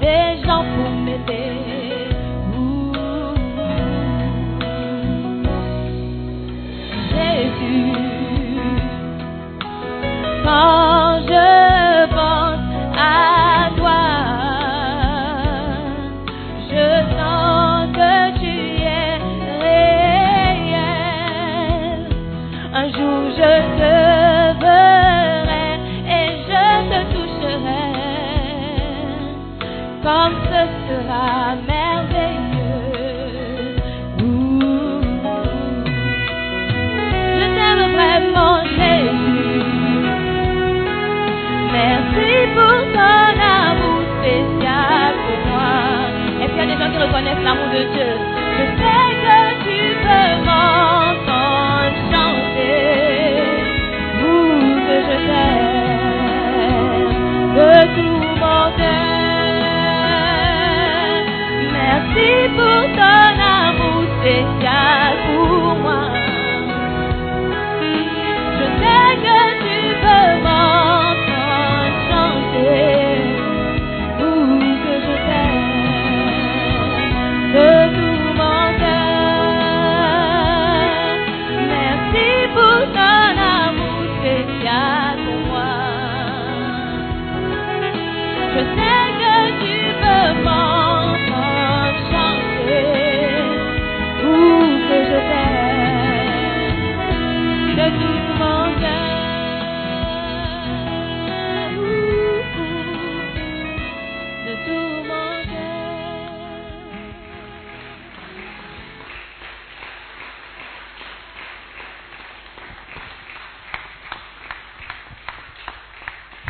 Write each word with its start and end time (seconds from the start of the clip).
Baby. 0.00 0.23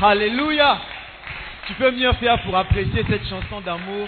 Alléluia. 0.06 0.80
Tu 1.66 1.72
peux 1.74 1.90
mieux 1.90 2.12
faire 2.14 2.42
pour 2.42 2.54
apprécier 2.54 3.04
cette 3.08 3.26
chanson 3.26 3.62
d'amour. 3.62 4.06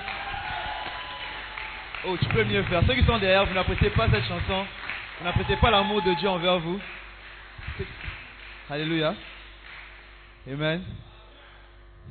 Oh, 2.06 2.16
tu 2.20 2.28
peux 2.28 2.44
mieux 2.44 2.62
faire. 2.64 2.82
Ceux 2.86 2.94
qui 2.94 3.04
sont 3.04 3.18
derrière, 3.18 3.46
vous 3.46 3.54
n'appréciez 3.54 3.88
pas 3.90 4.06
cette 4.10 4.24
chanson. 4.24 4.66
Vous 5.18 5.24
n'appréciez 5.24 5.56
pas 5.56 5.70
l'amour 5.70 6.02
de 6.02 6.12
Dieu 6.14 6.28
envers 6.28 6.58
vous. 6.58 6.78
Alléluia. 8.68 9.14
Amen. 10.46 10.82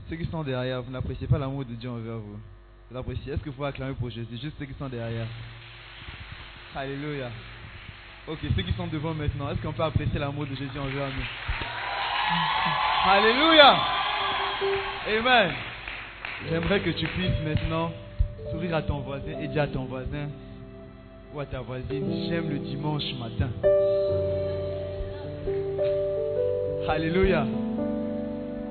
Ceux 0.10 0.16
qui 0.16 0.26
sont 0.26 0.42
derrière, 0.42 0.82
vous 0.82 0.92
n'appréciez 0.92 1.28
pas 1.28 1.38
l'amour 1.38 1.64
de 1.64 1.76
Dieu 1.76 1.90
envers 1.90 2.18
vous. 2.18 2.40
Vous 2.90 2.98
appréciez. 2.98 3.34
Est-ce 3.34 3.44
qu'il 3.44 3.54
faut 3.54 3.66
acclamer 3.66 3.94
pour 3.94 4.10
Jésus? 4.10 4.40
Juste 4.42 4.56
ceux 4.58 4.66
qui 4.66 4.74
sont 4.80 4.90
derrière. 4.90 5.28
Alléluia. 6.76 7.30
Ok, 8.28 8.40
ceux 8.56 8.64
qui 8.64 8.74
sont 8.74 8.88
devant 8.88 9.14
maintenant, 9.14 9.52
est-ce 9.52 9.62
qu'on 9.62 9.74
peut 9.74 9.84
apprécier 9.84 10.18
l'amour 10.18 10.48
de 10.48 10.56
Jésus 10.56 10.80
envers 10.80 11.08
nous? 11.10 11.65
Alléluia. 13.08 13.78
Amen. 15.08 15.52
J'aimerais 16.50 16.80
que 16.80 16.90
tu 16.92 17.08
puisses 17.08 17.40
maintenant 17.46 17.92
sourire 18.52 18.76
à 18.76 18.82
ton 18.82 19.00
voisin 19.00 19.40
et 19.42 19.48
dire 19.48 19.64
à 19.64 19.68
ton 19.68 19.86
voisin 19.86 20.28
ou 21.34 21.40
à 21.40 21.46
ta 21.46 21.60
voisine, 21.60 22.28
j'aime 22.30 22.50
le 22.50 22.60
dimanche 22.60 23.04
matin. 23.20 23.50
Alléluia. 26.88 27.46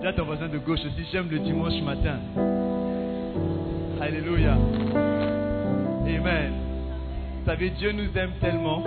Dis 0.01 0.07
à 0.07 0.13
ton 0.13 0.25
voisin 0.25 0.49
de 0.49 0.59
gauche 0.59 0.81
aussi, 0.81 1.07
j'aime 1.13 1.29
le 1.31 1.39
dimanche 1.39 1.81
matin. 1.83 2.19
Alléluia. 4.01 4.57
Amen. 6.07 6.53
Vous 7.41 7.51
savez, 7.51 7.71
Dieu 7.71 7.93
nous 7.93 8.17
aime 8.17 8.33
tellement. 8.41 8.83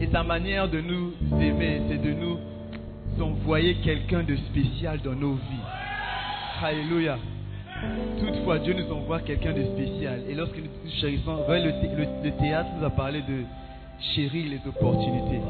Et 0.00 0.08
sa 0.12 0.22
manière 0.22 0.68
de 0.68 0.80
nous 0.80 1.12
aimer, 1.40 1.82
c'est 1.88 2.02
de 2.02 2.12
nous 2.12 2.38
envoyer 3.22 3.76
quelqu'un 3.76 4.22
de 4.22 4.36
spécial 4.36 5.00
dans 5.02 5.14
nos 5.14 5.34
vies. 5.34 6.62
Alléluia. 6.62 7.18
Toutefois, 8.20 8.58
Dieu 8.58 8.74
nous 8.74 8.92
envoie 8.92 9.20
quelqu'un 9.20 9.52
de 9.52 9.64
spécial. 9.64 10.22
Et 10.28 10.34
lorsque 10.34 10.56
nous 10.56 10.90
chérissons, 11.00 11.38
le 11.48 12.30
théâtre 12.38 12.70
nous 12.78 12.86
a 12.86 12.90
parlé 12.90 13.20
de 13.20 13.42
chérir 14.14 14.50
les 14.50 14.68
opportunités. 14.68 15.40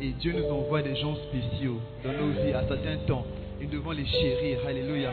Et 0.00 0.12
Dieu 0.20 0.34
nous 0.36 0.54
envoie 0.54 0.82
des 0.82 0.96
gens 0.96 1.14
spéciaux 1.14 1.80
dans 2.04 2.12
nos 2.12 2.32
vies 2.42 2.52
à 2.52 2.66
certains 2.66 2.96
temps. 3.06 3.24
Et 3.60 3.66
nous 3.66 3.72
devons 3.72 3.92
les 3.92 4.06
chérir. 4.06 4.58
Alléluia. 4.66 5.10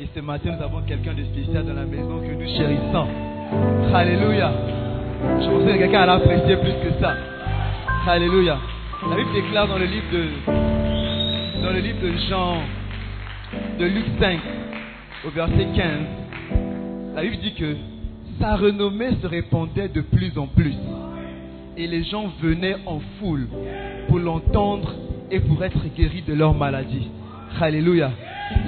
Et 0.00 0.06
ce 0.14 0.20
matin, 0.20 0.56
nous 0.56 0.62
avons 0.62 0.82
quelqu'un 0.82 1.14
de 1.14 1.24
spécial 1.24 1.64
dans 1.64 1.74
la 1.74 1.84
maison 1.84 2.20
que 2.20 2.32
nous 2.32 2.56
chérissons. 2.56 3.06
Alléluia. 3.94 4.52
Je 5.40 5.46
pensais 5.46 5.72
que 5.72 5.78
quelqu'un 5.78 6.02
allait 6.02 6.12
apprécier 6.12 6.56
plus 6.56 6.72
que 6.72 7.00
ça. 7.00 7.14
Alléluia. 8.06 8.58
La 9.08 9.16
Bible 9.16 9.32
déclare 9.32 9.66
dans 9.66 9.78
le 9.78 9.86
livre 9.86 10.06
de, 10.12 10.69
dans 11.62 11.70
le 11.72 11.80
livre 11.80 12.00
de 12.02 12.12
Jean, 12.28 12.58
de 13.78 13.84
Luc 13.84 14.04
5, 14.18 14.38
au 15.26 15.30
verset 15.30 15.66
15, 15.74 15.84
la 17.14 17.22
Bible 17.22 17.36
dit 17.42 17.54
que 17.54 17.76
sa 18.40 18.56
renommée 18.56 19.10
se 19.20 19.26
répandait 19.26 19.88
de 19.88 20.00
plus 20.00 20.32
en 20.38 20.46
plus. 20.46 20.74
Et 21.76 21.86
les 21.86 22.04
gens 22.04 22.30
venaient 22.42 22.76
en 22.86 23.00
foule 23.18 23.48
pour 24.08 24.18
l'entendre 24.18 24.94
et 25.30 25.40
pour 25.40 25.62
être 25.62 25.78
guéris 25.96 26.22
de 26.26 26.34
leur 26.34 26.54
maladie. 26.54 27.08
Alléluia. 27.60 28.10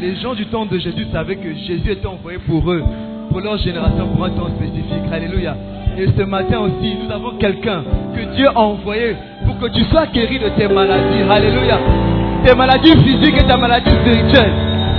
Les 0.00 0.16
gens 0.16 0.34
du 0.34 0.46
temps 0.46 0.66
de 0.66 0.78
Jésus 0.78 1.06
savaient 1.12 1.36
que 1.36 1.54
Jésus 1.54 1.90
était 1.90 2.06
envoyé 2.06 2.38
pour 2.46 2.70
eux, 2.70 2.82
pour 3.30 3.40
leur 3.40 3.56
génération, 3.58 4.08
pour 4.08 4.24
un 4.24 4.30
temps 4.30 4.54
spécifique. 4.56 5.10
Alléluia. 5.10 5.56
Et 5.96 6.06
ce 6.06 6.22
matin 6.22 6.60
aussi, 6.60 6.94
nous 7.02 7.10
avons 7.10 7.38
quelqu'un 7.38 7.84
que 8.14 8.34
Dieu 8.34 8.48
a 8.48 8.60
envoyé 8.60 9.16
pour 9.46 9.58
que 9.58 9.72
tu 9.72 9.82
sois 9.84 10.06
guéri 10.06 10.38
de 10.38 10.48
tes 10.50 10.68
maladies. 10.68 11.22
Alléluia. 11.22 12.01
Tes 12.44 12.54
maladies 12.54 12.96
physiques 13.04 13.36
et 13.40 13.46
ta 13.46 13.56
maladie 13.56 13.90
spirituelle. 13.90 14.52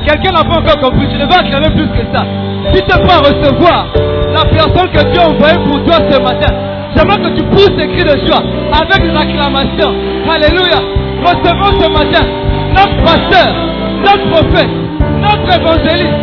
Quelqu'un 0.05 0.31
n'a 0.31 0.43
pas 0.43 0.59
encore 0.59 0.79
compris. 0.81 1.07
Tu 1.09 1.17
ne 1.17 1.25
vas 1.25 1.39
acclamer 1.39 1.69
plus 1.71 1.88
que 1.88 2.05
ça. 2.13 2.25
Tu 2.73 2.81
peux 2.81 2.93
recevoir 2.97 3.88
la 4.33 4.45
personne 4.45 4.89
que 4.91 5.12
Dieu 5.12 5.21
a 5.21 5.29
envoyée 5.29 5.57
pour 5.65 5.83
toi 5.83 5.97
ce 6.09 6.19
matin, 6.19 6.53
j'aimerais 6.95 7.17
que 7.17 7.38
tu 7.38 7.43
pousses 7.43 7.75
des 7.75 7.88
cris 7.88 8.03
de 8.03 8.25
joie 8.25 8.41
avec 8.71 9.03
une 9.05 9.15
acclamation. 9.17 9.93
Alléluia. 10.27 10.79
Recevons 11.23 11.79
ce 11.79 11.89
matin 11.89 12.25
notre 12.73 13.03
pasteur, 13.03 13.53
notre 14.03 14.29
prophète, 14.31 14.69
notre 15.21 15.59
évangéliste, 15.59 16.13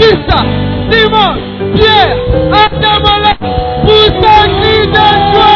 Issa, 0.00 0.42
Simon, 0.90 1.34
Pierre, 1.74 2.16
Atamala, 2.52 3.34
pousse 3.82 4.10
un 4.22 4.46
cri 4.60 4.86
de 4.86 5.34
joie. 5.34 5.55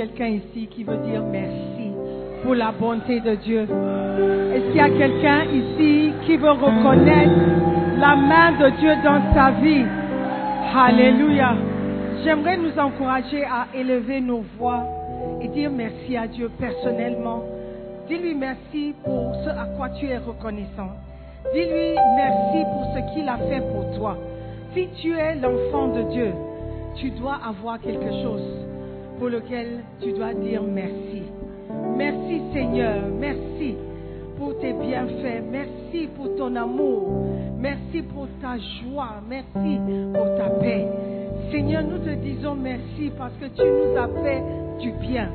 Quelqu'un 0.00 0.28
ici 0.28 0.66
qui 0.68 0.82
veut 0.82 0.96
dire 0.96 1.22
merci 1.22 1.92
pour 2.42 2.54
la 2.54 2.72
bonté 2.72 3.20
de 3.20 3.34
Dieu? 3.34 3.68
Est-ce 4.54 4.68
qu'il 4.68 4.76
y 4.76 4.80
a 4.80 4.88
quelqu'un 4.88 5.42
ici 5.52 6.12
qui 6.24 6.38
veut 6.38 6.52
reconnaître 6.52 7.38
la 7.98 8.16
main 8.16 8.52
de 8.52 8.70
Dieu 8.78 8.92
dans 9.04 9.20
sa 9.34 9.50
vie? 9.60 9.84
Alléluia. 10.74 11.54
J'aimerais 12.24 12.56
nous 12.56 12.78
encourager 12.78 13.44
à 13.44 13.66
élever 13.76 14.22
nos 14.22 14.42
voix 14.58 14.86
et 15.42 15.48
dire 15.48 15.70
merci 15.70 16.16
à 16.16 16.26
Dieu 16.26 16.50
personnellement. 16.58 17.42
Dis-lui 18.08 18.34
merci 18.34 18.94
pour 19.04 19.34
ce 19.44 19.50
à 19.50 19.66
quoi 19.76 19.90
tu 19.90 20.06
es 20.06 20.16
reconnaissant. 20.16 20.92
Dis-lui 21.52 21.94
merci 22.16 22.64
pour 22.72 22.86
ce 22.94 23.12
qu'il 23.12 23.28
a 23.28 23.36
fait 23.36 23.60
pour 23.70 23.98
toi. 23.98 24.16
Si 24.72 24.88
tu 25.02 25.14
es 25.14 25.34
l'enfant 25.34 25.88
de 25.88 26.02
Dieu, 26.10 26.32
tu 26.96 27.10
dois 27.10 27.38
avoir 27.46 27.78
quelque 27.80 28.10
chose 28.22 28.59
pour 29.20 29.28
lequel 29.28 29.84
tu 30.00 30.12
dois 30.12 30.32
dire 30.32 30.62
merci. 30.62 31.22
Merci 31.94 32.40
Seigneur, 32.54 33.02
merci 33.20 33.76
pour 34.38 34.58
tes 34.58 34.72
bienfaits. 34.72 35.42
Merci 35.52 36.08
pour 36.16 36.34
ton 36.36 36.56
amour. 36.56 37.26
Merci 37.58 38.00
pour 38.00 38.26
ta 38.40 38.56
joie. 38.56 39.20
Merci 39.28 39.78
pour 40.14 40.24
ta 40.38 40.48
paix. 40.58 40.86
Seigneur, 41.52 41.82
nous 41.82 41.98
te 41.98 42.14
disons 42.14 42.54
merci 42.54 43.12
parce 43.18 43.34
que 43.34 43.44
tu 43.44 43.62
nous 43.62 43.94
as 43.98 44.08
fait 44.24 44.42
du 44.80 44.90
bien. 45.06 45.28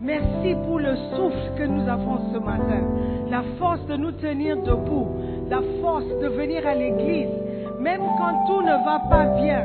Merci 0.00 0.54
pour 0.64 0.78
le 0.78 0.96
souffle 1.14 1.52
que 1.58 1.64
nous 1.64 1.86
avons 1.86 2.32
ce 2.32 2.38
matin, 2.38 2.82
la 3.28 3.42
force 3.58 3.84
de 3.88 3.96
nous 3.96 4.12
tenir 4.12 4.56
debout, 4.62 5.08
la 5.50 5.60
force 5.82 6.06
de 6.22 6.28
venir 6.28 6.66
à 6.66 6.74
l'église, 6.74 7.28
même 7.80 8.00
quand 8.16 8.46
tout 8.46 8.62
ne 8.62 8.84
va 8.84 9.02
pas 9.10 9.26
bien. 9.42 9.64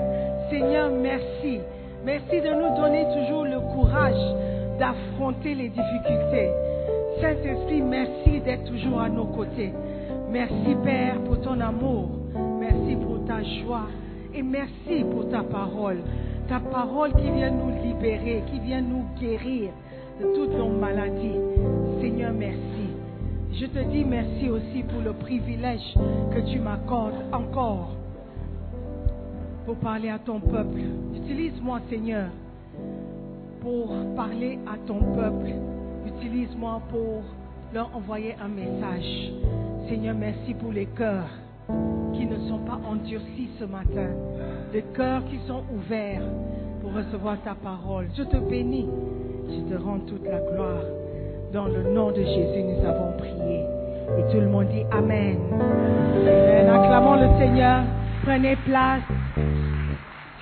Seigneur, 0.49 0.89
merci. 0.91 1.59
Merci 2.05 2.41
de 2.41 2.49
nous 2.49 2.75
donner 2.75 3.05
toujours 3.13 3.45
le 3.45 3.61
courage 3.73 4.77
d'affronter 4.77 5.55
les 5.55 5.69
difficultés. 5.69 6.49
Saint-Esprit, 7.21 7.81
merci 7.81 8.41
d'être 8.41 8.65
toujours 8.65 8.99
à 8.99 9.07
nos 9.07 9.25
côtés. 9.25 9.71
Merci 10.29 10.75
Père 10.83 11.21
pour 11.21 11.39
ton 11.39 11.59
amour. 11.61 12.09
Merci 12.59 12.97
pour 12.97 13.23
ta 13.25 13.41
joie. 13.41 13.87
Et 14.35 14.43
merci 14.43 15.05
pour 15.11 15.29
ta 15.29 15.43
parole. 15.43 15.99
Ta 16.49 16.59
parole 16.59 17.13
qui 17.13 17.31
vient 17.31 17.51
nous 17.51 17.71
libérer, 17.81 18.43
qui 18.51 18.59
vient 18.59 18.81
nous 18.81 19.05
guérir 19.17 19.69
de 20.19 20.25
toutes 20.35 20.57
nos 20.57 20.69
maladies. 20.69 21.39
Seigneur, 22.01 22.33
merci. 22.33 22.89
Je 23.53 23.65
te 23.67 23.79
dis 23.79 24.03
merci 24.03 24.49
aussi 24.49 24.83
pour 24.83 25.01
le 25.01 25.13
privilège 25.13 25.93
que 26.33 26.51
tu 26.51 26.59
m'accordes 26.59 27.23
encore 27.31 27.95
pour 29.65 29.75
parler 29.75 30.09
à 30.09 30.19
ton 30.19 30.39
peuple. 30.39 30.81
Utilise-moi, 31.15 31.79
Seigneur, 31.89 32.27
pour 33.61 33.93
parler 34.15 34.59
à 34.67 34.77
ton 34.85 34.99
peuple. 35.15 35.51
Utilise-moi 36.05 36.81
pour 36.89 37.23
leur 37.73 37.95
envoyer 37.95 38.35
un 38.43 38.49
message. 38.49 39.31
Seigneur, 39.87 40.15
merci 40.15 40.53
pour 40.53 40.71
les 40.71 40.85
cœurs 40.85 41.29
qui 42.13 42.25
ne 42.25 42.37
sont 42.49 42.59
pas 42.59 42.79
endurcis 42.85 43.49
ce 43.59 43.65
matin, 43.65 44.09
des 44.71 44.83
cœurs 44.95 45.23
qui 45.25 45.39
sont 45.47 45.63
ouverts 45.73 46.23
pour 46.81 46.93
recevoir 46.93 47.37
ta 47.43 47.55
parole. 47.55 48.07
Je 48.17 48.23
te 48.23 48.37
bénis, 48.37 48.87
je 49.49 49.73
te 49.73 49.81
rends 49.81 49.99
toute 49.99 50.25
la 50.25 50.39
gloire. 50.39 50.83
Dans 51.53 51.65
le 51.65 51.83
nom 51.93 52.11
de 52.11 52.21
Jésus, 52.21 52.63
nous 52.63 52.85
avons 52.85 53.17
prié. 53.17 53.63
Et 54.17 54.31
tout 54.31 54.39
le 54.39 54.47
monde 54.47 54.67
dit 54.69 54.83
Amen. 54.91 55.37
Amen. 55.51 56.69
Acclamons 56.69 57.15
le 57.15 57.39
Seigneur. 57.39 57.83
Prenez 58.23 58.55
place. 58.55 59.03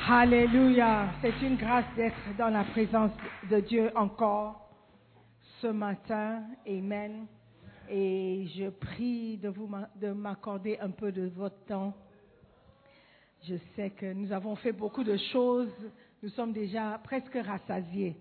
Alléluia. 0.07 1.07
C'est 1.19 1.41
une 1.41 1.55
grâce 1.55 1.85
d'être 1.95 2.37
dans 2.37 2.49
la 2.49 2.63
présence 2.63 3.09
de 3.49 3.59
Dieu 3.59 3.89
encore 3.95 4.69
ce 5.61 5.65
matin. 5.65 6.43
Amen. 6.67 7.25
Et 7.89 8.45
je 8.55 8.69
prie 8.69 9.37
de 9.37 9.49
vous 9.49 9.67
de 9.99 10.11
m'accorder 10.11 10.77
un 10.79 10.91
peu 10.91 11.11
de 11.11 11.31
votre 11.35 11.57
temps. 11.65 11.91
Je 13.47 13.55
sais 13.75 13.89
que 13.89 14.13
nous 14.13 14.31
avons 14.31 14.55
fait 14.57 14.73
beaucoup 14.73 15.03
de 15.03 15.17
choses. 15.31 15.73
Nous 16.21 16.29
sommes 16.29 16.53
déjà 16.53 16.99
presque 17.03 17.35
rassasiés. 17.35 18.15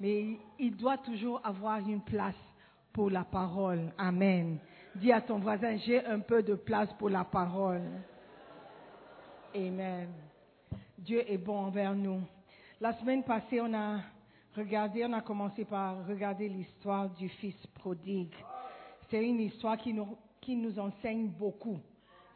Mais 0.00 0.38
il 0.58 0.76
doit 0.76 0.98
toujours 0.98 1.40
avoir 1.44 1.78
une 1.78 2.02
place 2.02 2.34
pour 2.92 3.10
la 3.10 3.22
parole. 3.22 3.92
Amen. 3.96 4.58
Dis 4.96 5.12
à 5.12 5.20
ton 5.20 5.38
voisin, 5.38 5.76
j'ai 5.86 6.04
un 6.04 6.18
peu 6.18 6.42
de 6.42 6.56
place 6.56 6.92
pour 6.98 7.10
la 7.10 7.22
parole. 7.22 7.82
Amen. 9.56 10.08
Dieu 10.98 11.22
est 11.30 11.38
bon 11.38 11.56
envers 11.56 11.94
nous. 11.94 12.20
La 12.80 12.92
semaine 12.94 13.22
passée, 13.22 13.60
on 13.60 13.72
a 13.72 14.00
regardé, 14.56 15.04
on 15.04 15.12
a 15.12 15.20
commencé 15.20 15.64
par 15.64 16.04
regarder 16.08 16.48
l'histoire 16.48 17.08
du 17.10 17.28
fils 17.28 17.54
prodigue. 17.74 18.34
C'est 19.08 19.24
une 19.24 19.38
histoire 19.38 19.76
qui 19.76 19.92
nous, 19.92 20.18
qui 20.40 20.56
nous 20.56 20.76
enseigne 20.76 21.28
beaucoup. 21.28 21.78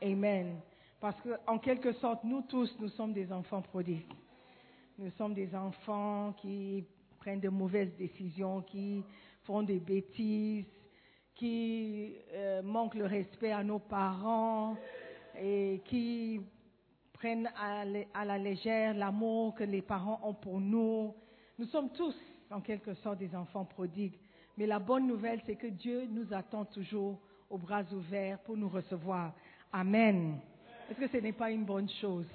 Amen. 0.01 0.61
Parce 1.01 1.17
qu'en 1.23 1.59
quelque 1.59 1.93
sorte, 1.95 2.23
nous 2.23 2.43
tous, 2.43 2.73
nous 2.79 2.89
sommes 2.91 3.13
des 3.13 3.33
enfants 3.33 3.63
prodigues. 3.63 4.07
Nous 4.97 5.11
sommes 5.19 5.35
des 5.35 5.53
enfants 5.57 6.35
qui 6.41 6.85
prennent 7.19 7.41
de 7.41 7.49
mauvaises 7.49 7.97
décisions, 7.97 8.63
qui 8.63 9.03
font 9.43 9.65
des 9.65 9.81
bêtises, 9.81 10.67
qui 11.35 12.15
euh, 12.33 12.63
manquent 12.63 12.95
le 12.95 13.07
respect 13.07 13.51
à 13.51 13.65
nos 13.65 13.81
parents 13.81 14.77
et 15.37 15.83
qui 15.87 16.43
prennent 17.19 17.51
à, 17.61 18.25
la- 18.25 18.39
légère 18.39 18.95
l'amour 18.95 19.55
que 19.55 19.65
les 19.65 19.83
parents 19.83 20.21
ont 20.23 20.35
pour 20.35 20.61
nous. 20.61 21.15
Nous 21.59 21.67
sommes 21.67 21.91
tous, 21.91 22.15
en 22.51 22.61
quelque 22.61 22.95
sorte, 22.95 23.19
des 23.19 23.35
enfants 23.35 23.65
prodigues. 23.65 24.15
Mais 24.57 24.67
la 24.67 24.79
bonne 24.79 25.07
nouvelle, 25.07 25.41
c'est 25.47 25.57
que 25.57 25.67
Dieu 25.67 26.07
nous 26.11 26.33
attend 26.33 26.65
toujours 26.65 27.19
aux 27.51 27.59
bras 27.59 27.83
ouverts 27.93 28.39
pour 28.41 28.57
nous 28.57 28.69
recevoir. 28.69 29.33
Amen. 29.73 30.39
Est-ce 30.91 30.99
que 31.01 31.09
ce 31.09 31.17
n'est 31.19 31.33
pas 31.33 31.51
une 31.51 31.65
bonne 31.65 31.89
chose? 32.01 32.27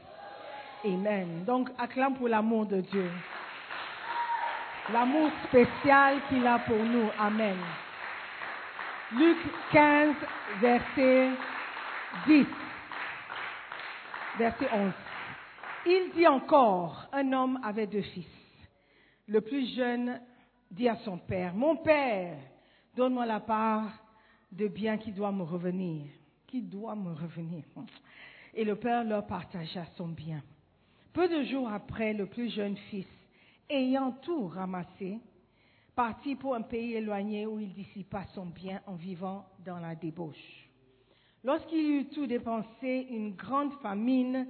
Amen. 0.85 1.43
Donc, 1.45 1.69
acclame 1.77 2.15
pour 2.15 2.27
l'amour 2.27 2.65
de 2.65 2.81
Dieu. 2.81 3.09
L'amour 4.91 5.29
spécial 5.47 6.19
qu'il 6.27 6.45
a 6.45 6.59
pour 6.59 6.77
nous. 6.77 7.09
Amen. 7.17 7.55
Luc 9.13 9.37
15, 9.71 10.15
verset 10.59 11.29
10. 12.27 12.45
Verset 14.37 14.67
11. 14.73 14.93
Il 15.85 16.11
dit 16.15 16.27
encore, 16.27 17.07
un 17.11 17.31
homme 17.33 17.59
avait 17.63 17.85
deux 17.85 18.01
fils. 18.01 18.25
Le 19.27 19.41
plus 19.41 19.75
jeune 19.75 20.19
dit 20.71 20.89
à 20.89 20.95
son 20.97 21.19
père, 21.19 21.53
Mon 21.53 21.77
père, 21.77 22.37
donne-moi 22.95 23.27
la 23.27 23.39
part 23.39 23.91
de 24.51 24.67
bien 24.67 24.97
qui 24.97 25.11
doit 25.11 25.31
me 25.31 25.43
revenir. 25.43 26.07
Qui 26.47 26.63
doit 26.63 26.95
me 26.95 27.13
revenir. 27.13 27.63
Et 28.55 28.63
le 28.63 28.75
père 28.75 29.03
leur 29.03 29.27
partagea 29.27 29.85
son 29.97 30.07
bien. 30.07 30.41
Peu 31.13 31.27
de 31.27 31.43
jours 31.43 31.69
après, 31.69 32.13
le 32.13 32.25
plus 32.25 32.49
jeune 32.49 32.77
fils, 32.89 33.07
ayant 33.69 34.13
tout 34.13 34.47
ramassé, 34.47 35.19
partit 35.95 36.35
pour 36.35 36.55
un 36.55 36.61
pays 36.61 36.95
éloigné 36.95 37.45
où 37.45 37.59
il 37.59 37.71
dissipa 37.71 38.25
son 38.33 38.47
bien 38.47 38.81
en 38.87 38.95
vivant 38.95 39.45
dans 39.63 39.77
la 39.77 39.93
débauche. 39.93 40.69
Lorsqu'il 41.43 41.91
eut 41.91 42.05
tout 42.05 42.25
dépensé, 42.25 43.07
une 43.09 43.35
grande 43.35 43.73
famine 43.81 44.47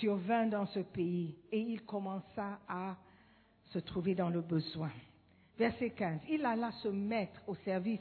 survint 0.00 0.46
dans 0.46 0.66
ce 0.66 0.80
pays 0.80 1.36
et 1.52 1.60
il 1.60 1.82
commença 1.82 2.58
à 2.68 2.96
se 3.66 3.78
trouver 3.78 4.14
dans 4.14 4.28
le 4.28 4.40
besoin. 4.40 4.90
Verset 5.56 5.90
15. 5.90 6.20
Il 6.28 6.44
alla 6.44 6.72
se 6.72 6.88
mettre 6.88 7.40
au 7.46 7.54
service 7.56 8.00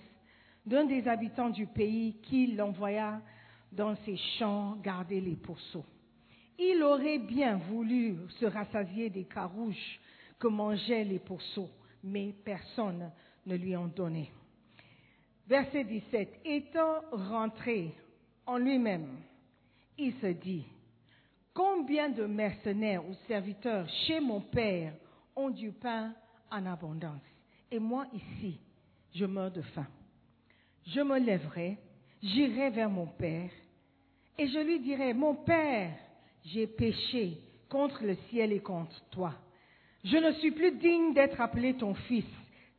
d'un 0.65 0.85
des 0.85 1.07
habitants 1.07 1.49
du 1.49 1.67
pays 1.67 2.15
qui 2.23 2.47
l'envoya 2.47 3.21
dans 3.71 3.95
ses 4.05 4.17
champs 4.39 4.75
garder 4.77 5.21
les 5.21 5.35
pourceaux. 5.35 5.85
Il 6.57 6.81
aurait 6.81 7.19
bien 7.19 7.57
voulu 7.57 8.15
se 8.39 8.45
rassasier 8.45 9.09
des 9.11 9.25
carouches 9.25 9.99
que 10.39 10.47
mangeaient 10.47 11.03
les 11.03 11.19
pourceaux, 11.19 11.69
mais 12.03 12.33
personne 12.43 13.11
ne 13.45 13.55
lui 13.55 13.75
en 13.75 13.87
donnait. 13.87 14.31
Verset 15.47 15.83
17. 15.83 16.39
Étant 16.45 17.01
rentré 17.11 17.93
en 18.45 18.57
lui-même, 18.57 19.07
il 19.97 20.13
se 20.21 20.27
dit, 20.27 20.65
combien 21.53 22.09
de 22.09 22.25
mercenaires 22.25 23.07
ou 23.07 23.13
serviteurs 23.27 23.87
chez 24.05 24.19
mon 24.19 24.41
Père 24.41 24.93
ont 25.35 25.49
du 25.49 25.71
pain 25.71 26.13
en 26.49 26.65
abondance, 26.65 27.21
et 27.71 27.79
moi 27.79 28.05
ici, 28.13 28.59
je 29.13 29.25
meurs 29.25 29.51
de 29.51 29.61
faim. 29.61 29.87
Je 30.87 31.01
me 31.01 31.19
lèverai, 31.19 31.77
j'irai 32.21 32.69
vers 32.71 32.89
mon 32.89 33.07
Père, 33.07 33.51
et 34.37 34.47
je 34.47 34.59
lui 34.59 34.79
dirai, 34.79 35.13
mon 35.13 35.35
Père, 35.35 35.93
j'ai 36.45 36.67
péché 36.67 37.37
contre 37.69 38.03
le 38.03 38.15
ciel 38.29 38.51
et 38.51 38.59
contre 38.59 38.99
toi. 39.11 39.33
Je 40.03 40.17
ne 40.17 40.31
suis 40.33 40.51
plus 40.51 40.71
digne 40.71 41.13
d'être 41.13 41.39
appelé 41.39 41.75
ton 41.75 41.93
fils. 41.93 42.25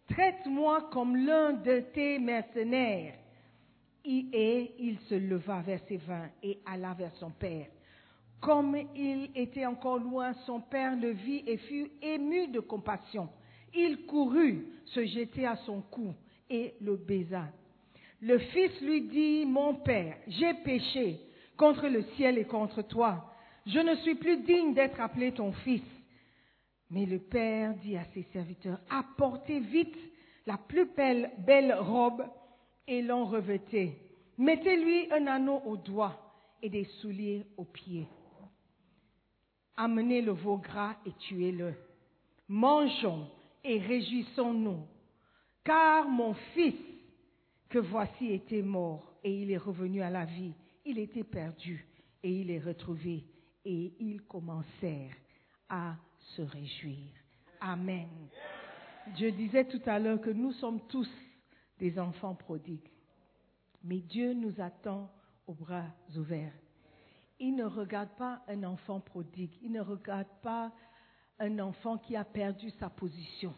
Traite-moi 0.08 0.88
comme 0.92 1.16
l'un 1.16 1.52
de 1.52 1.80
tes 1.94 2.18
mercenaires. 2.18 3.14
Et 4.04 4.72
il 4.78 4.98
se 5.08 5.14
leva, 5.14 5.60
verset 5.60 5.96
20, 5.96 6.30
et 6.42 6.58
alla 6.66 6.94
vers 6.94 7.14
son 7.16 7.30
père. 7.30 7.66
Comme 8.40 8.76
il 8.96 9.30
était 9.36 9.66
encore 9.66 9.98
loin, 9.98 10.32
son 10.46 10.60
père 10.60 10.96
le 10.96 11.10
vit 11.10 11.44
et 11.46 11.58
fut 11.58 11.90
ému 12.02 12.48
de 12.48 12.58
compassion. 12.58 13.28
Il 13.74 14.04
courut 14.06 14.66
se 14.86 15.06
jeter 15.06 15.46
à 15.46 15.56
son 15.56 15.80
cou 15.82 16.12
et 16.50 16.74
le 16.80 16.96
baisa. 16.96 17.44
Le 18.20 18.38
fils 18.38 18.80
lui 18.80 19.02
dit, 19.02 19.44
mon 19.46 19.74
père, 19.74 20.16
j'ai 20.26 20.54
péché 20.54 21.20
contre 21.56 21.86
le 21.86 22.02
ciel 22.16 22.38
et 22.38 22.44
contre 22.44 22.82
toi. 22.82 23.32
Je 23.66 23.78
ne 23.78 23.94
suis 23.96 24.16
plus 24.16 24.38
digne 24.38 24.74
d'être 24.74 25.00
appelé 25.00 25.32
ton 25.32 25.52
fils. 25.52 25.82
Mais 26.90 27.06
le 27.06 27.20
père 27.20 27.74
dit 27.76 27.96
à 27.96 28.04
ses 28.12 28.24
serviteurs, 28.32 28.80
apportez 28.90 29.60
vite 29.60 29.96
la 30.46 30.58
plus 30.58 30.88
belle 31.38 31.74
robe 31.74 32.24
et 32.86 33.02
l'en 33.02 33.24
revêtez. 33.24 33.98
Mettez-lui 34.38 35.12
un 35.12 35.26
anneau 35.26 35.60
au 35.66 35.76
doigt 35.76 36.18
et 36.62 36.70
des 36.70 36.84
souliers 37.00 37.44
aux 37.56 37.64
pieds. 37.64 38.08
Amenez 39.76 40.22
le 40.22 40.32
veau 40.32 40.58
gras 40.58 40.96
et 41.06 41.12
tuez-le. 41.12 41.74
Mangeons 42.48 43.28
et 43.64 43.78
réjouissons-nous, 43.78 44.86
car 45.64 46.08
mon 46.08 46.34
fils 46.54 46.74
que 47.68 47.78
voici 47.78 48.32
était 48.32 48.62
mort 48.62 49.14
et 49.24 49.32
il 49.42 49.50
est 49.50 49.58
revenu 49.58 50.02
à 50.02 50.10
la 50.10 50.24
vie. 50.24 50.52
Il 50.84 50.98
était 50.98 51.24
perdu 51.24 51.86
et 52.22 52.30
il 52.30 52.50
est 52.50 52.58
retrouvé 52.58 53.24
et 53.64 53.92
ils 54.00 54.22
commencèrent 54.22 55.16
à 55.68 55.94
se 56.36 56.42
réjouir. 56.42 57.08
Amen. 57.60 58.08
Je 59.18 59.26
disais 59.26 59.64
tout 59.64 59.80
à 59.86 59.98
l'heure 59.98 60.20
que 60.20 60.30
nous 60.30 60.52
sommes 60.52 60.80
tous 60.88 61.08
des 61.82 61.98
enfants 61.98 62.36
prodigues, 62.36 62.92
mais 63.82 63.98
Dieu 63.98 64.34
nous 64.34 64.54
attend 64.60 65.10
aux 65.48 65.52
bras 65.52 65.88
ouverts. 66.14 66.54
Il 67.40 67.56
ne 67.56 67.64
regarde 67.64 68.10
pas 68.16 68.40
un 68.46 68.62
enfant 68.62 69.00
prodigue, 69.00 69.50
il 69.62 69.72
ne 69.72 69.80
regarde 69.80 70.28
pas 70.44 70.70
un 71.40 71.58
enfant 71.58 71.98
qui 71.98 72.14
a 72.14 72.24
perdu 72.24 72.70
sa 72.78 72.88
position. 72.88 73.52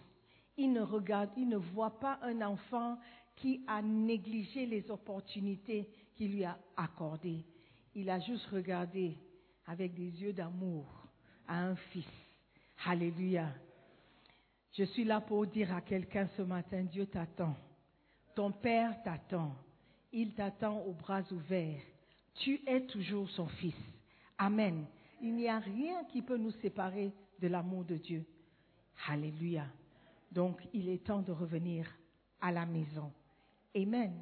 Il 0.57 0.72
ne 0.72 0.81
regarde, 0.81 1.29
il 1.37 1.51
ne 1.51 1.59
voit 1.59 2.01
pas 2.01 2.18
un 2.22 2.40
enfant 2.40 2.98
qui 3.37 3.62
a 3.66 3.83
négligé 3.83 4.64
les 4.64 4.90
opportunités 4.90 5.87
qu'il 6.14 6.33
lui 6.33 6.44
a 6.44 6.59
accordées. 6.79 7.44
Il 7.94 8.09
a 8.09 8.20
juste 8.20 8.46
regardé 8.46 9.18
avec 9.66 9.92
des 9.92 10.22
yeux 10.22 10.33
d'amour 10.33 10.87
à 11.46 11.62
un 11.62 11.77
fils. 11.77 12.09
Alléluia. 12.87 13.51
Je 14.72 14.85
suis 14.85 15.05
là 15.05 15.20
pour 15.20 15.46
dire 15.46 15.75
à 15.75 15.83
quelqu'un 15.83 16.27
ce 16.38 16.42
matin, 16.42 16.85
Dieu 16.85 17.05
t'attend. 17.05 17.55
Ton 18.35 18.51
Père 18.53 19.03
t'attend. 19.03 19.55
Il 20.12 20.35
t'attend 20.35 20.81
aux 20.83 20.92
bras 20.92 21.23
ouverts. 21.33 21.83
Tu 22.35 22.61
es 22.66 22.87
toujours 22.87 23.29
son 23.31 23.47
fils. 23.47 23.75
Amen. 24.38 24.87
Il 25.23 25.35
n'y 25.35 25.49
a 25.49 25.59
rien 25.59 26.05
qui 26.05 26.23
peut 26.23 26.37
nous 26.37 26.51
séparer 26.51 27.12
de 27.40 27.49
l'amour 27.49 27.85
de 27.85 27.97
Dieu. 27.97 28.25
Alléluia. 29.09 29.66
Donc, 30.33 30.61
il 30.73 30.88
est 30.88 31.05
temps 31.05 31.23
de 31.23 31.33
revenir 31.33 31.87
à 32.40 32.51
la 32.51 32.66
maison. 32.66 33.12
Amen. 33.77 34.12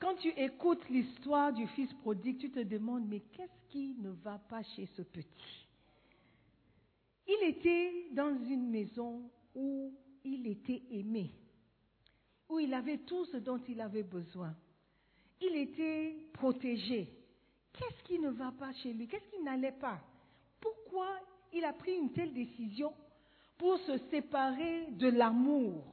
Quand 0.00 0.14
tu 0.16 0.28
écoutes 0.28 0.88
l'histoire 0.88 1.52
du 1.52 1.66
fils 1.68 1.92
prodigue, 1.94 2.38
tu 2.38 2.50
te 2.50 2.60
demandes, 2.60 3.06
mais 3.08 3.20
qu'est-ce 3.32 3.72
qui 3.72 3.96
ne 4.00 4.10
va 4.10 4.38
pas 4.38 4.62
chez 4.62 4.86
ce 4.96 5.02
petit? 5.02 5.66
Il 7.26 7.48
était 7.48 8.06
dans 8.12 8.36
une 8.48 8.70
maison 8.70 9.22
où 9.54 9.92
il 10.24 10.46
était 10.46 10.82
aimé, 10.90 11.32
où 12.48 12.58
il 12.58 12.72
avait 12.74 12.98
tout 12.98 13.24
ce 13.26 13.36
dont 13.36 13.60
il 13.68 13.80
avait 13.80 14.02
besoin. 14.02 14.54
Il 15.40 15.54
était 15.56 16.16
protégé. 16.32 17.12
Qu'est-ce 17.72 18.02
qui 18.04 18.18
ne 18.18 18.30
va 18.30 18.52
pas 18.52 18.72
chez 18.74 18.92
lui? 18.92 19.06
Qu'est-ce 19.06 19.28
qui 19.28 19.42
n'allait 19.42 19.72
pas? 19.72 20.00
Pourquoi 20.60 21.08
il 21.52 21.64
a 21.64 21.72
pris 21.72 21.94
une 21.94 22.12
telle 22.12 22.32
décision 22.32 22.92
pour 23.56 23.78
se 23.80 23.98
séparer 24.10 24.86
de 24.92 25.08
l'amour 25.08 25.84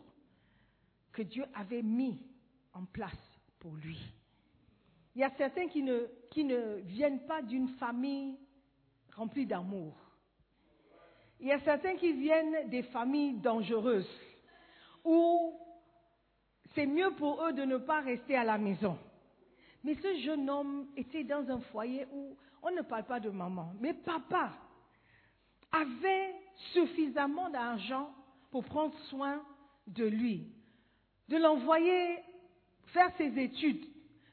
que 1.11 1.21
Dieu 1.21 1.45
avait 1.53 1.83
mis 1.83 2.19
en 2.73 2.85
place 2.85 3.13
pour 3.59 3.75
lui? 3.75 3.99
Il 5.15 5.21
y 5.21 5.23
a 5.23 5.31
certains 5.37 5.67
qui 5.67 5.81
ne, 5.81 6.81
viennent 6.81 7.25
pas 7.25 7.41
d'une 7.41 7.69
famille 7.77 8.37
remplie 9.15 9.45
d'amour. 9.45 9.95
Il 11.39 11.47
y 11.47 11.51
a 11.51 11.59
certains 11.61 11.95
qui 11.95 12.13
viennent 12.13 12.69
des 12.69 12.83
familles 12.83 13.37
dangereuses 13.39 14.09
où 15.03 15.53
c'est 16.75 16.85
mieux 16.85 17.11
pour 17.11 17.43
eux 17.43 17.53
de 17.53 17.63
ne 17.63 17.77
pas 17.77 18.01
rester 18.01 18.35
à 18.35 18.43
la 18.43 18.57
maison. 18.57 18.97
Mais 19.83 19.95
ce 19.95 20.19
jeune 20.19 20.49
homme 20.49 20.87
était 20.97 21.23
dans 21.23 21.49
un 21.49 21.59
foyer 21.71 22.05
où 22.11 22.35
on 22.61 22.71
ne 22.71 22.81
parle 22.81 23.05
pas 23.05 23.19
de 23.19 23.29
maman, 23.29 23.73
mais 23.79 23.93
papa 23.93 24.51
avait 25.71 26.35
suffisamment 26.73 27.49
d'argent 27.49 28.13
pour 28.51 28.63
prendre 28.65 28.97
soin 29.09 29.41
de 29.87 30.05
lui, 30.05 30.47
de 31.29 31.37
l'envoyer 31.37 32.19
faire 32.87 33.11
ses 33.17 33.37
études, 33.39 33.85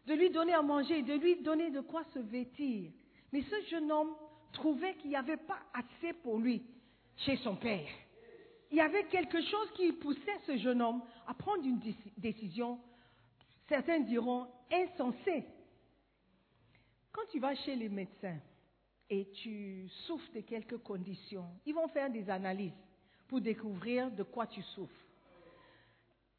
de 0.06 0.14
lui 0.14 0.30
donner 0.30 0.54
à 0.54 0.62
manger, 0.62 1.02
de 1.02 1.14
lui 1.14 1.42
donner 1.42 1.70
de 1.70 1.80
quoi 1.80 2.04
se 2.14 2.18
vêtir. 2.18 2.90
Mais 3.32 3.42
ce 3.42 3.60
jeune 3.70 3.90
homme 3.90 4.14
trouvait 4.52 4.94
qu'il 4.94 5.10
n'y 5.10 5.16
avait 5.16 5.36
pas 5.36 5.58
assez 5.74 6.12
pour 6.22 6.38
lui 6.38 6.62
chez 7.18 7.36
son 7.38 7.56
père. 7.56 7.88
Il 8.72 8.78
y 8.78 8.80
avait 8.80 9.04
quelque 9.04 9.40
chose 9.42 9.70
qui 9.74 9.92
poussait 9.92 10.38
ce 10.46 10.56
jeune 10.56 10.80
homme 10.80 11.02
à 11.26 11.34
prendre 11.34 11.62
une 11.62 11.78
décision, 12.16 12.80
certains 13.68 14.00
diront 14.00 14.46
insensée. 14.72 15.44
Quand 17.12 17.22
tu 17.30 17.38
vas 17.38 17.54
chez 17.54 17.76
les 17.76 17.90
médecins 17.90 18.38
et 19.10 19.28
tu 19.42 19.86
souffres 20.06 20.32
de 20.34 20.40
quelques 20.40 20.78
conditions, 20.78 21.44
ils 21.66 21.74
vont 21.74 21.88
faire 21.88 22.10
des 22.10 22.30
analyses 22.30 22.72
pour 23.28 23.42
découvrir 23.42 24.10
de 24.10 24.22
quoi 24.22 24.46
tu 24.46 24.62
souffres. 24.62 25.06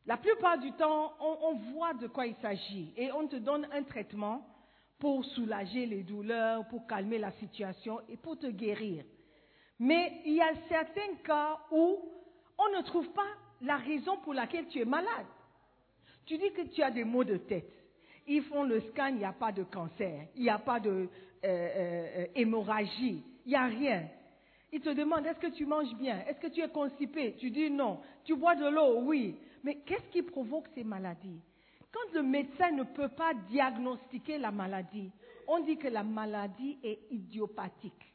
La 0.07 0.17
plupart 0.17 0.57
du 0.57 0.71
temps, 0.73 1.13
on, 1.19 1.53
voit 1.71 1.93
de 1.93 2.07
quoi 2.07 2.25
il 2.25 2.35
s'agit 2.41 2.93
et 2.97 3.11
on 3.11 3.27
te 3.27 3.35
donne 3.35 3.67
un 3.71 3.83
traitement 3.83 4.43
pour 4.97 5.23
soulager 5.23 5.85
les 5.85 6.01
douleurs, 6.01 6.67
pour 6.67 6.87
calmer 6.87 7.19
la 7.19 7.31
situation 7.33 8.01
et 8.09 8.17
pour 8.17 8.39
te 8.39 8.47
guérir. 8.47 9.05
Mais 9.77 10.21
il 10.25 10.33
y 10.33 10.41
a 10.41 10.53
certains 10.67 11.15
cas 11.23 11.59
où 11.71 12.09
on 12.65 12.77
ne 12.77 12.81
trouve 12.83 13.09
pas 13.09 13.27
la 13.61 13.77
raison 13.77 14.17
pour 14.17 14.33
laquelle 14.33 14.67
tu 14.67 14.79
es 14.79 14.85
malade. 14.85 15.25
Tu 16.25 16.37
dis 16.37 16.51
que 16.51 16.61
tu 16.61 16.81
as 16.81 16.91
des 16.91 17.03
maux 17.03 17.23
de 17.23 17.37
tête. 17.37 17.71
Ils 18.27 18.43
font 18.43 18.63
le 18.63 18.79
scan, 18.81 19.07
il 19.07 19.17
n'y 19.17 19.25
a 19.25 19.33
pas 19.33 19.51
de 19.51 19.63
cancer, 19.63 20.27
il 20.35 20.43
n'y 20.43 20.49
a 20.49 20.57
pas 20.57 20.79
de 20.79 20.89
euh, 20.89 21.07
euh, 21.43 22.25
hémorragie, 22.35 23.21
il 23.45 23.49
n'y 23.49 23.55
a 23.55 23.65
rien. 23.65 24.07
Ils 24.71 24.79
te 24.81 24.89
demandent 24.89 25.25
est-ce 25.25 25.39
que 25.39 25.53
tu 25.53 25.65
manges 25.65 25.93
bien, 25.95 26.23
est-ce 26.25 26.39
que 26.39 26.47
tu 26.47 26.61
es 26.61 26.69
constipé? 26.69 27.35
Tu 27.37 27.51
dis 27.51 27.69
non. 27.69 27.99
Tu 28.23 28.35
bois 28.35 28.55
de 28.55 28.67
l'eau, 28.67 29.01
oui. 29.01 29.35
Mais 29.63 29.75
qu'est-ce 29.85 30.09
qui 30.11 30.21
provoque 30.21 30.67
ces 30.73 30.83
maladies? 30.83 31.39
Quand 31.91 32.13
le 32.13 32.23
médecin 32.23 32.71
ne 32.71 32.83
peut 32.83 33.09
pas 33.09 33.33
diagnostiquer 33.49 34.39
la 34.39 34.51
maladie, 34.51 35.11
on 35.47 35.59
dit 35.59 35.77
que 35.77 35.89
la 35.89 36.03
maladie 36.03 36.79
est 36.83 36.99
idiopathique. 37.11 38.13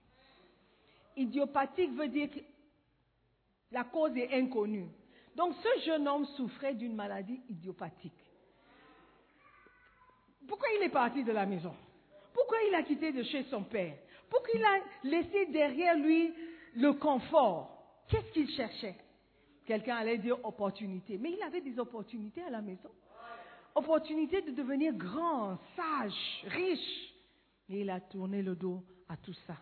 Idiopathique 1.16 1.92
veut 1.92 2.08
dire 2.08 2.28
la 3.72 3.84
cause 3.84 4.16
est 4.16 4.32
inconnue. 4.34 4.88
Donc 5.36 5.54
ce 5.62 5.84
jeune 5.84 6.08
homme 6.08 6.24
souffrait 6.36 6.74
d'une 6.74 6.94
maladie 6.94 7.40
idiopathique. 7.48 8.12
Pourquoi 10.46 10.68
il 10.76 10.82
est 10.82 10.88
parti 10.88 11.22
de 11.22 11.32
la 11.32 11.46
maison? 11.46 11.74
Pourquoi 12.32 12.58
il 12.68 12.74
a 12.74 12.82
quitté 12.82 13.12
de 13.12 13.22
chez 13.22 13.44
son 13.44 13.62
père? 13.64 13.96
Pourquoi 14.30 14.50
il 14.54 14.64
a 14.64 14.78
laissé 15.04 15.46
derrière 15.46 15.96
lui 15.96 16.32
le 16.74 16.94
confort? 16.94 18.04
Qu'est-ce 18.08 18.32
qu'il 18.32 18.48
cherchait? 18.50 18.96
Quelqu'un 19.66 19.96
allait 19.96 20.18
dire 20.18 20.42
opportunité. 20.44 21.18
Mais 21.18 21.32
il 21.32 21.42
avait 21.42 21.60
des 21.60 21.78
opportunités 21.78 22.42
à 22.42 22.50
la 22.50 22.62
maison. 22.62 22.90
Opportunité 23.74 24.40
de 24.40 24.50
devenir 24.50 24.94
grand, 24.94 25.58
sage, 25.76 26.44
riche. 26.46 27.14
Et 27.68 27.82
il 27.82 27.90
a 27.90 28.00
tourné 28.00 28.42
le 28.42 28.56
dos 28.56 28.82
à 29.08 29.16
tout 29.18 29.34
ça. 29.46 29.56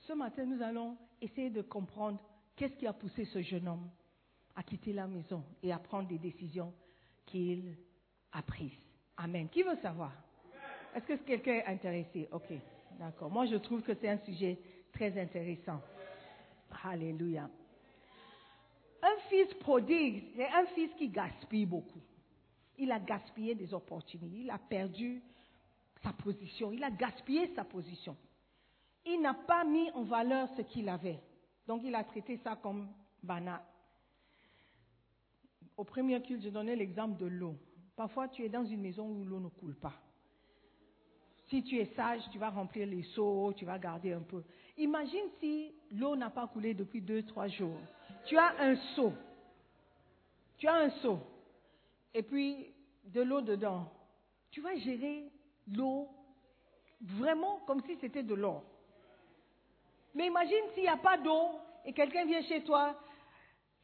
Ce 0.00 0.12
matin, 0.12 0.44
nous 0.44 0.60
allons 0.62 0.96
essayer 1.20 1.50
de 1.50 1.62
comprendre 1.62 2.18
qu'est-ce 2.56 2.74
qui 2.74 2.86
a 2.86 2.92
poussé 2.92 3.24
ce 3.26 3.42
jeune 3.42 3.68
homme 3.68 3.88
à 4.54 4.62
quitter 4.62 4.92
la 4.92 5.06
maison 5.06 5.44
et 5.62 5.70
à 5.72 5.78
prendre 5.78 6.08
des 6.08 6.18
décisions 6.18 6.72
qu'il 7.26 7.76
a 8.32 8.42
prises? 8.42 8.72
Amen. 9.16 9.48
Qui 9.48 9.62
veut 9.62 9.76
savoir? 9.76 10.12
Est-ce 10.94 11.04
que 11.04 11.14
quelqu'un 11.24 11.54
est 11.54 11.66
intéressé? 11.66 12.28
Ok, 12.32 12.52
d'accord. 12.98 13.30
Moi, 13.30 13.46
je 13.46 13.56
trouve 13.56 13.82
que 13.82 13.94
c'est 13.94 14.08
un 14.08 14.18
sujet 14.18 14.58
très 14.92 15.18
intéressant. 15.20 15.80
Alléluia. 16.84 17.50
Un 19.02 19.20
fils 19.28 19.52
prodigue, 19.54 20.24
c'est 20.34 20.48
un 20.48 20.66
fils 20.66 20.90
qui 20.96 21.08
gaspille 21.08 21.66
beaucoup. 21.66 22.00
Il 22.78 22.90
a 22.92 22.98
gaspillé 22.98 23.54
des 23.54 23.72
opportunités, 23.72 24.42
il 24.42 24.50
a 24.50 24.58
perdu 24.58 25.22
sa 26.02 26.12
position, 26.12 26.72
il 26.72 26.82
a 26.84 26.90
gaspillé 26.90 27.52
sa 27.54 27.64
position. 27.64 28.16
Il 29.04 29.20
n'a 29.20 29.34
pas 29.34 29.64
mis 29.64 29.90
en 29.92 30.02
valeur 30.02 30.48
ce 30.56 30.62
qu'il 30.62 30.88
avait. 30.88 31.18
Donc 31.66 31.82
il 31.84 31.94
a 31.94 32.04
traité 32.04 32.38
ça 32.38 32.56
comme 32.56 32.88
banal. 33.22 33.60
Au 35.76 35.84
premier 35.84 36.22
culte, 36.22 36.42
je 36.42 36.48
donnais 36.48 36.76
l'exemple 36.76 37.18
de 37.18 37.26
l'eau. 37.26 37.56
Parfois, 37.96 38.28
tu 38.28 38.44
es 38.44 38.48
dans 38.48 38.64
une 38.64 38.80
maison 38.80 39.08
où 39.08 39.24
l'eau 39.24 39.40
ne 39.40 39.48
coule 39.48 39.74
pas. 39.74 39.94
Si 41.48 41.62
tu 41.62 41.78
es 41.78 41.86
sage, 41.94 42.22
tu 42.32 42.38
vas 42.38 42.50
remplir 42.50 42.86
les 42.86 43.02
seaux, 43.02 43.52
tu 43.54 43.64
vas 43.64 43.78
garder 43.78 44.12
un 44.12 44.20
peu. 44.20 44.42
Imagine 44.78 45.28
si 45.38 45.72
l'eau 45.92 46.16
n'a 46.16 46.30
pas 46.30 46.46
coulé 46.46 46.74
depuis 46.74 47.00
deux, 47.00 47.22
trois 47.22 47.48
jours. 47.48 47.78
Tu 48.26 48.36
as 48.36 48.54
un 48.60 48.76
seau. 48.94 49.12
Tu 50.58 50.66
as 50.66 50.74
un 50.74 50.90
seau. 51.02 51.18
Et 52.14 52.22
puis, 52.22 52.72
de 53.04 53.22
l'eau 53.22 53.40
dedans. 53.40 53.88
Tu 54.50 54.60
vas 54.60 54.74
gérer 54.76 55.30
l'eau 55.68 56.08
vraiment 57.00 57.60
comme 57.66 57.82
si 57.82 57.96
c'était 58.00 58.22
de 58.22 58.34
l'or. 58.34 58.64
Mais 60.16 60.26
imagine 60.28 60.64
s'il 60.72 60.84
n'y 60.84 60.88
a 60.88 60.96
pas 60.96 61.18
d'eau 61.18 61.50
et 61.84 61.92
quelqu'un 61.92 62.24
vient 62.24 62.42
chez 62.42 62.64
toi 62.64 62.94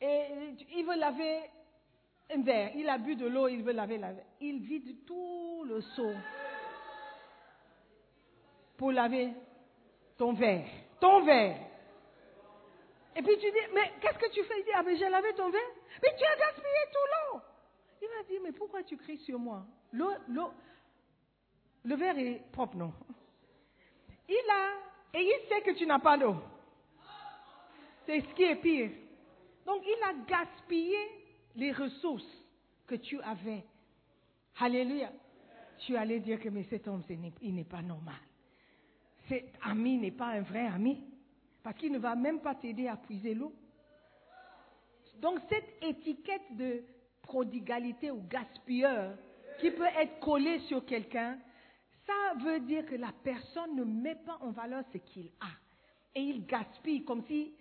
et 0.00 0.54
il 0.74 0.86
veut 0.86 0.96
laver 0.96 1.42
un 2.34 2.42
verre. 2.42 2.72
Il 2.74 2.88
a 2.88 2.96
bu 2.96 3.16
de 3.16 3.26
l'eau, 3.26 3.48
il 3.48 3.62
veut 3.62 3.72
laver 3.72 3.98
la 3.98 4.12
verre. 4.14 4.24
Il 4.40 4.60
vide 4.62 5.04
tout 5.04 5.64
le 5.64 5.82
seau 5.82 6.14
pour 8.78 8.92
laver 8.92 9.34
ton 10.16 10.32
verre. 10.32 10.66
Ton 10.98 11.22
verre. 11.22 11.58
Et 13.14 13.20
puis 13.20 13.36
tu 13.36 13.50
dis, 13.50 13.66
mais 13.74 13.92
qu'est-ce 14.00 14.18
que 14.18 14.30
tu 14.32 14.42
fais? 14.44 14.58
Il 14.60 14.64
dit, 14.64 14.70
ah 14.74 14.82
mais 14.82 14.96
j'ai 14.96 15.10
lavé 15.10 15.34
ton 15.34 15.50
verre. 15.50 15.60
Mais 16.02 16.16
tu 16.16 16.24
as 16.24 16.36
gaspillé 16.38 16.82
tout 16.92 17.34
l'eau. 17.34 17.40
Il 18.00 18.08
va 18.08 18.22
dire, 18.24 18.40
mais 18.42 18.52
pourquoi 18.52 18.82
tu 18.84 18.96
cries 18.96 19.18
sur 19.18 19.38
moi? 19.38 19.66
L'eau, 19.92 20.12
l'eau, 20.28 20.50
Le 21.84 21.94
verre 21.94 22.18
est 22.18 22.42
propre, 22.52 22.76
non? 22.76 22.92
Il 24.28 24.50
a, 24.50 24.91
et 25.14 25.20
il 25.20 25.48
sait 25.48 25.62
que 25.62 25.76
tu 25.76 25.86
n'as 25.86 25.98
pas 25.98 26.16
d'eau. 26.16 26.36
C'est 28.06 28.20
ce 28.20 28.34
qui 28.34 28.42
est 28.42 28.56
pire. 28.56 28.90
Donc 29.66 29.82
il 29.84 30.02
a 30.02 30.12
gaspillé 30.26 30.98
les 31.56 31.72
ressources 31.72 32.26
que 32.86 32.94
tu 32.96 33.20
avais. 33.20 33.64
Alléluia. 34.58 35.12
Tu 35.78 35.96
allais 35.96 36.20
dire 36.20 36.40
que 36.40 36.48
cet 36.64 36.88
homme, 36.88 37.02
il 37.40 37.54
n'est 37.54 37.64
pas 37.64 37.82
normal. 37.82 38.20
Cet 39.28 39.54
ami 39.62 39.98
n'est 39.98 40.10
pas 40.10 40.28
un 40.28 40.42
vrai 40.42 40.66
ami. 40.66 41.02
Parce 41.62 41.76
qu'il 41.76 41.92
ne 41.92 41.98
va 41.98 42.14
même 42.14 42.40
pas 42.40 42.54
t'aider 42.54 42.88
à 42.88 42.96
puiser 42.96 43.34
l'eau. 43.34 43.52
Donc 45.20 45.38
cette 45.48 45.82
étiquette 45.82 46.56
de 46.56 46.82
prodigalité 47.22 48.10
ou 48.10 48.22
gaspilleur 48.28 49.16
qui 49.60 49.70
peut 49.70 49.86
être 49.96 50.18
collée 50.18 50.58
sur 50.60 50.84
quelqu'un, 50.84 51.38
ça 52.06 52.34
veut 52.44 52.60
dire 52.60 52.86
que 52.86 52.96
la 52.96 53.12
personne 53.22 53.76
ne 53.76 53.84
met 53.84 54.16
pas 54.16 54.38
en 54.40 54.50
valeur 54.50 54.84
ce 54.92 54.98
qu'il 54.98 55.30
a. 55.40 55.50
Et 56.14 56.20
il 56.20 56.46
gaspille 56.46 57.04
comme 57.04 57.24
si 57.26 57.54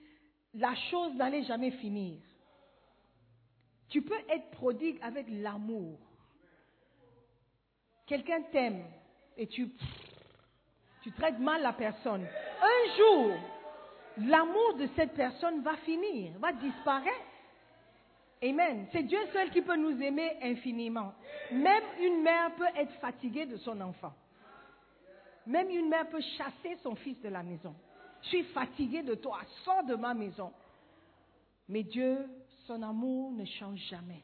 la 0.54 0.76
chose 0.90 1.14
n'allait 1.16 1.44
jamais 1.44 1.72
finir. 1.72 2.20
Tu 3.90 4.02
peux 4.02 4.20
être 4.30 4.50
prodigue 4.52 4.98
avec 5.02 5.28
l'amour. 5.30 6.00
Quelqu'un 8.08 8.42
t'aime 8.52 8.84
et 9.38 9.48
tu, 9.48 9.70
tu 11.02 11.12
traites 11.14 11.40
mal 11.40 11.62
la 11.62 11.74
personne. 11.74 12.26
Un 12.62 12.98
jour, 12.98 13.34
l'amour 14.18 14.76
de 14.76 14.88
cette 14.96 15.14
personne 15.14 15.62
va 15.62 15.76
finir, 15.78 16.32
va 16.40 16.52
disparaître. 16.54 17.32
Amen. 18.44 18.88
C'est 18.92 19.04
Dieu 19.04 19.20
seul 19.34 19.52
qui 19.52 19.62
peut 19.62 19.76
nous 19.76 20.02
aimer 20.02 20.38
infiniment. 20.42 21.14
Même 21.52 21.84
une 22.00 22.24
mère 22.24 22.56
peut 22.56 22.66
être 22.76 22.94
fatiguée 22.94 23.46
de 23.46 23.58
son 23.58 23.80
enfant. 23.82 24.14
Même 25.46 25.70
une 25.70 25.90
mère 25.90 26.10
peut 26.10 26.22
chasser 26.38 26.78
son 26.84 26.96
fils 26.96 27.20
de 27.22 27.30
la 27.30 27.44
maison. 27.44 27.74
Je 28.24 28.28
suis 28.28 28.44
fatiguée 28.46 29.04
de 29.04 29.16
toi, 29.16 29.40
sors 29.64 29.84
de 29.84 29.96
ma 29.96 30.14
maison. 30.14 30.52
Mais 31.68 31.84
Dieu, 31.84 32.18
son 32.68 32.82
amour 32.84 33.32
ne 33.32 33.46
change 33.46 33.80
jamais. 33.90 34.24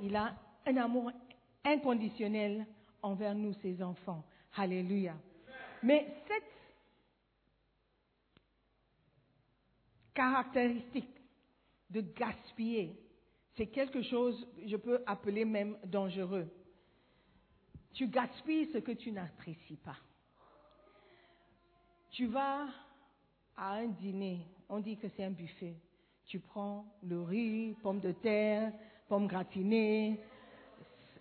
Il 0.00 0.16
a 0.16 0.34
un 0.66 0.76
amour 0.76 1.12
inconditionnel 1.64 2.66
envers 3.02 3.34
nous, 3.34 3.52
ses 3.54 3.82
enfants. 3.82 4.24
Alléluia. 4.56 5.14
Mais 5.82 6.22
cette 6.26 6.42
caractéristique 10.14 11.14
de 11.90 12.00
gaspiller, 12.00 12.98
c'est 13.56 13.66
quelque 13.66 14.02
chose, 14.02 14.48
je 14.66 14.76
peux 14.76 15.02
appeler 15.06 15.44
même 15.44 15.76
dangereux. 15.84 16.48
Tu 17.94 18.08
gaspilles 18.08 18.70
ce 18.72 18.78
que 18.78 18.92
tu 18.92 19.12
n'apprécies 19.12 19.76
pas. 19.76 19.96
Tu 22.18 22.26
vas 22.26 22.66
à 23.56 23.74
un 23.74 23.86
dîner, 23.86 24.44
on 24.68 24.80
dit 24.80 24.96
que 24.96 25.06
c'est 25.14 25.22
un 25.22 25.30
buffet. 25.30 25.76
Tu 26.26 26.40
prends 26.40 26.84
le 27.04 27.22
riz, 27.22 27.76
pommes 27.80 28.00
de 28.00 28.10
terre, 28.10 28.72
pommes 29.08 29.28
gratinées, 29.28 30.18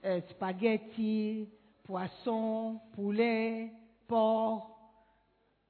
euh, 0.03 0.19
spaghettis, 0.31 1.49
poisson, 1.83 2.81
poulet, 2.95 3.71
porc, 4.07 4.75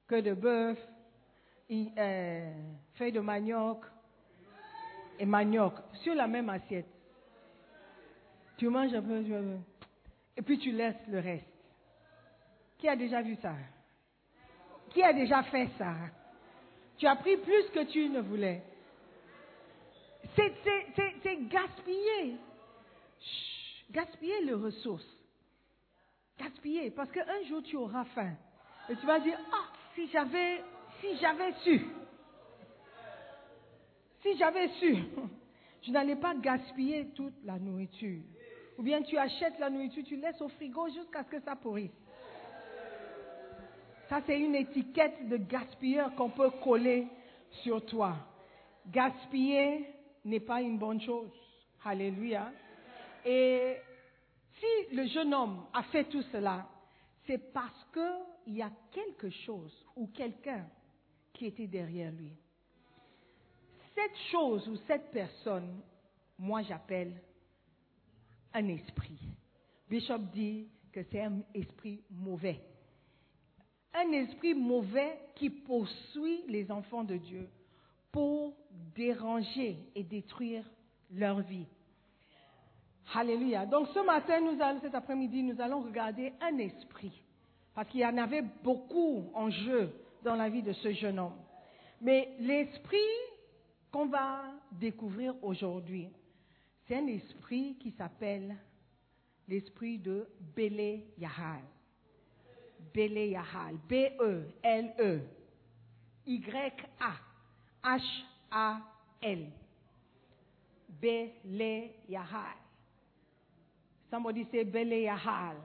queue 0.06 0.22
de 0.22 0.32
bœuf, 0.32 0.78
euh, 1.70 2.52
feuilles 2.94 3.12
de 3.12 3.20
manioc 3.20 3.84
et 5.18 5.26
manioc 5.26 5.74
sur 6.02 6.14
la 6.14 6.26
même 6.26 6.48
assiette. 6.48 6.88
Tu 8.56 8.66
manges 8.70 8.94
un 8.94 9.02
peu, 9.02 9.22
et 10.38 10.40
puis 10.40 10.58
tu 10.58 10.72
laisses 10.72 11.06
le 11.06 11.18
reste. 11.18 11.44
Qui 12.78 12.88
a 12.88 12.96
déjà 12.96 13.20
vu 13.20 13.36
ça? 13.42 13.52
Qui 14.98 15.04
a 15.04 15.12
déjà 15.12 15.44
fait 15.44 15.68
ça 15.78 15.94
Tu 16.96 17.06
as 17.06 17.14
pris 17.14 17.36
plus 17.36 17.70
que 17.72 17.84
tu 17.84 18.08
ne 18.08 18.20
voulais. 18.20 18.64
C'est 20.34 20.52
gaspiller. 21.48 22.34
gaspiller 23.92 24.44
les 24.44 24.54
ressources. 24.54 25.06
Gaspiller. 26.36 26.90
Parce 26.90 27.12
qu'un 27.12 27.44
jour 27.48 27.62
tu 27.62 27.76
auras 27.76 28.06
faim. 28.06 28.32
Et 28.88 28.96
tu 28.96 29.06
vas 29.06 29.20
dire, 29.20 29.38
ah, 29.52 29.70
si 29.94 30.08
j'avais, 30.08 30.64
si 31.00 31.16
j'avais 31.18 31.52
su. 31.62 31.80
Si 34.22 34.36
j'avais 34.36 34.68
su. 34.80 34.96
Je 35.82 35.92
n'allais 35.92 36.16
pas 36.16 36.34
gaspiller 36.34 37.06
toute 37.14 37.34
la 37.44 37.56
nourriture. 37.60 38.22
Ou 38.76 38.82
bien 38.82 39.02
tu 39.02 39.16
achètes 39.16 39.60
la 39.60 39.70
nourriture, 39.70 40.02
tu 40.02 40.16
laisses 40.16 40.40
au 40.40 40.48
frigo 40.48 40.88
jusqu'à 40.88 41.22
ce 41.22 41.28
que 41.28 41.40
ça 41.42 41.54
pourrisse. 41.54 41.94
Ça, 44.08 44.22
c'est 44.26 44.38
une 44.38 44.54
étiquette 44.54 45.28
de 45.28 45.36
gaspilleur 45.36 46.14
qu'on 46.14 46.30
peut 46.30 46.50
coller 46.62 47.06
sur 47.62 47.84
toi. 47.84 48.16
Gaspiller 48.86 49.86
n'est 50.24 50.40
pas 50.40 50.62
une 50.62 50.78
bonne 50.78 51.00
chose. 51.00 51.30
Alléluia. 51.84 52.50
Et 53.24 53.76
si 54.58 54.94
le 54.94 55.06
jeune 55.06 55.34
homme 55.34 55.66
a 55.74 55.82
fait 55.84 56.04
tout 56.04 56.22
cela, 56.32 56.66
c'est 57.26 57.52
parce 57.52 57.86
qu'il 57.92 58.54
y 58.54 58.62
a 58.62 58.70
quelque 58.90 59.28
chose 59.30 59.72
ou 59.94 60.06
quelqu'un 60.08 60.66
qui 61.34 61.46
était 61.46 61.66
derrière 61.66 62.10
lui. 62.12 62.32
Cette 63.94 64.16
chose 64.30 64.66
ou 64.68 64.76
cette 64.86 65.10
personne, 65.10 65.82
moi 66.38 66.62
j'appelle 66.62 67.20
un 68.54 68.68
esprit. 68.68 69.18
Bishop 69.88 70.18
dit 70.32 70.68
que 70.92 71.02
c'est 71.10 71.22
un 71.22 71.40
esprit 71.54 72.02
mauvais. 72.10 72.60
Un 74.00 74.12
esprit 74.12 74.54
mauvais 74.54 75.18
qui 75.34 75.50
poursuit 75.50 76.44
les 76.46 76.70
enfants 76.70 77.02
de 77.02 77.16
Dieu 77.16 77.48
pour 78.12 78.54
déranger 78.94 79.76
et 79.94 80.04
détruire 80.04 80.64
leur 81.12 81.40
vie. 81.40 81.66
Alléluia. 83.14 83.66
Donc 83.66 83.88
ce 83.88 83.98
matin, 84.04 84.40
cet 84.80 84.94
après-midi, 84.94 85.42
nous 85.42 85.60
allons 85.60 85.80
regarder 85.80 86.32
un 86.40 86.58
esprit. 86.58 87.22
Parce 87.74 87.88
qu'il 87.88 88.00
y 88.00 88.06
en 88.06 88.18
avait 88.18 88.44
beaucoup 88.62 89.30
en 89.34 89.50
jeu 89.50 89.90
dans 90.22 90.36
la 90.36 90.48
vie 90.48 90.62
de 90.62 90.72
ce 90.74 90.92
jeune 90.92 91.18
homme. 91.18 91.38
Mais 92.00 92.36
l'esprit 92.38 92.98
qu'on 93.90 94.06
va 94.06 94.42
découvrir 94.72 95.34
aujourd'hui, 95.42 96.08
c'est 96.86 96.96
un 96.96 97.06
esprit 97.06 97.76
qui 97.80 97.90
s'appelle 97.92 98.56
l'esprit 99.48 99.98
de 99.98 100.28
Bele 100.54 101.02
Yahal. 101.18 101.62
Bele 102.98 103.30
Yahal. 103.30 103.78
B-E-L-E. 103.88 105.20
Y-A-H-A-L. 106.26 107.12
Bele 111.00 111.94
Yahal. 112.08 112.56
Somebody 114.10 114.48
say 114.50 114.64
Bele 114.64 115.02
Yahal. 115.02 115.56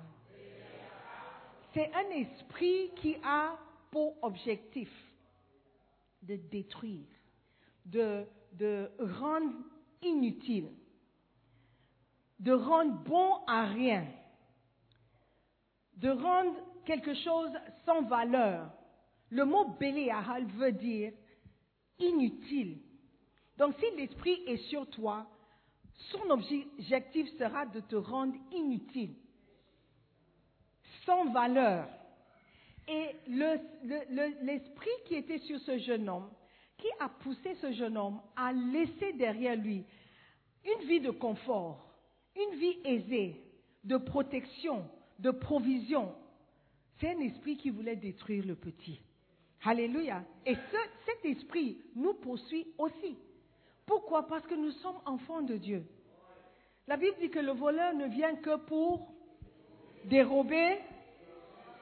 C'est 1.73 1.91
un 1.91 2.11
esprit 2.11 2.91
qui 2.97 3.15
a 3.23 3.57
pour 3.89 4.15
objectif 4.21 4.91
de 6.21 6.35
détruire, 6.35 7.07
de, 7.83 8.27
de 8.51 8.91
rendre 8.99 9.55
inutile, 10.03 10.69
de 12.39 12.51
rendre 12.51 12.93
bon 13.03 13.43
à 13.47 13.65
rien, 13.65 14.05
de 15.97 16.09
rendre 16.09 16.72
quelque 16.85 17.13
chose 17.13 17.51
sans 17.85 18.01
valeur. 18.03 18.69
Le 19.29 19.45
mot 19.45 19.65
Béléahal 19.79 20.45
veut 20.45 20.71
dire 20.71 21.11
inutile. 21.99 22.79
Donc 23.57 23.75
si 23.79 23.95
l'esprit 23.95 24.41
est 24.47 24.69
sur 24.69 24.89
toi, 24.89 25.27
son 26.11 26.29
objectif 26.29 27.27
sera 27.37 27.65
de 27.65 27.79
te 27.81 27.95
rendre 27.95 28.35
inutile, 28.51 29.15
sans 31.05 31.25
valeur. 31.31 31.87
Et 32.87 33.15
l'esprit 33.27 34.89
qui 35.05 35.15
était 35.15 35.39
sur 35.39 35.59
ce 35.61 35.77
jeune 35.79 36.09
homme, 36.09 36.29
qui 36.77 36.87
a 36.99 37.07
poussé 37.07 37.55
ce 37.61 37.71
jeune 37.71 37.97
homme 37.97 38.19
à 38.35 38.51
laisser 38.51 39.13
derrière 39.13 39.55
lui 39.55 39.85
une 40.65 40.87
vie 40.87 40.99
de 40.99 41.11
confort, 41.11 41.87
une 42.35 42.59
vie 42.59 42.77
aisée, 42.83 43.41
de 43.83 43.97
protection, 43.97 44.85
de 45.19 45.31
provision, 45.31 46.13
c'est 46.99 47.09
un 47.09 47.19
esprit 47.19 47.57
qui 47.57 47.69
voulait 47.69 47.95
détruire 47.95 48.45
le 48.45 48.55
petit. 48.55 48.99
Alléluia. 49.65 50.23
Et 50.45 50.55
cet 51.05 51.25
esprit 51.25 51.77
nous 51.95 52.13
poursuit 52.15 52.67
aussi. 52.77 53.17
Pourquoi? 53.85 54.27
Parce 54.27 54.45
que 54.45 54.55
nous 54.55 54.71
sommes 54.71 54.99
enfants 55.05 55.41
de 55.41 55.55
Dieu. 55.57 55.85
La 56.87 56.97
Bible 56.97 57.15
dit 57.19 57.29
que 57.29 57.39
le 57.39 57.51
voleur 57.53 57.93
ne 57.93 58.07
vient 58.07 58.35
que 58.35 58.57
pour 58.65 59.13
dérober, 60.05 60.79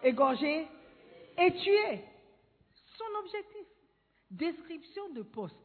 égorger 0.03 0.67
et 1.37 1.51
tuer. 1.53 2.03
Son 2.97 3.19
objectif. 3.19 3.67
Description 4.29 5.09
de 5.09 5.23
poste. 5.23 5.55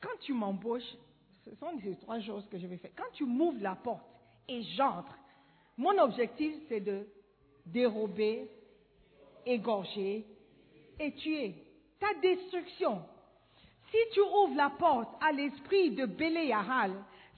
Quand 0.00 0.18
tu 0.20 0.32
m'embauches, 0.34 0.96
ce 1.44 1.54
sont 1.56 1.78
ces 1.82 1.96
trois 1.96 2.20
choses 2.20 2.46
que 2.48 2.58
je 2.58 2.66
vais 2.66 2.76
faire. 2.76 2.92
Quand 2.94 3.10
tu 3.14 3.24
m'ouvres 3.24 3.62
la 3.62 3.74
porte 3.74 4.06
et 4.48 4.62
j'entre, 4.76 5.18
Mon 5.76 5.98
objectif, 5.98 6.54
c'est 6.68 6.80
de 6.80 7.06
dérober, 7.66 8.48
égorger 9.46 10.24
et 10.98 11.12
tuer. 11.12 11.54
Ta 12.00 12.14
destruction. 12.20 13.02
Si 13.90 13.98
tu 14.12 14.20
ouvres 14.20 14.56
la 14.56 14.70
porte 14.70 15.08
à 15.20 15.32
l'esprit 15.32 15.90
de 15.92 16.06
Béléahal, 16.06 16.92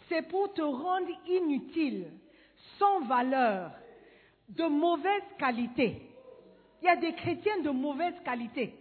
c'est 0.08 0.22
pour 0.28 0.52
te 0.54 0.62
rendre 0.62 1.10
inutile, 1.26 2.06
sans 2.78 3.00
valeur, 3.00 3.72
de 4.48 4.64
mauvaise 4.64 5.22
qualité. 5.38 6.02
Il 6.82 6.86
y 6.86 6.88
a 6.88 6.96
des 6.96 7.12
chrétiens 7.14 7.60
de 7.60 7.70
mauvaise 7.70 8.14
qualité. 8.24 8.74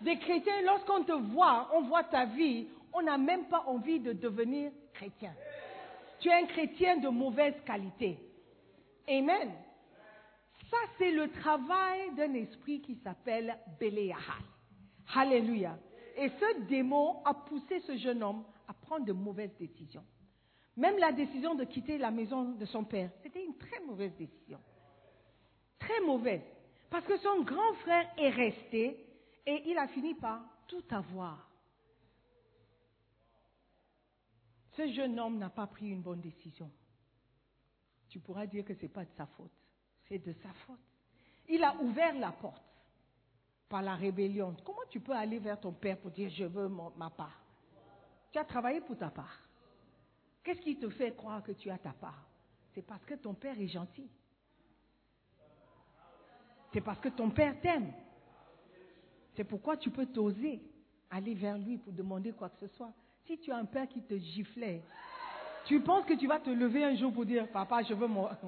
Des 0.00 0.16
chrétiens, 0.18 0.62
lorsqu'on 0.64 1.04
te 1.04 1.12
voit, 1.12 1.68
on 1.74 1.82
voit 1.82 2.04
ta 2.04 2.24
vie, 2.24 2.66
on 2.92 3.02
n'a 3.02 3.18
même 3.18 3.44
pas 3.46 3.64
envie 3.66 4.00
de 4.00 4.12
devenir 4.12 4.70
chrétien. 4.94 5.32
Tu 6.20 6.28
es 6.28 6.32
un 6.32 6.46
chrétien 6.46 6.98
de 6.98 7.08
mauvaise 7.08 7.54
qualité. 7.66 8.18
Amen. 9.08 9.50
Ça, 10.72 10.78
c'est 10.96 11.12
le 11.12 11.30
travail 11.30 12.14
d'un 12.14 12.32
esprit 12.32 12.80
qui 12.80 12.94
s'appelle 13.04 13.58
Béléahal. 13.78 14.42
Alléluia. 15.14 15.78
Et 16.16 16.30
ce 16.30 16.60
démon 16.62 17.22
a 17.26 17.34
poussé 17.34 17.80
ce 17.80 17.94
jeune 17.98 18.22
homme 18.22 18.42
à 18.66 18.72
prendre 18.72 19.04
de 19.04 19.12
mauvaises 19.12 19.54
décisions. 19.58 20.04
Même 20.74 20.96
la 20.96 21.12
décision 21.12 21.54
de 21.54 21.64
quitter 21.64 21.98
la 21.98 22.10
maison 22.10 22.52
de 22.52 22.64
son 22.64 22.84
père, 22.84 23.10
c'était 23.22 23.44
une 23.44 23.58
très 23.58 23.80
mauvaise 23.80 24.16
décision. 24.16 24.58
Très 25.78 26.00
mauvaise. 26.06 26.40
Parce 26.88 27.04
que 27.04 27.18
son 27.18 27.42
grand 27.42 27.74
frère 27.82 28.10
est 28.16 28.30
resté 28.30 29.06
et 29.44 29.62
il 29.66 29.76
a 29.76 29.88
fini 29.88 30.14
par 30.14 30.40
tout 30.68 30.84
avoir. 30.88 31.50
Ce 34.70 34.90
jeune 34.90 35.20
homme 35.20 35.36
n'a 35.36 35.50
pas 35.50 35.66
pris 35.66 35.90
une 35.90 36.00
bonne 36.00 36.22
décision. 36.22 36.70
Tu 38.08 38.20
pourras 38.20 38.46
dire 38.46 38.64
que 38.64 38.72
ce 38.72 38.80
n'est 38.80 38.88
pas 38.88 39.04
de 39.04 39.12
sa 39.18 39.26
faute. 39.26 39.61
C'est 40.12 40.18
de 40.18 40.34
sa 40.42 40.52
faute. 40.66 40.78
Il 41.48 41.64
a 41.64 41.74
ouvert 41.80 42.14
la 42.18 42.32
porte 42.32 42.62
par 43.66 43.80
la 43.80 43.94
rébellion. 43.94 44.54
Comment 44.62 44.82
tu 44.90 45.00
peux 45.00 45.14
aller 45.14 45.38
vers 45.38 45.58
ton 45.58 45.72
père 45.72 45.96
pour 45.96 46.10
dire 46.10 46.28
je 46.28 46.44
veux 46.44 46.68
ma 46.68 47.08
part? 47.08 47.42
Tu 48.30 48.38
as 48.38 48.44
travaillé 48.44 48.82
pour 48.82 48.98
ta 48.98 49.08
part. 49.08 49.40
Qu'est-ce 50.44 50.60
qui 50.60 50.76
te 50.76 50.90
fait 50.90 51.16
croire 51.16 51.42
que 51.42 51.52
tu 51.52 51.70
as 51.70 51.78
ta 51.78 51.94
part? 51.94 52.26
C'est 52.74 52.82
parce 52.82 53.02
que 53.06 53.14
ton 53.14 53.32
père 53.32 53.58
est 53.58 53.68
gentil. 53.68 54.06
C'est 56.74 56.82
parce 56.82 57.00
que 57.00 57.08
ton 57.08 57.30
père 57.30 57.58
t'aime. 57.62 57.90
C'est 59.34 59.44
pourquoi 59.44 59.78
tu 59.78 59.88
peux 59.88 60.04
t'oser 60.04 60.60
aller 61.10 61.32
vers 61.32 61.56
lui 61.56 61.78
pour 61.78 61.94
demander 61.94 62.32
quoi 62.32 62.50
que 62.50 62.58
ce 62.58 62.68
soit. 62.76 62.92
Si 63.24 63.38
tu 63.38 63.50
as 63.50 63.56
un 63.56 63.64
père 63.64 63.88
qui 63.88 64.02
te 64.02 64.18
giflait, 64.18 64.82
tu 65.64 65.80
penses 65.80 66.04
que 66.04 66.14
tu 66.14 66.26
vas 66.26 66.38
te 66.38 66.50
lever 66.50 66.84
un 66.84 66.96
jour 66.96 67.14
pour 67.14 67.24
dire, 67.24 67.48
papa, 67.48 67.82
je 67.82 67.94
veux 67.94 68.06
mon... 68.06 68.28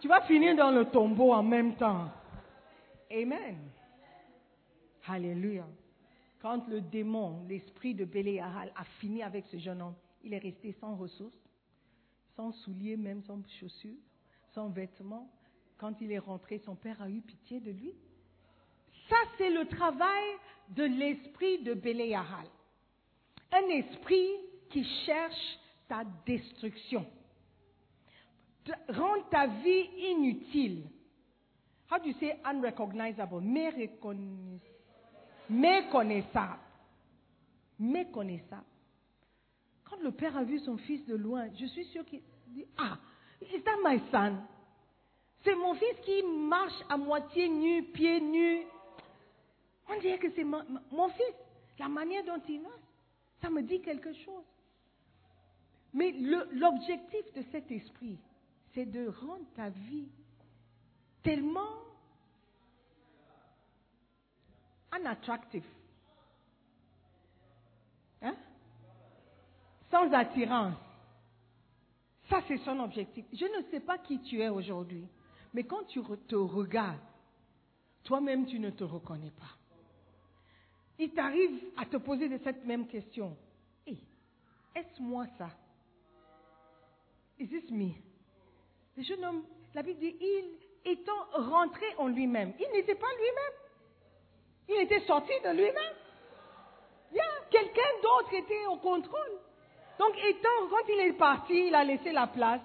Tu 0.00 0.08
vas 0.08 0.20
finir 0.22 0.54
dans 0.56 0.70
le 0.70 0.84
tombeau 0.84 1.32
en 1.32 1.42
même 1.42 1.74
temps. 1.76 2.10
Amen. 3.10 3.58
Alléluia. 5.08 5.66
Quand 6.40 6.68
le 6.68 6.80
démon, 6.80 7.44
l'esprit 7.48 7.94
de 7.94 8.04
Béléahal, 8.04 8.72
a 8.76 8.84
fini 9.00 9.22
avec 9.22 9.46
ce 9.46 9.56
jeune 9.56 9.80
homme, 9.80 9.94
il 10.22 10.34
est 10.34 10.38
resté 10.38 10.72
sans 10.80 10.96
ressources, 10.96 11.38
sans 12.34 12.52
souliers, 12.52 12.96
même 12.96 13.22
sans 13.22 13.40
chaussures, 13.58 13.96
sans 14.52 14.68
vêtements. 14.68 15.30
Quand 15.78 16.00
il 16.00 16.12
est 16.12 16.18
rentré, 16.18 16.58
son 16.58 16.74
père 16.74 17.00
a 17.00 17.08
eu 17.08 17.20
pitié 17.20 17.60
de 17.60 17.70
lui. 17.70 17.92
Ça, 19.08 19.16
c'est 19.38 19.50
le 19.50 19.66
travail 19.66 20.24
de 20.70 20.84
l'esprit 20.84 21.62
de 21.62 21.74
Béléahal. 21.74 22.46
Un 23.52 23.68
esprit 23.70 24.28
qui 24.68 24.84
cherche 25.06 25.58
ta 25.88 26.02
destruction. 26.26 27.06
Rendre 28.88 29.28
ta 29.30 29.46
vie 29.46 29.88
inutile. 30.10 30.84
How 31.90 31.98
do 31.98 32.08
you 32.08 32.14
say 32.18 32.38
unrecognizable? 32.44 33.40
Méconnaissable. 35.48 36.58
Méconnaissable. 37.78 38.64
Quand 39.84 39.98
le 40.02 40.10
père 40.10 40.36
a 40.36 40.42
vu 40.42 40.58
son 40.60 40.76
fils 40.78 41.04
de 41.06 41.14
loin, 41.14 41.48
je 41.58 41.66
suis 41.66 41.84
sûr 41.86 42.04
qu'il 42.04 42.20
dit 42.48 42.66
Ah, 42.76 42.98
is 43.40 43.62
that 43.62 43.76
my 43.84 44.00
son? 44.10 44.38
C'est 45.44 45.54
mon 45.54 45.74
fils 45.74 46.00
qui 46.04 46.22
marche 46.24 46.82
à 46.88 46.96
moitié 46.96 47.48
nu, 47.48 47.84
pieds 47.84 48.20
nus. 48.20 48.62
On 49.88 50.00
dirait 50.00 50.18
que 50.18 50.30
c'est 50.34 50.42
mon 50.44 51.08
fils. 51.10 51.34
La 51.78 51.88
manière 51.88 52.24
dont 52.24 52.40
il 52.48 52.62
marche, 52.62 52.80
ça 53.40 53.50
me 53.50 53.62
dit 53.62 53.80
quelque 53.80 54.12
chose. 54.12 54.44
Mais 55.92 56.10
l'objectif 56.52 57.32
de 57.34 57.42
cet 57.52 57.70
esprit, 57.70 58.18
c'est 58.76 58.84
de 58.84 59.08
rendre 59.08 59.46
ta 59.54 59.70
vie 59.70 60.06
tellement 61.22 61.78
unattractive. 64.92 65.64
Hein? 68.20 68.36
Sans 69.90 70.12
attirance. 70.12 70.76
Ça, 72.28 72.42
c'est 72.46 72.58
son 72.58 72.78
objectif. 72.80 73.24
Je 73.32 73.46
ne 73.46 73.62
sais 73.70 73.80
pas 73.80 73.96
qui 73.96 74.20
tu 74.20 74.42
es 74.42 74.50
aujourd'hui, 74.50 75.08
mais 75.54 75.64
quand 75.64 75.84
tu 75.84 76.02
te 76.28 76.36
regardes, 76.36 77.00
toi-même, 78.04 78.44
tu 78.44 78.58
ne 78.58 78.68
te 78.68 78.84
reconnais 78.84 79.30
pas. 79.30 79.56
Il 80.98 81.12
t'arrive 81.14 81.62
à 81.78 81.86
te 81.86 81.96
poser 81.96 82.28
cette 82.44 82.64
même 82.66 82.86
question. 82.86 83.34
est-ce 83.86 85.00
moi 85.00 85.26
ça? 85.38 85.48
Is 87.38 87.48
this 87.48 87.70
me? 87.70 87.94
Le 88.96 89.02
jeune 89.02 89.24
homme, 89.24 89.44
la 89.74 89.82
Bible 89.82 90.00
dit, 90.00 90.16
il 90.20 90.90
étant 90.90 91.26
rentré 91.32 91.84
en 91.98 92.08
lui-même, 92.08 92.54
il 92.58 92.72
n'était 92.72 92.94
pas 92.94 93.12
lui-même. 93.18 93.60
Il 94.68 94.82
était 94.82 95.06
sorti 95.06 95.32
de 95.44 95.50
lui-même. 95.50 95.94
quelqu'un 97.50 97.82
d'autre 98.02 98.32
était 98.32 98.66
au 98.66 98.76
contrôle. 98.76 99.40
Donc, 99.98 100.12
étant, 100.24 100.68
quand 100.70 100.88
il 100.88 101.00
est 101.00 101.12
parti, 101.12 101.68
il 101.68 101.74
a 101.74 101.84
laissé 101.84 102.12
la 102.12 102.26
place. 102.26 102.60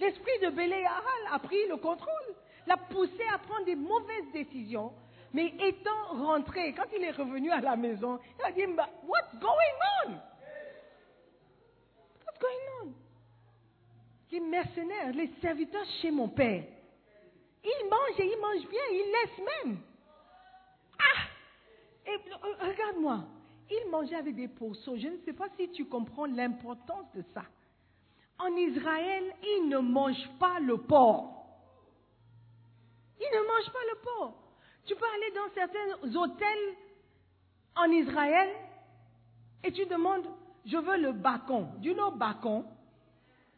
L'esprit 0.00 0.38
de 0.42 0.50
Béléahal 0.50 1.22
a 1.32 1.38
pris 1.38 1.66
le 1.68 1.76
contrôle, 1.76 2.34
l'a 2.66 2.76
poussé 2.76 3.22
à 3.32 3.38
prendre 3.38 3.64
des 3.64 3.76
mauvaises 3.76 4.30
décisions. 4.32 4.92
Mais 5.32 5.52
étant 5.60 6.06
rentré, 6.12 6.72
quand 6.72 6.86
il 6.96 7.04
est 7.04 7.10
revenu 7.10 7.50
à 7.50 7.60
la 7.60 7.76
maison, 7.76 8.18
il 8.38 8.44
a 8.44 8.52
dit, 8.52 8.64
what's 9.06 9.34
going 9.40 9.76
on? 10.06 10.12
What's 12.24 12.38
going 12.40 12.82
on? 12.82 13.07
Les 14.30 14.40
mercenaires, 14.40 15.12
les 15.12 15.30
serviteurs 15.40 15.86
chez 16.02 16.10
mon 16.10 16.28
père, 16.28 16.64
ils 17.64 17.88
mangent 17.88 18.20
et 18.20 18.32
ils 18.32 18.40
mangent 18.40 18.68
bien, 18.68 18.80
ils 18.90 19.12
laissent 19.12 19.64
même. 19.64 19.78
Ah! 20.98 21.28
Et 22.06 22.14
euh, 22.14 22.68
regarde-moi, 22.68 23.24
ils 23.70 23.90
mangeaient 23.90 24.16
avec 24.16 24.36
des 24.36 24.48
pourceaux. 24.48 24.96
Je 24.96 25.08
ne 25.08 25.18
sais 25.24 25.32
pas 25.32 25.48
si 25.56 25.70
tu 25.70 25.86
comprends 25.86 26.26
l'importance 26.26 27.06
de 27.14 27.22
ça. 27.34 27.42
En 28.38 28.54
Israël, 28.56 29.34
ils 29.42 29.68
ne 29.68 29.78
mangent 29.78 30.30
pas 30.38 30.60
le 30.60 30.76
porc. 30.78 31.34
Ils 33.20 33.36
ne 33.36 33.46
mangent 33.46 33.72
pas 33.72 33.84
le 33.90 33.98
porc. 34.00 34.34
Tu 34.86 34.94
peux 34.94 35.04
aller 35.04 35.32
dans 35.34 35.54
certains 35.54 36.18
hôtels 36.20 36.76
en 37.76 37.90
Israël 37.90 38.50
et 39.64 39.72
tu 39.72 39.84
demandes, 39.86 40.24
je 40.64 40.76
veux 40.76 40.96
le 40.96 41.12
bacon. 41.12 41.68
Do 41.80 41.88
you 41.88 41.94
know 41.94 42.10
bacon? 42.10 42.64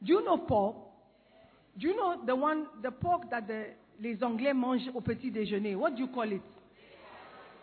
Do 0.02 0.12
you 0.12 0.24
know 0.24 0.38
pork? 0.38 0.76
Do 1.78 1.86
you 1.86 1.96
know 1.96 2.16
the 2.24 2.34
one, 2.34 2.66
the 2.82 2.90
pork 2.90 3.30
that 3.30 3.44
les 4.00 4.22
Anglais 4.22 4.52
mangent 4.52 4.90
au 4.94 5.00
petit 5.00 5.30
déjeuner? 5.30 5.74
What 5.76 5.94
do 5.94 6.02
you 6.02 6.08
call 6.08 6.32
it? 6.32 6.42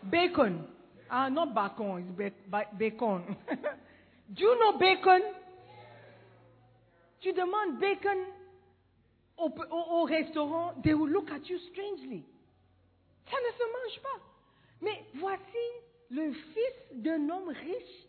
Bacon. 0.03 0.63
Ah, 1.09 1.29
not 1.29 1.53
bacon, 1.53 2.15
it's 2.19 2.35
bacon. 2.77 3.23
do 4.33 4.43
you 4.43 4.59
know 4.59 4.77
bacon? 4.77 5.21
Tu 7.21 7.33
demandes 7.33 7.79
bacon 7.79 8.17
au, 9.37 9.51
au 9.71 10.03
restaurant, 10.03 10.73
they 10.83 10.93
will 10.93 11.09
look 11.09 11.31
at 11.31 11.47
you 11.49 11.57
strangely. 11.71 12.23
Ça 13.29 13.37
ne 13.37 13.51
se 13.51 13.63
mange 13.63 14.01
pas. 14.01 14.23
Mais 14.81 15.03
voici 15.15 15.41
le 16.09 16.31
fils 16.31 17.01
d'un 17.01 17.29
homme 17.29 17.49
riche 17.49 18.06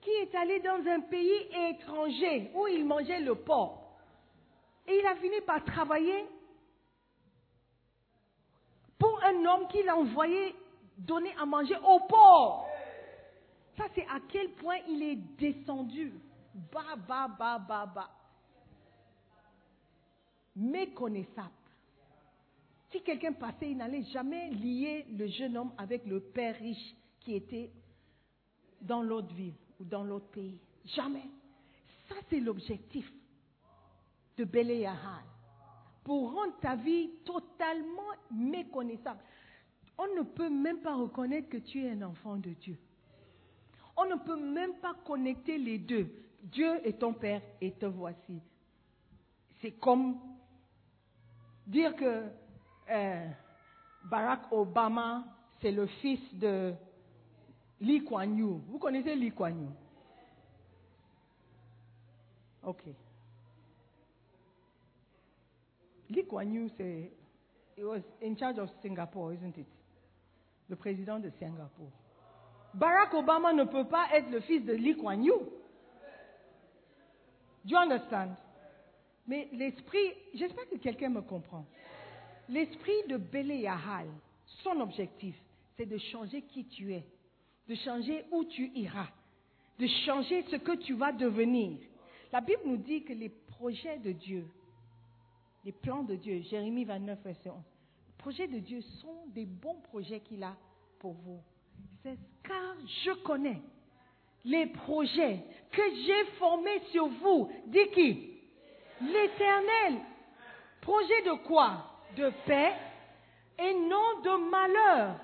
qui 0.00 0.10
est 0.10 0.34
allé 0.34 0.60
dans 0.60 0.86
un 0.86 1.00
pays 1.00 1.48
étranger 1.70 2.50
où 2.54 2.66
il 2.66 2.84
mangeait 2.84 3.20
le 3.20 3.34
porc. 3.34 3.98
Et 4.86 4.98
il 4.98 5.06
a 5.06 5.14
fini 5.16 5.40
par 5.42 5.64
travailler 5.64 6.26
pour 8.98 9.22
un 9.22 9.44
homme 9.44 9.68
qu'il 9.68 9.88
a 9.88 9.96
envoyé 9.96 10.54
donner 10.96 11.34
à 11.38 11.46
manger 11.46 11.76
au 11.76 12.00
porc. 12.00 12.66
Ça, 13.76 13.84
c'est 13.94 14.06
à 14.06 14.20
quel 14.28 14.50
point 14.54 14.76
il 14.88 15.02
est 15.02 15.16
descendu. 15.16 16.12
Bas, 16.72 16.96
bas, 16.96 17.28
bas, 17.28 17.58
bas, 17.58 17.86
bas. 17.86 18.10
Méconnaissable. 20.56 21.48
Si 22.90 23.02
quelqu'un 23.02 23.32
passait, 23.32 23.70
il 23.70 23.76
n'allait 23.76 24.02
jamais 24.04 24.50
lier 24.50 25.06
le 25.10 25.28
jeune 25.28 25.56
homme 25.56 25.72
avec 25.78 26.04
le 26.06 26.20
père 26.20 26.56
riche 26.56 26.94
qui 27.20 27.36
était 27.36 27.70
dans 28.80 29.02
l'autre 29.02 29.32
ville 29.34 29.54
dans 29.84 30.04
l'autre 30.04 30.28
pays. 30.30 30.58
Jamais. 30.84 31.28
Ça, 32.08 32.16
c'est 32.28 32.40
l'objectif 32.40 33.10
de 34.36 34.44
Béléahal. 34.44 35.24
pour 36.02 36.32
rendre 36.32 36.58
ta 36.60 36.76
vie 36.76 37.10
totalement 37.24 38.12
méconnaissable. 38.30 39.20
On 39.98 40.06
ne 40.16 40.22
peut 40.22 40.48
même 40.48 40.80
pas 40.80 40.94
reconnaître 40.94 41.48
que 41.50 41.58
tu 41.58 41.84
es 41.84 41.90
un 41.90 42.02
enfant 42.02 42.36
de 42.36 42.50
Dieu. 42.50 42.78
On 43.96 44.06
ne 44.06 44.16
peut 44.16 44.40
même 44.40 44.74
pas 44.80 44.94
connecter 45.04 45.58
les 45.58 45.78
deux. 45.78 46.10
Dieu 46.42 46.86
est 46.86 46.98
ton 46.98 47.12
Père 47.12 47.42
et 47.60 47.72
te 47.72 47.84
voici. 47.84 48.40
C'est 49.60 49.72
comme 49.72 50.18
dire 51.66 51.94
que 51.94 52.24
euh, 52.88 53.28
Barack 54.04 54.50
Obama, 54.50 55.24
c'est 55.60 55.70
le 55.70 55.86
fils 55.86 56.20
de 56.34 56.72
Lee 57.80 58.04
Kuan 58.04 58.36
Yew. 58.36 58.60
Vous 58.68 58.78
connaissez 58.78 59.14
Lee 59.14 59.32
Kuan 59.32 59.50
Yew 59.50 59.70
Ok. 62.62 62.82
Lee 66.10 66.24
Kuan 66.26 66.52
Yew, 66.52 66.68
c'est, 66.76 67.10
he 67.76 67.82
was 67.84 68.02
in 68.22 68.36
charge 68.36 68.58
of 68.58 68.68
Singapore, 68.82 69.32
isn't 69.32 69.56
it? 69.56 69.66
Le 70.68 70.76
président 70.76 71.18
de 71.18 71.30
Singapour. 71.38 71.90
Barack 72.74 73.14
Obama 73.14 73.52
ne 73.52 73.64
peut 73.64 73.86
pas 73.86 74.08
être 74.12 74.30
le 74.30 74.40
fils 74.40 74.64
de 74.64 74.74
Lee 74.74 74.96
Kuan 74.96 75.22
Yew. 75.24 75.38
Do 77.64 77.70
you 77.70 77.76
understand? 77.76 78.36
Mais 79.26 79.48
l'esprit, 79.52 80.12
j'espère 80.34 80.68
que 80.68 80.76
quelqu'un 80.76 81.08
me 81.08 81.22
comprend. 81.22 81.64
L'esprit 82.48 83.06
de 83.08 83.16
Béléahal, 83.16 84.08
son 84.62 84.80
objectif, 84.80 85.36
c'est 85.76 85.86
de 85.86 85.98
changer 85.98 86.42
qui 86.42 86.64
tu 86.66 86.92
es, 86.94 87.04
de 87.70 87.76
changer 87.76 88.24
où 88.32 88.44
tu 88.44 88.68
iras, 88.74 89.06
de 89.78 89.86
changer 90.04 90.42
ce 90.50 90.56
que 90.56 90.72
tu 90.72 90.94
vas 90.94 91.12
devenir. 91.12 91.78
La 92.32 92.40
Bible 92.40 92.62
nous 92.64 92.78
dit 92.78 93.04
que 93.04 93.12
les 93.12 93.28
projets 93.28 93.98
de 93.98 94.10
Dieu, 94.10 94.44
les 95.64 95.70
plans 95.70 96.02
de 96.02 96.16
Dieu, 96.16 96.42
Jérémie 96.50 96.84
29, 96.84 97.20
verset 97.22 97.48
11, 97.48 97.56
les 98.08 98.14
projets 98.18 98.48
de 98.48 98.58
Dieu 98.58 98.80
sont 99.00 99.24
des 99.28 99.46
bons 99.46 99.80
projets 99.84 100.18
qu'il 100.18 100.42
a 100.42 100.56
pour 100.98 101.12
vous. 101.12 101.40
C'est 102.02 102.18
car 102.42 102.74
je 103.04 103.12
connais 103.22 103.62
les 104.44 104.66
projets 104.66 105.44
que 105.70 105.82
j'ai 105.94 106.24
formés 106.38 106.80
sur 106.90 107.06
vous. 107.06 107.52
Dis 107.66 107.88
qui? 107.94 108.32
L'éternel. 109.00 110.00
Projet 110.80 111.22
de 111.22 111.46
quoi? 111.46 111.86
De 112.16 112.32
paix 112.46 112.72
et 113.60 113.74
non 113.74 114.20
de 114.24 114.50
malheur, 114.50 115.20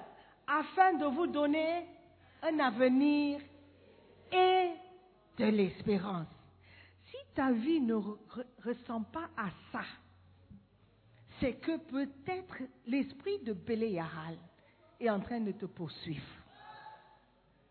afin 0.46 0.92
de 0.92 1.06
vous 1.06 1.26
donner 1.26 1.95
un 2.42 2.58
avenir 2.60 3.40
et 4.32 4.70
de 5.38 5.44
l'espérance. 5.46 6.28
Si 7.10 7.16
ta 7.34 7.52
vie 7.52 7.80
ne 7.80 7.94
re- 7.94 8.18
ressemble 8.64 9.06
pas 9.12 9.28
à 9.36 9.48
ça, 9.72 9.84
c'est 11.40 11.54
que 11.54 11.76
peut-être 11.78 12.56
l'esprit 12.86 13.38
de 13.40 13.52
Béléahal 13.52 14.36
est 14.98 15.10
en 15.10 15.20
train 15.20 15.40
de 15.40 15.52
te 15.52 15.66
poursuivre. 15.66 16.24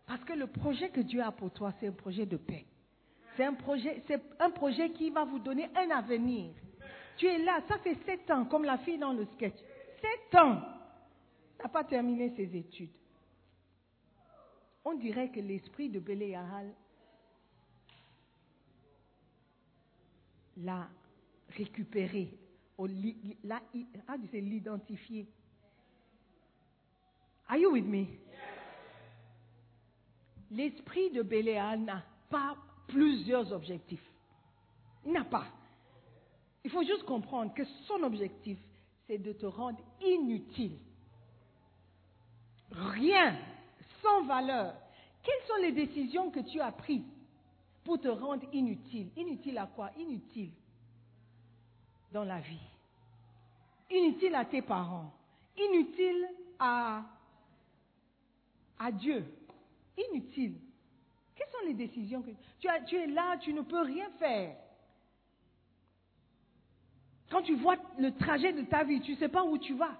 Parce 0.06 0.22
que 0.24 0.34
le 0.34 0.46
projet 0.46 0.88
que 0.90 1.00
Dieu 1.00 1.20
a 1.20 1.32
pour 1.32 1.50
toi, 1.50 1.72
c'est 1.80 1.88
un 1.88 1.92
projet 1.92 2.26
de 2.26 2.36
paix. 2.36 2.64
C'est 3.36 3.44
un 3.44 3.54
projet, 3.54 4.02
c'est 4.06 4.22
un 4.38 4.50
projet 4.50 4.90
qui 4.90 5.10
va 5.10 5.24
vous 5.24 5.40
donner 5.40 5.68
un 5.74 5.90
avenir. 5.90 6.52
Tu 7.16 7.26
es 7.26 7.38
là, 7.38 7.60
ça 7.68 7.78
fait 7.78 7.96
sept 8.06 8.30
ans, 8.30 8.44
comme 8.44 8.64
la 8.64 8.78
fille 8.78 8.98
dans 8.98 9.12
le 9.12 9.26
sketch. 9.34 9.56
Sept 10.00 10.34
ans. 10.40 10.60
n'a 11.62 11.68
pas 11.68 11.82
terminé 11.84 12.32
ses 12.36 12.54
études. 12.56 12.90
On 14.88 14.94
dirait 14.94 15.32
que 15.32 15.40
l'esprit 15.40 15.88
de 15.90 15.98
Béléahal 15.98 16.72
l'a 20.58 20.88
récupéré, 21.48 22.32
l'a 23.42 23.60
l'identifié. 24.32 25.26
Are 27.48 27.56
you 27.56 27.72
with 27.72 27.84
me? 27.84 28.06
L'esprit 30.52 31.10
de 31.10 31.22
Béléal 31.22 31.80
n'a 31.80 32.04
pas 32.30 32.56
plusieurs 32.86 33.52
objectifs. 33.52 34.08
Il 35.04 35.10
n'a 35.10 35.24
pas. 35.24 35.48
Il 36.62 36.70
faut 36.70 36.84
juste 36.84 37.02
comprendre 37.02 37.52
que 37.54 37.64
son 37.88 38.04
objectif, 38.04 38.56
c'est 39.08 39.18
de 39.18 39.32
te 39.32 39.46
rendre 39.46 39.80
inutile. 40.00 40.78
Rien, 42.70 43.36
sans 44.06 44.22
valeur. 44.24 44.74
Quelles 45.22 45.46
sont 45.48 45.62
les 45.62 45.72
décisions 45.72 46.30
que 46.30 46.40
tu 46.40 46.60
as 46.60 46.70
prises 46.70 47.02
pour 47.84 48.00
te 48.00 48.08
rendre 48.08 48.46
inutile? 48.52 49.10
Inutile 49.16 49.58
à 49.58 49.66
quoi? 49.66 49.90
Inutile 49.98 50.50
dans 52.12 52.24
la 52.24 52.40
vie. 52.40 52.66
Inutile 53.90 54.34
à 54.34 54.44
tes 54.44 54.62
parents. 54.62 55.12
Inutile 55.58 56.28
à, 56.58 57.02
à 58.78 58.92
Dieu. 58.92 59.24
Inutile. 60.10 60.54
Quelles 61.34 61.50
sont 61.50 61.66
les 61.66 61.74
décisions 61.74 62.22
que 62.22 62.30
tu, 62.60 62.68
as, 62.68 62.80
tu 62.80 62.96
es 62.96 63.06
là, 63.06 63.36
tu 63.38 63.52
ne 63.52 63.62
peux 63.62 63.82
rien 63.82 64.08
faire. 64.18 64.56
Quand 67.30 67.42
tu 67.42 67.56
vois 67.56 67.76
le 67.98 68.14
trajet 68.16 68.52
de 68.52 68.62
ta 68.62 68.84
vie, 68.84 69.00
tu 69.00 69.12
ne 69.12 69.16
sais 69.16 69.28
pas 69.28 69.44
où 69.44 69.58
tu 69.58 69.74
vas. 69.74 69.96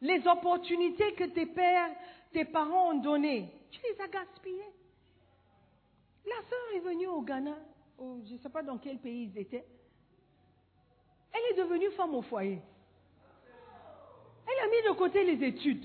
Les 0.00 0.26
opportunités 0.26 1.12
que 1.12 1.24
tes 1.24 1.46
pères, 1.46 1.90
tes 2.32 2.44
parents 2.44 2.90
ont 2.92 2.98
données, 3.00 3.48
tu 3.70 3.80
les 3.82 4.00
as 4.00 4.08
gaspillées. 4.08 4.72
La 6.26 6.36
sœur 6.48 6.58
est 6.76 6.80
venue 6.80 7.06
au 7.08 7.20
Ghana, 7.22 7.56
au- 7.98 8.18
je 8.26 8.34
ne 8.34 8.38
sais 8.38 8.48
pas 8.48 8.62
dans 8.62 8.78
quel 8.78 8.98
pays 8.98 9.30
ils 9.34 9.38
étaient. 9.38 9.64
Elle 11.32 11.52
est 11.52 11.62
devenue 11.62 11.90
femme 11.92 12.14
au 12.14 12.22
foyer. 12.22 12.60
Elle 14.46 14.64
a 14.64 14.70
mis 14.70 14.88
de 14.88 14.98
côté 14.98 15.24
les 15.24 15.46
études 15.46 15.84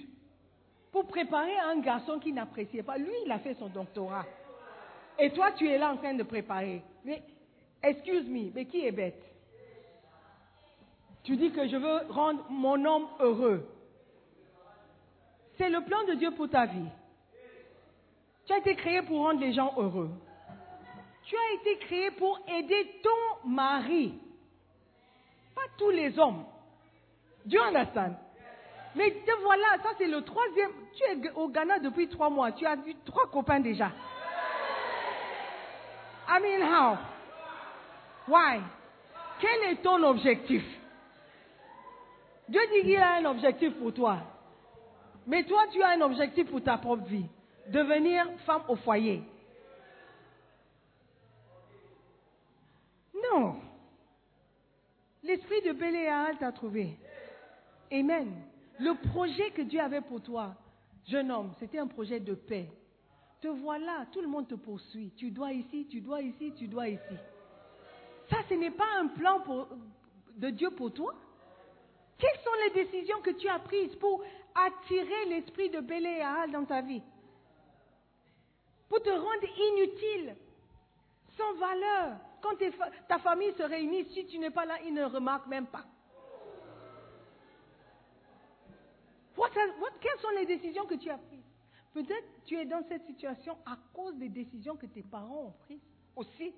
pour 0.92 1.08
préparer 1.08 1.58
un 1.58 1.80
garçon 1.80 2.20
qui 2.20 2.34
n'appréciait 2.34 2.84
pas. 2.84 2.98
Lui, 2.98 3.14
il 3.26 3.32
a 3.32 3.40
fait 3.40 3.54
son 3.56 3.68
doctorat. 3.68 4.26
Et 5.20 5.32
toi, 5.32 5.52
tu 5.54 5.68
es 5.68 5.78
là 5.78 5.92
en 5.94 5.98
train 5.98 6.14
de 6.14 6.24
préparer. 6.24 6.82
Mais, 7.04 7.24
excuse 7.82 8.28
moi 8.28 8.52
mais 8.54 8.66
qui 8.66 8.86
est 8.86 8.92
bête? 8.92 9.24
Tu 11.24 11.36
dis 11.36 11.52
que 11.52 11.68
je 11.68 11.76
veux 11.76 12.12
rendre 12.12 12.46
mon 12.50 12.84
homme 12.86 13.08
heureux. 13.20 13.68
C'est 15.58 15.70
le 15.70 15.82
plan 15.82 16.04
de 16.06 16.14
Dieu 16.14 16.32
pour 16.32 16.50
ta 16.50 16.66
vie. 16.66 16.90
Tu 18.46 18.54
as 18.54 18.58
été 18.58 18.76
créé 18.76 19.02
pour 19.02 19.24
rendre 19.24 19.42
les 19.42 19.54
gens 19.54 19.74
heureux. 19.78 20.12
Tu 21.24 21.36
as 21.36 21.62
été 21.62 21.78
créé 21.86 22.12
pour 22.12 22.40
aider 22.48 23.02
ton 23.04 23.50
mari. 23.50 24.14
Pas 25.54 25.64
tous 25.78 25.90
les 25.90 26.18
hommes. 26.18 26.46
Dieu 27.46 27.62
understand. 27.62 28.16
Mais 28.96 29.12
te 29.12 29.32
voilà, 29.42 29.78
ça 29.84 29.90
c'est 29.98 30.08
le 30.08 30.22
troisième. 30.24 30.72
Tu 30.96 31.04
es 31.04 31.32
au 31.32 31.50
Ghana 31.50 31.80
depuis 31.80 32.08
trois 32.08 32.30
mois. 32.30 32.52
Tu 32.52 32.66
as 32.66 32.76
vu 32.76 32.96
trois 33.06 33.30
copains 33.30 33.60
déjà. 33.60 33.92
I 36.30 36.40
mean 36.42 36.62
how? 36.62 36.98
Why? 38.28 38.62
Quel 39.40 39.72
est 39.72 39.82
ton 39.82 40.02
objectif? 40.04 40.64
Dieu 42.50 42.62
dit 42.74 42.82
qu'il 42.82 42.98
a 42.98 43.16
un 43.16 43.26
objectif 43.26 43.74
pour 43.76 43.94
toi. 43.94 44.20
Mais 45.28 45.44
toi, 45.44 45.66
tu 45.72 45.84
as 45.84 45.90
un 45.90 46.02
objectif 46.02 46.50
pour 46.50 46.64
ta 46.64 46.78
propre 46.78 47.06
vie. 47.06 47.26
Devenir 47.68 48.26
femme 48.46 48.64
au 48.70 48.78
foyer. 48.78 49.22
Non. 53.32 53.58
L'esprit 55.22 55.62
de 55.64 55.74
Béléal 55.74 56.38
t'a 56.38 56.54
trouvé. 56.54 56.98
Amen. 57.92 58.32
Le 58.80 58.94
projet 59.10 59.52
que 59.52 59.64
Dieu 59.64 59.82
avait 59.82 60.02
pour 60.02 60.22
toi, 60.22 60.56
jeune 61.06 61.30
homme, 61.30 61.52
c'était 61.60 61.80
un 61.80 61.88
projet 61.88 62.22
de 62.22 62.34
paix. 62.34 62.70
Te 63.42 63.50
voilà, 63.50 64.06
tout 64.14 64.22
le 64.22 64.28
monde 64.28 64.48
te 64.48 64.56
poursuit. 64.56 65.12
Tu 65.18 65.30
dois 65.32 65.52
ici, 65.52 65.88
tu 65.90 66.00
dois 66.00 66.22
ici, 66.22 66.54
tu 66.58 66.68
dois 66.68 66.88
ici. 66.88 67.16
Ça, 68.30 68.38
ce 68.48 68.54
n'est 68.54 68.72
pas 68.72 68.88
un 69.00 69.08
plan 69.08 69.44
de 70.36 70.50
Dieu 70.52 70.70
pour 70.72 70.94
toi? 70.94 71.14
Quelles 72.18 72.40
sont 72.44 72.50
les 72.66 72.84
décisions 72.84 73.22
que 73.22 73.32
tu 73.32 73.48
as 73.48 73.60
prises 73.60 73.96
pour 73.98 74.24
attirer 74.66 75.26
l'esprit 75.30 75.70
de 75.70 75.80
Béléal 75.80 76.52
dans 76.52 76.66
ta 76.66 76.82
vie 76.82 77.02
Pour 78.90 79.02
te 79.02 79.10
rendre 79.10 79.48
inutile, 79.72 80.36
sans 81.38 81.54
valeur. 81.56 82.18
Quand 82.42 82.56
ta 83.08 83.20
famille 83.20 83.54
se 83.54 83.64
réunit, 83.64 84.06
si 84.14 84.26
tu 84.28 84.40
n'es 84.40 84.50
pas 84.50 84.66
là, 84.66 84.76
ils 84.86 84.94
ne 84.94 85.04
remarquent 85.04 85.48
même 85.48 85.68
pas. 85.68 85.86
What 89.36 89.50
are- 89.56 89.80
what- 89.80 89.92
quelles 90.02 90.20
sont 90.20 90.30
les 90.38 90.46
décisions 90.46 90.86
que 90.86 90.96
tu 90.96 91.10
as 91.10 91.18
prises? 91.18 91.44
Peut-être 91.94 92.28
tu 92.46 92.56
es 92.58 92.66
dans 92.66 92.84
cette 92.88 93.06
situation 93.06 93.58
à 93.66 93.78
cause 93.94 94.16
des 94.18 94.30
décisions 94.30 94.76
que 94.76 94.86
tes 94.88 95.04
parents 95.04 95.48
ont 95.48 95.56
prises 95.66 95.82
aussi. 96.16 96.54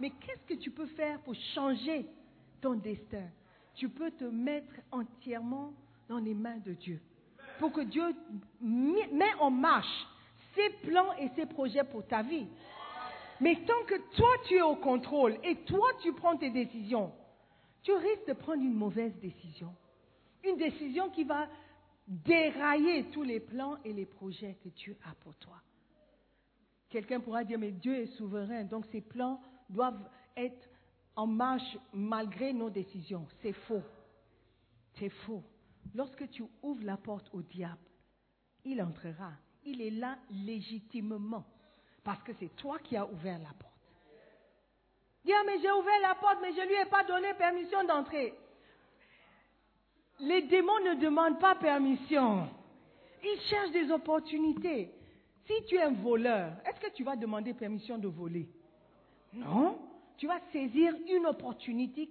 Mais 0.00 0.10
qu'est-ce 0.10 0.46
que 0.46 0.54
tu 0.54 0.70
peux 0.70 0.86
faire 0.86 1.20
pour 1.20 1.34
changer 1.54 2.06
ton 2.60 2.74
destin? 2.74 3.28
Tu 3.74 3.88
peux 3.88 4.10
te 4.10 4.24
mettre 4.24 4.72
entièrement 4.90 5.72
dans 6.08 6.18
les 6.18 6.34
mains 6.34 6.58
de 6.58 6.72
Dieu. 6.72 7.00
Pour 7.62 7.70
que 7.70 7.82
Dieu 7.82 8.02
met 8.60 9.34
en 9.38 9.52
marche 9.52 10.08
ses 10.56 10.68
plans 10.84 11.12
et 11.12 11.28
ses 11.36 11.46
projets 11.46 11.84
pour 11.84 12.04
ta 12.04 12.20
vie. 12.20 12.48
Mais 13.40 13.54
tant 13.64 13.84
que 13.86 13.94
toi 14.16 14.30
tu 14.48 14.54
es 14.54 14.62
au 14.62 14.74
contrôle 14.74 15.38
et 15.44 15.54
toi 15.58 15.86
tu 16.02 16.12
prends 16.12 16.36
tes 16.36 16.50
décisions, 16.50 17.12
tu 17.84 17.92
risques 17.92 18.26
de 18.26 18.32
prendre 18.32 18.64
une 18.64 18.74
mauvaise 18.74 19.14
décision. 19.20 19.72
Une 20.42 20.56
décision 20.56 21.08
qui 21.10 21.22
va 21.22 21.46
dérailler 22.08 23.04
tous 23.12 23.22
les 23.22 23.38
plans 23.38 23.76
et 23.84 23.92
les 23.92 24.06
projets 24.06 24.56
que 24.64 24.68
Dieu 24.70 24.96
a 25.08 25.14
pour 25.20 25.36
toi. 25.36 25.62
Quelqu'un 26.88 27.20
pourra 27.20 27.44
dire, 27.44 27.60
mais 27.60 27.70
Dieu 27.70 27.94
est 27.94 28.16
souverain, 28.16 28.64
donc 28.64 28.86
ses 28.86 29.02
plans 29.02 29.40
doivent 29.70 30.02
être 30.36 30.68
en 31.14 31.28
marche 31.28 31.78
malgré 31.92 32.52
nos 32.52 32.70
décisions. 32.70 33.24
C'est 33.40 33.52
faux. 33.52 33.84
C'est 34.98 35.10
faux. 35.10 35.44
Lorsque 35.94 36.28
tu 36.30 36.44
ouvres 36.62 36.84
la 36.84 36.96
porte 36.96 37.28
au 37.32 37.42
diable, 37.42 37.78
il 38.64 38.82
entrera. 38.82 39.32
Il 39.64 39.80
est 39.80 39.90
là 39.90 40.16
légitimement. 40.30 41.44
Parce 42.04 42.22
que 42.22 42.32
c'est 42.40 42.54
toi 42.56 42.78
qui 42.78 42.96
as 42.96 43.06
ouvert 43.06 43.38
la 43.38 43.52
porte. 43.58 43.72
Dis, 45.24 45.32
ah, 45.32 45.42
mais 45.46 45.60
j'ai 45.60 45.70
ouvert 45.70 46.00
la 46.00 46.14
porte, 46.16 46.38
mais 46.42 46.52
je 46.52 46.60
ne 46.60 46.66
lui 46.66 46.74
ai 46.74 46.86
pas 46.86 47.04
donné 47.04 47.32
permission 47.34 47.84
d'entrer. 47.84 48.34
Les 50.20 50.42
démons 50.42 50.80
ne 50.84 51.00
demandent 51.00 51.38
pas 51.38 51.54
permission. 51.54 52.48
Ils 53.22 53.40
cherchent 53.48 53.70
des 53.70 53.90
opportunités. 53.92 54.90
Si 55.46 55.52
tu 55.66 55.76
es 55.76 55.82
un 55.82 55.92
voleur, 55.92 56.52
est-ce 56.64 56.80
que 56.80 56.92
tu 56.92 57.04
vas 57.04 57.16
demander 57.16 57.54
permission 57.54 57.98
de 57.98 58.08
voler? 58.08 58.48
Non. 59.32 59.78
Tu 60.16 60.26
vas 60.26 60.40
saisir 60.52 60.94
une 61.08 61.26
opportunité, 61.26 62.08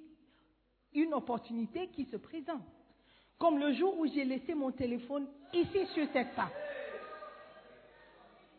une 0.93 1.13
opportunité 1.13 1.88
qui 1.89 2.05
se 2.05 2.17
présente. 2.17 2.63
Comme 3.42 3.58
le 3.58 3.74
jour 3.74 3.98
où 3.98 4.06
j'ai 4.06 4.24
laissé 4.24 4.54
mon 4.54 4.72
téléphone 4.72 5.28
ici 5.52 5.88
sur 5.96 6.06
cette 6.14 6.36
table. 6.36 6.52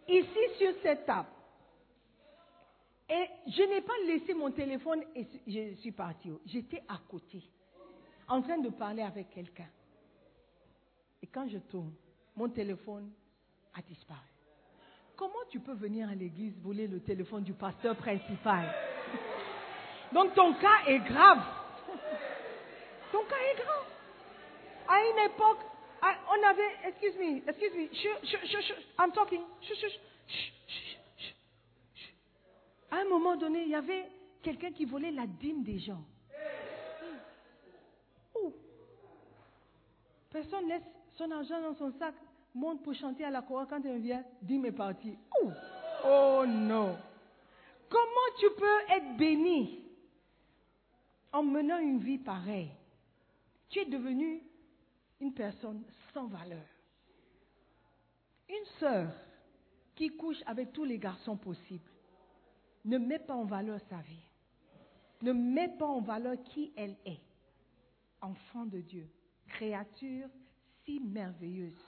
Ici 0.08 0.40
sur 0.58 0.72
cette 0.82 1.06
table. 1.06 1.28
Et 3.08 3.26
je 3.46 3.62
n'ai 3.62 3.80
pas 3.80 3.92
laissé 4.08 4.34
mon 4.34 4.50
téléphone 4.50 5.04
et 5.14 5.24
je 5.46 5.76
suis 5.76 5.92
partie. 5.92 6.32
J'étais 6.46 6.82
à 6.88 6.98
côté, 7.08 7.44
en 8.26 8.42
train 8.42 8.58
de 8.58 8.70
parler 8.70 9.02
avec 9.02 9.30
quelqu'un. 9.30 9.68
Et 11.22 11.28
quand 11.28 11.46
je 11.48 11.58
tourne, 11.58 11.94
mon 12.34 12.48
téléphone 12.48 13.08
a 13.74 13.82
disparu. 13.82 14.18
Comment 15.14 15.44
tu 15.48 15.60
peux 15.60 15.74
venir 15.74 16.08
à 16.08 16.16
l'église 16.16 16.58
voler 16.60 16.88
le 16.88 16.98
téléphone 16.98 17.44
du 17.44 17.52
pasteur 17.52 17.94
principal? 17.94 18.64
Donc 20.12 20.34
ton 20.34 20.54
cas 20.54 20.86
est 20.88 20.98
grave. 20.98 21.38
Ton 23.12 23.24
cas 23.26 23.36
est 23.52 23.62
grave. 23.62 23.71
À 24.92 24.98
une 25.10 25.20
époque, 25.30 25.60
on 26.02 26.42
avait, 26.46 26.70
excuse 26.84 27.16
me, 27.16 27.38
excuse 27.48 27.72
me, 27.72 27.88
I'm 28.98 29.10
talking, 29.12 29.40
à 32.90 32.96
un 32.96 33.04
moment 33.06 33.36
donné, 33.36 33.62
il 33.62 33.70
y 33.70 33.74
avait 33.74 34.06
quelqu'un 34.42 34.70
qui 34.70 34.84
volait 34.84 35.10
la 35.10 35.26
dîme 35.26 35.62
des 35.62 35.78
gens. 35.78 36.04
Personne 40.30 40.68
laisse 40.68 40.82
son 41.16 41.30
argent 41.30 41.62
dans 41.62 41.74
son 41.74 41.90
sac, 41.92 42.14
monte 42.54 42.82
pour 42.82 42.92
chanter 42.92 43.24
à 43.24 43.30
la 43.30 43.40
chorale 43.40 43.68
quand 43.70 43.82
elle 43.86 44.00
vient, 44.00 44.22
dîme 44.42 44.66
est 44.66 44.72
partie. 44.72 45.16
Oh 46.04 46.44
non. 46.46 46.98
Comment 47.88 48.30
tu 48.38 48.50
peux 48.58 48.80
être 48.90 49.16
béni 49.16 49.86
en 51.32 51.42
menant 51.42 51.78
une 51.78 51.98
vie 51.98 52.18
pareille? 52.18 52.72
Tu 53.70 53.78
es 53.78 53.86
devenu 53.86 54.42
une 55.22 55.32
personne 55.32 55.84
sans 56.12 56.26
valeur. 56.26 56.66
Une 58.48 58.66
sœur 58.80 59.12
qui 59.94 60.08
couche 60.16 60.42
avec 60.46 60.72
tous 60.72 60.84
les 60.84 60.98
garçons 60.98 61.36
possibles 61.36 61.88
ne 62.84 62.98
met 62.98 63.20
pas 63.20 63.34
en 63.34 63.44
valeur 63.44 63.78
sa 63.88 63.98
vie. 63.98 64.26
Ne 65.22 65.32
met 65.32 65.68
pas 65.78 65.86
en 65.86 66.00
valeur 66.00 66.34
qui 66.42 66.72
elle 66.76 66.96
est. 67.06 67.20
Enfant 68.20 68.66
de 68.66 68.80
Dieu, 68.80 69.08
créature 69.46 70.28
si 70.84 70.98
merveilleuse. 70.98 71.80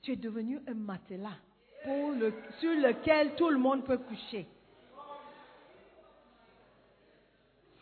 Tu 0.00 0.12
es 0.12 0.16
devenu 0.16 0.58
un 0.66 0.74
matelas 0.74 1.38
sur 1.84 2.70
lequel 2.70 3.34
tout 3.34 3.50
le 3.50 3.58
monde 3.58 3.84
peut 3.84 3.98
coucher. 3.98 4.46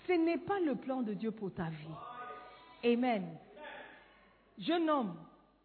Ce 0.06 0.12
n'est 0.12 0.38
pas 0.38 0.58
le 0.58 0.74
plan 0.74 1.02
de 1.02 1.14
Dieu 1.14 1.30
pour 1.30 1.54
ta 1.54 1.70
vie. 1.70 2.92
Amen. 2.92 3.38
Jeune 4.61 4.90
homme, 4.90 5.16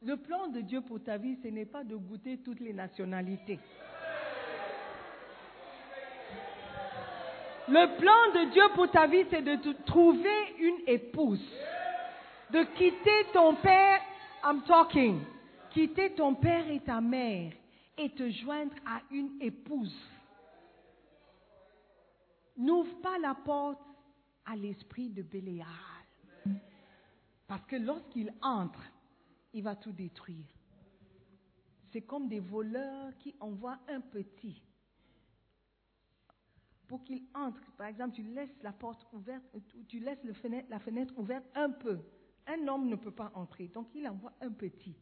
le 0.01 0.15
plan 0.15 0.47
de 0.47 0.61
Dieu 0.61 0.79
pour 0.81 1.03
ta 1.03 1.17
vie, 1.17 1.37
ce 1.43 1.49
n'est 1.49 1.65
pas 1.65 1.83
de 1.83 1.95
goûter 1.95 2.37
toutes 2.37 2.61
les 2.61 2.71
nationalités. 2.71 3.59
Le 7.67 7.97
plan 7.97 8.41
de 8.41 8.51
Dieu 8.51 8.63
pour 8.73 8.89
ta 8.91 9.05
vie, 9.07 9.25
c'est 9.29 9.41
de 9.41 9.73
trouver 9.85 10.55
une 10.59 10.79
épouse. 10.87 11.43
De 12.51 12.63
quitter 12.75 13.25
ton 13.33 13.55
père, 13.55 13.99
I'm 14.45 14.61
talking, 14.61 15.19
quitter 15.71 16.11
ton 16.11 16.35
père 16.35 16.69
et 16.69 16.79
ta 16.79 17.01
mère 17.01 17.51
et 17.97 18.09
te 18.11 18.29
joindre 18.29 18.75
à 18.85 19.01
une 19.11 19.41
épouse. 19.41 19.95
N'ouvre 22.55 23.01
pas 23.01 23.17
la 23.17 23.33
porte 23.33 23.81
à 24.45 24.55
l'esprit 24.55 25.09
de 25.09 25.23
Béléal. 25.23 25.94
Parce 27.47 27.65
que 27.65 27.75
lorsqu'il 27.75 28.33
entre, 28.41 28.83
il 29.53 29.63
va 29.63 29.75
tout 29.75 29.91
détruire. 29.91 30.45
C'est 31.91 32.01
comme 32.01 32.27
des 32.27 32.39
voleurs 32.39 33.15
qui 33.19 33.35
envoient 33.39 33.79
un 33.87 34.01
petit 34.01 34.61
pour 36.87 37.03
qu'il 37.03 37.23
entre. 37.33 37.61
Par 37.77 37.87
exemple, 37.87 38.15
tu 38.15 38.23
laisses 38.23 38.61
la 38.61 38.71
porte 38.71 39.07
ouverte, 39.13 39.43
tu 39.87 39.99
laisses 39.99 40.23
la 40.69 40.79
fenêtre 40.79 41.13
ouverte 41.17 41.45
un 41.55 41.71
peu. 41.71 41.99
Un 42.47 42.67
homme 42.67 42.89
ne 42.89 42.95
peut 42.95 43.11
pas 43.11 43.31
entrer, 43.33 43.67
donc 43.69 43.87
il 43.95 44.07
envoie 44.07 44.33
un 44.41 44.51
petit. 44.51 44.95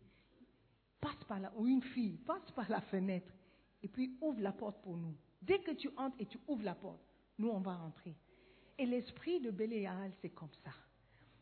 Passe 1.01 1.23
par 1.27 1.39
là, 1.39 1.51
ou 1.57 1.67
une 1.67 1.81
fille, 1.81 2.17
passe 2.17 2.51
par 2.51 2.69
la 2.69 2.79
fenêtre, 2.81 3.33
et 3.81 3.89
puis 3.89 4.17
ouvre 4.21 4.39
la 4.39 4.53
porte 4.53 4.81
pour 4.81 4.95
nous. 4.95 5.15
Dès 5.41 5.59
que 5.59 5.71
tu 5.71 5.89
entres 5.97 6.15
et 6.19 6.25
tu 6.25 6.39
ouvres 6.47 6.63
la 6.63 6.75
porte, 6.75 7.03
nous 7.37 7.49
on 7.49 7.59
va 7.59 7.77
entrer. 7.79 8.15
Et 8.77 8.85
l'esprit 8.85 9.41
de 9.41 9.51
Béléal, 9.51 10.13
c'est 10.21 10.29
comme 10.29 10.53
ça. 10.63 10.71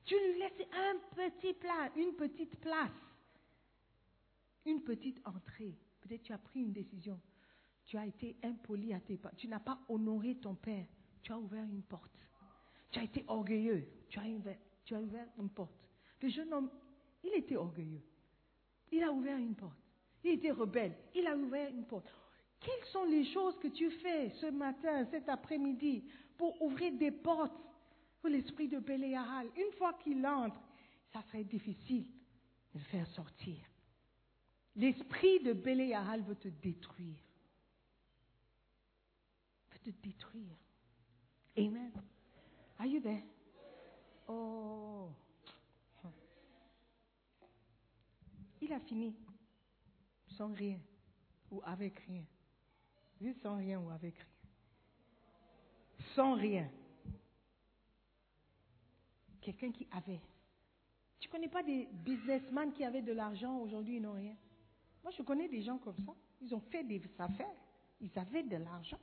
Tu 0.05 0.15
lui 0.15 0.39
laisses 0.39 0.67
un 0.73 0.95
petit 1.15 1.53
plat, 1.53 1.91
une 1.95 2.13
petite 2.13 2.55
place, 2.59 2.91
une 4.65 4.81
petite 4.81 5.19
entrée. 5.25 5.75
Peut-être 6.01 6.23
tu 6.23 6.33
as 6.33 6.37
pris 6.37 6.61
une 6.61 6.73
décision. 6.73 7.19
Tu 7.85 7.97
as 7.97 8.05
été 8.05 8.35
impoli 8.43 8.93
à 8.93 8.99
tes 8.99 9.17
parents. 9.17 9.35
Tu 9.37 9.47
n'as 9.47 9.59
pas 9.59 9.79
honoré 9.89 10.35
ton 10.35 10.55
père. 10.55 10.85
Tu 11.21 11.31
as 11.31 11.37
ouvert 11.37 11.63
une 11.63 11.83
porte. 11.83 12.11
Tu 12.91 12.99
as 12.99 13.03
été 13.03 13.23
orgueilleux. 13.27 13.87
Tu 14.09 14.19
as, 14.19 14.23
ouvert, 14.23 14.57
tu 14.85 14.95
as 14.95 15.01
ouvert 15.01 15.27
une 15.37 15.49
porte. 15.49 15.87
Le 16.21 16.29
jeune 16.29 16.53
homme, 16.53 16.69
il 17.23 17.33
était 17.33 17.55
orgueilleux. 17.55 18.01
Il 18.91 19.03
a 19.03 19.11
ouvert 19.11 19.37
une 19.37 19.55
porte. 19.55 19.77
Il 20.23 20.31
était 20.31 20.51
rebelle. 20.51 20.95
Il 21.15 21.25
a 21.27 21.35
ouvert 21.35 21.69
une 21.69 21.85
porte. 21.85 22.07
Quelles 22.59 22.85
sont 22.91 23.05
les 23.05 23.25
choses 23.33 23.57
que 23.59 23.69
tu 23.69 23.89
fais 23.89 24.29
ce 24.31 24.47
matin, 24.47 25.05
cet 25.05 25.29
après-midi, 25.29 26.03
pour 26.37 26.61
ouvrir 26.61 26.93
des 26.93 27.11
portes? 27.11 27.59
Pour 28.21 28.29
l'esprit 28.29 28.67
de 28.67 28.79
Béléahal 28.79 29.47
Une 29.57 29.73
fois 29.77 29.93
qu'il 29.93 30.25
entre, 30.25 30.61
ça 31.11 31.21
serait 31.23 31.43
difficile 31.43 32.05
de 32.73 32.79
le 32.79 32.85
faire 32.85 33.07
sortir. 33.07 33.57
L'esprit 34.75 35.41
de 35.41 35.51
Béléahal 35.51 36.21
veut 36.21 36.35
te 36.35 36.47
détruire 36.47 37.17
de 39.83 39.91
détruire. 40.03 40.57
Amen. 41.57 41.91
Are 42.79 42.85
you 42.85 43.01
there? 43.01 43.23
Oh. 44.27 45.09
Il 48.61 48.71
a 48.73 48.79
fini 48.79 49.15
sans 50.37 50.53
rien 50.53 50.79
ou 51.49 51.61
avec 51.65 51.99
rien. 51.99 52.23
Oui, 53.19 53.35
sans 53.41 53.57
rien 53.57 53.79
ou 53.79 53.89
avec 53.89 54.15
rien. 54.15 54.25
Sans 56.15 56.35
rien. 56.35 56.69
Quelqu'un 59.41 59.71
qui 59.71 59.87
avait. 59.91 60.21
Tu 61.19 61.29
connais 61.29 61.47
pas 61.47 61.63
des 61.63 61.87
businessmen 61.91 62.71
qui 62.71 62.83
avaient 62.83 63.01
de 63.01 63.13
l'argent 63.13 63.57
aujourd'hui, 63.57 63.97
ils 63.97 64.01
n'ont 64.01 64.13
rien. 64.13 64.35
Moi, 65.03 65.11
je 65.17 65.23
connais 65.23 65.47
des 65.47 65.61
gens 65.61 65.77
comme 65.77 65.97
ça. 66.05 66.13
Ils 66.41 66.53
ont 66.53 66.59
fait 66.71 66.83
des 66.83 67.01
affaires. 67.17 67.53
Ils 67.99 68.17
avaient 68.17 68.43
de 68.43 68.57
l'argent. 68.57 68.97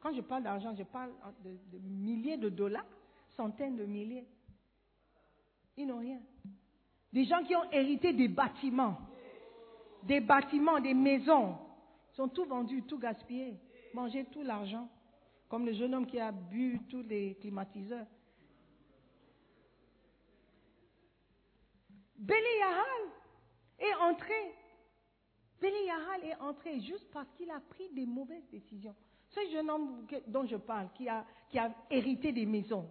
Quand 0.00 0.12
je 0.12 0.20
parle 0.20 0.42
d'argent, 0.42 0.74
je 0.76 0.82
parle 0.82 1.12
de, 1.44 1.78
milliers 1.78 2.36
de 2.36 2.48
dollars, 2.48 2.84
centaines 3.36 3.76
de 3.76 3.84
milliers. 3.84 4.26
Ils 5.76 5.86
n'ont 5.86 6.00
rien. 6.00 6.20
Des 7.12 7.24
gens 7.24 7.42
qui 7.44 7.54
ont 7.54 7.70
hérité 7.70 8.12
des 8.12 8.28
bâtiments, 8.28 8.98
des 10.02 10.20
bâtiments, 10.20 10.80
des 10.80 10.94
maisons, 10.94 11.56
sont 12.12 12.28
tout 12.28 12.44
vendus, 12.44 12.82
tout 12.82 12.98
gaspillés, 12.98 13.56
mangé 13.94 14.24
tout 14.24 14.42
l'argent, 14.42 14.88
comme 15.48 15.66
le 15.66 15.72
jeune 15.72 15.94
homme 15.94 16.06
qui 16.06 16.18
a 16.18 16.32
bu 16.32 16.80
tous 16.90 17.02
les 17.02 17.36
climatiseurs. 17.36 18.06
Yahal 22.28 23.02
est 23.78 23.94
entré. 23.94 24.54
Yahal 25.62 26.24
est 26.24 26.36
entré 26.36 26.80
juste 26.80 27.10
parce 27.12 27.28
qu'il 27.36 27.50
a 27.50 27.60
pris 27.60 27.88
des 27.90 28.06
mauvaises 28.06 28.48
décisions. 28.50 28.94
Ce 29.30 29.40
jeune 29.50 29.70
homme 29.70 30.06
dont 30.26 30.46
je 30.46 30.56
parle, 30.56 30.88
qui 30.94 31.08
a, 31.08 31.24
hérité 31.90 32.32
des 32.32 32.46
maisons, 32.46 32.90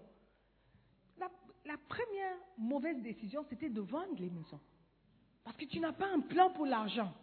la 1.66 1.78
première 1.78 2.36
mauvaise 2.58 3.00
décision, 3.02 3.46
c'était 3.50 3.70
de 3.70 3.82
vendre 3.82 4.16
les 4.20 4.30
maisons. 4.32 4.60
Parce 5.44 5.56
que 5.58 5.66
tu 5.66 5.80
n'as 5.80 5.94
pas 5.94 6.08
un 6.08 6.22
plan 6.22 6.50
pour 6.52 6.66
l'argent. 6.66 7.14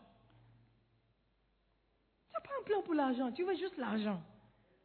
Tu 2.29 2.33
n'as 2.35 2.41
pas 2.41 2.51
un 2.61 2.65
plan 2.65 2.83
pour 2.83 2.95
l'argent, 2.95 3.33
tu 3.33 3.43
veux 3.45 3.57
juste 3.57 3.77
l'argent. 3.77 4.21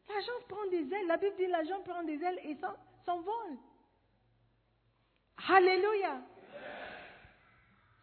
L'argent 0.08 0.32
prend 0.48 0.66
des 0.70 0.92
ailes. 0.92 1.06
La 1.06 1.16
Bible 1.16 1.36
dit 1.36 1.46
l'argent 1.46 1.80
prend 1.82 2.02
des 2.02 2.20
ailes 2.22 2.40
et 2.44 2.56
s'en- 2.56 2.76
s'envole. 3.04 3.56
Alléluia. 5.48 6.20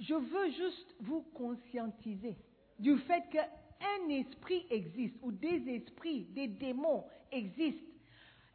Je 0.01 0.15
veux 0.15 0.49
juste 0.49 0.95
vous 0.99 1.21
conscientiser 1.35 2.35
du 2.79 2.97
fait 2.97 3.23
qu'un 3.29 4.09
esprit 4.09 4.65
existe 4.71 5.15
ou 5.21 5.31
des 5.31 5.63
esprits, 5.69 6.25
des 6.31 6.47
démons 6.47 7.05
existent. 7.31 7.93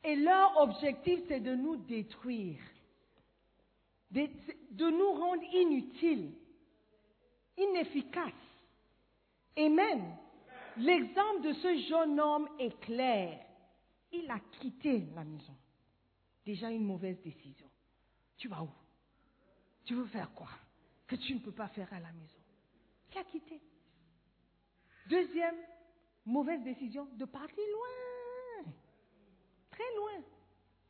Et 0.03 0.17
leur 0.17 0.61
objectif, 0.61 1.21
c'est 1.29 1.41
de 1.41 1.55
nous 1.55 1.77
détruire, 1.77 2.61
de, 4.11 4.91
nous 4.91 5.13
rendre 5.13 5.43
inutiles, 5.55 6.33
inefficaces. 7.57 8.33
Amen. 9.57 10.17
L'exemple 10.79 11.43
de 11.43 11.53
ce 11.53 11.77
jeune 11.89 12.21
homme 12.21 12.49
est 12.59 12.79
clair. 12.81 13.41
Il 14.13 14.29
a 14.31 14.41
quitté 14.61 15.07
la 15.15 15.23
maison. 15.23 15.57
Déjà 16.45 16.71
une 16.71 16.85
mauvaise 16.85 17.21
décision. 17.23 17.69
Tu 18.37 18.49
vas 18.49 18.63
où? 18.63 18.71
Tu 19.85 19.95
veux 19.95 20.07
faire 20.07 20.33
quoi? 20.35 20.49
Que 21.07 21.17
tu 21.17 21.35
ne 21.35 21.41
peux 21.41 21.53
pas 21.53 21.69
faire 21.69 21.93
à 21.93 22.01
la 22.01 22.13
maison. 22.13 22.39
Il 23.13 23.19
a 23.19 23.25
quitté. 23.25 23.61
Deuxième 25.09 25.57
mauvaise 26.25 26.63
décision, 26.63 27.07
de 27.15 27.25
partir 27.25 27.65
loin. 27.73 28.73
Très 29.71 29.97
loin 29.97 30.23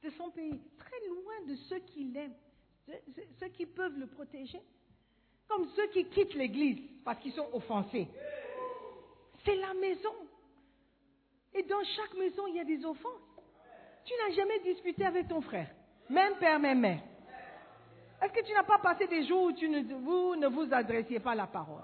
de 0.03 0.11
son 0.11 0.31
pays. 0.31 0.61
Très 0.79 1.07
loin 1.07 1.47
de 1.47 1.55
ceux 1.69 1.81
qui 1.81 2.05
l'aiment. 2.05 2.35
Ceux 3.39 3.49
qui 3.49 3.67
peuvent 3.67 3.99
le 3.99 4.07
protéger. 4.07 4.61
Comme 5.49 5.69
ceux 5.77 5.87
qui 5.89 6.07
quittent 6.07 6.35
l'église 6.35 6.81
parce 7.05 7.21
qu'ils 7.21 7.33
sont 7.33 7.49
offensés. 7.53 8.09
C'est 9.45 9.57
la 9.57 9.75
maison. 9.75 10.15
Et 11.55 11.63
dans 11.63 11.85
chaque 11.85 12.15
maison, 12.15 12.47
il 12.49 12.57
y 12.57 12.61
a 12.61 12.65
des 12.65 12.85
offenses. 12.85 13.23
Tu 14.05 14.13
n'as 14.15 14.35
jamais 14.35 14.61
discuté 14.61 15.05
avec 15.05 15.29
ton 15.29 15.41
frère, 15.41 15.69
même 16.09 16.37
père, 16.39 16.59
même 16.59 16.81
mère. 16.81 17.03
Est-ce 18.23 18.33
que 18.33 18.45
tu 18.45 18.53
n'as 18.53 18.63
pas 18.63 18.79
passé 18.79 19.07
des 19.07 19.25
jours 19.27 19.45
où 19.45 19.53
tu 19.53 19.69
ne, 19.69 19.95
vous 19.95 20.37
ne 20.37 20.47
vous 20.47 20.73
adressiez 20.73 21.21
pas 21.21 21.35
la 21.35 21.47
parole? 21.47 21.83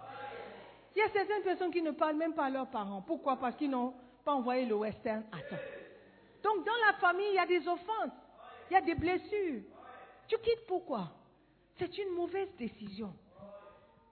Il 0.94 0.98
y 0.98 1.02
a 1.02 1.08
certaines 1.08 1.42
personnes 1.42 1.70
qui 1.70 1.82
ne 1.82 1.90
parlent 1.90 2.16
même 2.16 2.34
pas 2.34 2.46
à 2.46 2.50
leurs 2.50 2.68
parents. 2.68 3.02
Pourquoi? 3.02 3.36
Parce 3.36 3.56
qu'ils 3.56 3.70
n'ont 3.70 3.94
pas 4.24 4.32
envoyé 4.32 4.66
le 4.66 4.74
western 4.74 5.24
à 5.32 5.38
temps. 5.38 5.62
Donc 6.42 6.66
dans 6.66 6.86
la 6.86 6.94
famille, 6.94 7.28
il 7.30 7.34
y 7.34 7.38
a 7.38 7.46
des 7.46 7.66
offenses, 7.68 8.12
il 8.70 8.74
y 8.74 8.76
a 8.76 8.80
des 8.80 8.94
blessures. 8.94 9.62
Tu 10.28 10.36
quittes 10.38 10.66
pourquoi? 10.66 11.10
C'est 11.78 11.96
une 11.98 12.10
mauvaise 12.10 12.48
décision. 12.58 13.14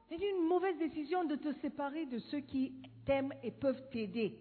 C'est 0.08 0.16
une 0.16 0.46
mauvaise 0.46 0.76
décision 0.78 1.24
de 1.24 1.36
te 1.36 1.52
séparer 1.60 2.06
de 2.06 2.18
ceux 2.18 2.40
qui 2.40 2.74
t'aiment 3.06 3.32
et 3.42 3.50
peuvent 3.50 3.88
t'aider. 3.90 4.38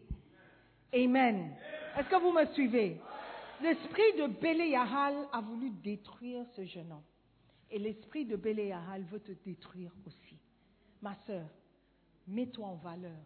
Amen. 0.94 1.56
Est-ce 1.98 2.10
que 2.10 2.16
vous 2.16 2.32
me 2.32 2.46
suivez? 2.54 3.00
L'esprit 3.62 4.14
de 4.18 4.28
Béléahal 4.28 5.28
a 5.32 5.42
voulu 5.42 5.70
détruire 5.70 6.46
ce 6.56 6.66
jeune 6.66 6.92
homme. 6.92 7.04
Et 7.72 7.80
l'esprit 7.80 8.26
de 8.26 8.36
Béléahal 8.36 9.04
veut 9.04 9.20
te 9.20 9.32
détruire 9.32 9.92
aussi. 10.06 10.38
Ma 11.02 11.16
sœur, 11.26 11.48
mets-toi 12.28 12.66
en 12.66 12.76
valeur. 12.76 13.20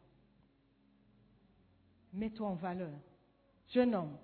Mets-toi 2.13 2.47
en 2.47 2.55
valeur. 2.55 2.99
Jeune 3.69 3.95
homme, 3.95 4.17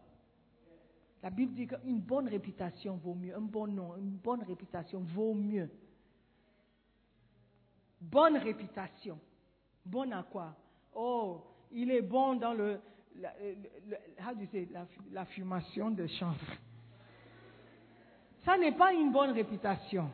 la 1.24 1.30
Bible 1.30 1.54
dit 1.54 1.68
qu'une 1.68 2.00
bonne 2.00 2.28
réputation 2.28 2.98
vaut 2.98 3.16
mieux, 3.16 3.36
un 3.36 3.42
bon 3.42 3.68
nom, 3.68 3.98
une 3.98 4.18
bonne 4.18 4.44
réputation 4.44 5.02
vaut 5.02 5.34
mieux. 5.34 5.70
Bonne 8.00 8.38
réputation. 8.38 9.20
Bonne 9.86 10.14
à 10.14 10.24
quoi? 10.24 10.56
Oh, 10.94 11.42
il 11.72 11.92
est 11.92 12.02
bon 12.02 12.36
dans 12.36 12.54
le, 12.54 12.80
la, 13.16 13.34
say, 14.52 14.68
la, 14.72 14.88
la 15.12 15.26
fumation 15.26 15.92
de 15.92 16.08
chanvre. 16.08 16.54
Ça 18.50 18.58
n'est 18.58 18.72
pas 18.72 18.92
une 18.94 19.12
bonne 19.12 19.30
réputation. 19.30 20.10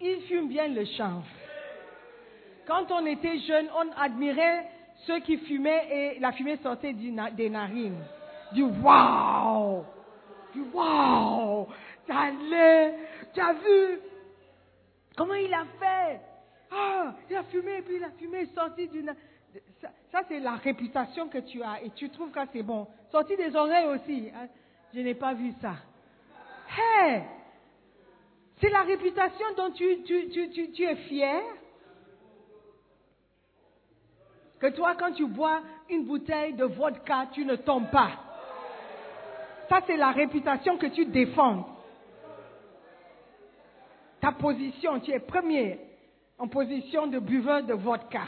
Il 0.00 0.22
fume 0.22 0.48
bien 0.48 0.66
le 0.66 0.84
chanvre. 0.86 1.22
Quand 2.66 2.90
on 2.90 3.06
était 3.06 3.38
jeune, 3.38 3.68
on 3.76 3.92
admirait 3.96 4.68
ceux 5.06 5.20
qui 5.20 5.36
fumaient 5.38 5.86
et 6.16 6.18
la 6.18 6.32
fumée 6.32 6.56
sortait 6.56 6.92
des 6.94 7.48
narines. 7.48 8.02
Du 8.50 8.64
waouh! 8.64 9.84
Du 10.52 10.62
waouh! 10.74 11.68
T'as 12.08 12.24
as 12.32 13.52
vu? 13.52 14.00
Comment 15.16 15.34
il 15.34 15.54
a 15.54 15.64
fait? 15.78 16.20
Ah, 16.72 17.14
il 17.30 17.36
a 17.36 17.44
fumé 17.44 17.76
et 17.78 17.82
puis 17.82 18.00
la 18.00 18.10
fumée 18.18 18.38
est 18.40 18.52
sortie 18.54 18.88
du 18.88 19.04
na- 19.04 19.14
Ça, 19.80 19.90
ça, 20.10 20.22
c'est 20.26 20.40
la 20.40 20.56
réputation 20.56 21.28
que 21.28 21.38
tu 21.38 21.62
as 21.62 21.84
et 21.84 21.90
tu 21.90 22.10
trouves 22.10 22.32
que 22.32 22.40
c'est 22.52 22.64
bon. 22.64 22.88
Sorti 23.12 23.36
des 23.36 23.54
oreilles 23.54 23.86
aussi. 23.86 24.28
hein. 24.34 24.48
Je 24.92 24.98
n'ai 24.98 25.14
pas 25.14 25.34
vu 25.34 25.52
ça. 25.62 25.74
C'est 28.60 28.70
la 28.70 28.82
réputation 28.82 29.46
dont 29.56 29.70
tu 29.70 30.82
es 30.82 30.96
fier. 30.96 31.42
Que 34.58 34.66
toi, 34.68 34.96
quand 34.98 35.12
tu 35.12 35.26
bois 35.26 35.62
une 35.88 36.04
bouteille 36.04 36.54
de 36.54 36.64
vodka, 36.64 37.28
tu 37.32 37.44
ne 37.44 37.54
tombes 37.56 37.90
pas. 37.90 38.10
Ça, 39.68 39.80
c'est 39.86 39.96
la 39.96 40.10
réputation 40.10 40.76
que 40.76 40.86
tu 40.86 41.06
défends. 41.06 41.68
Ta 44.20 44.32
position, 44.32 44.98
tu 44.98 45.12
es 45.12 45.20
premier 45.20 45.78
en 46.38 46.48
position 46.48 47.06
de 47.06 47.20
buveur 47.20 47.62
de 47.62 47.74
vodka. 47.74 48.22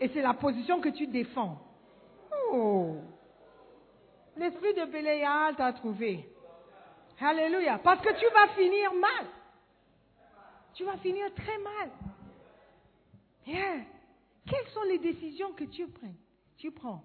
Et 0.00 0.08
c'est 0.08 0.22
la 0.22 0.34
position 0.34 0.80
que 0.80 0.90
tu 0.90 1.06
défends. 1.06 1.58
Oh! 2.52 2.96
L'esprit 4.36 4.74
de 4.74 4.84
Béléal 4.84 5.56
t'a 5.56 5.72
trouvé. 5.72 6.28
Alléluia. 7.20 7.78
Parce 7.78 8.00
que 8.00 8.12
tu 8.18 8.32
vas 8.32 8.48
finir 8.54 8.94
mal. 8.94 9.26
Tu 10.74 10.84
vas 10.84 10.96
finir 10.98 11.32
très 11.34 11.58
mal. 11.58 11.90
Yeah. 13.46 13.84
Quelles 14.46 14.68
sont 14.68 14.82
les 14.82 14.98
décisions 14.98 15.52
que 15.52 15.64
tu 15.64 15.86
prends, 15.88 16.14
tu 16.56 16.70
prends 16.70 17.04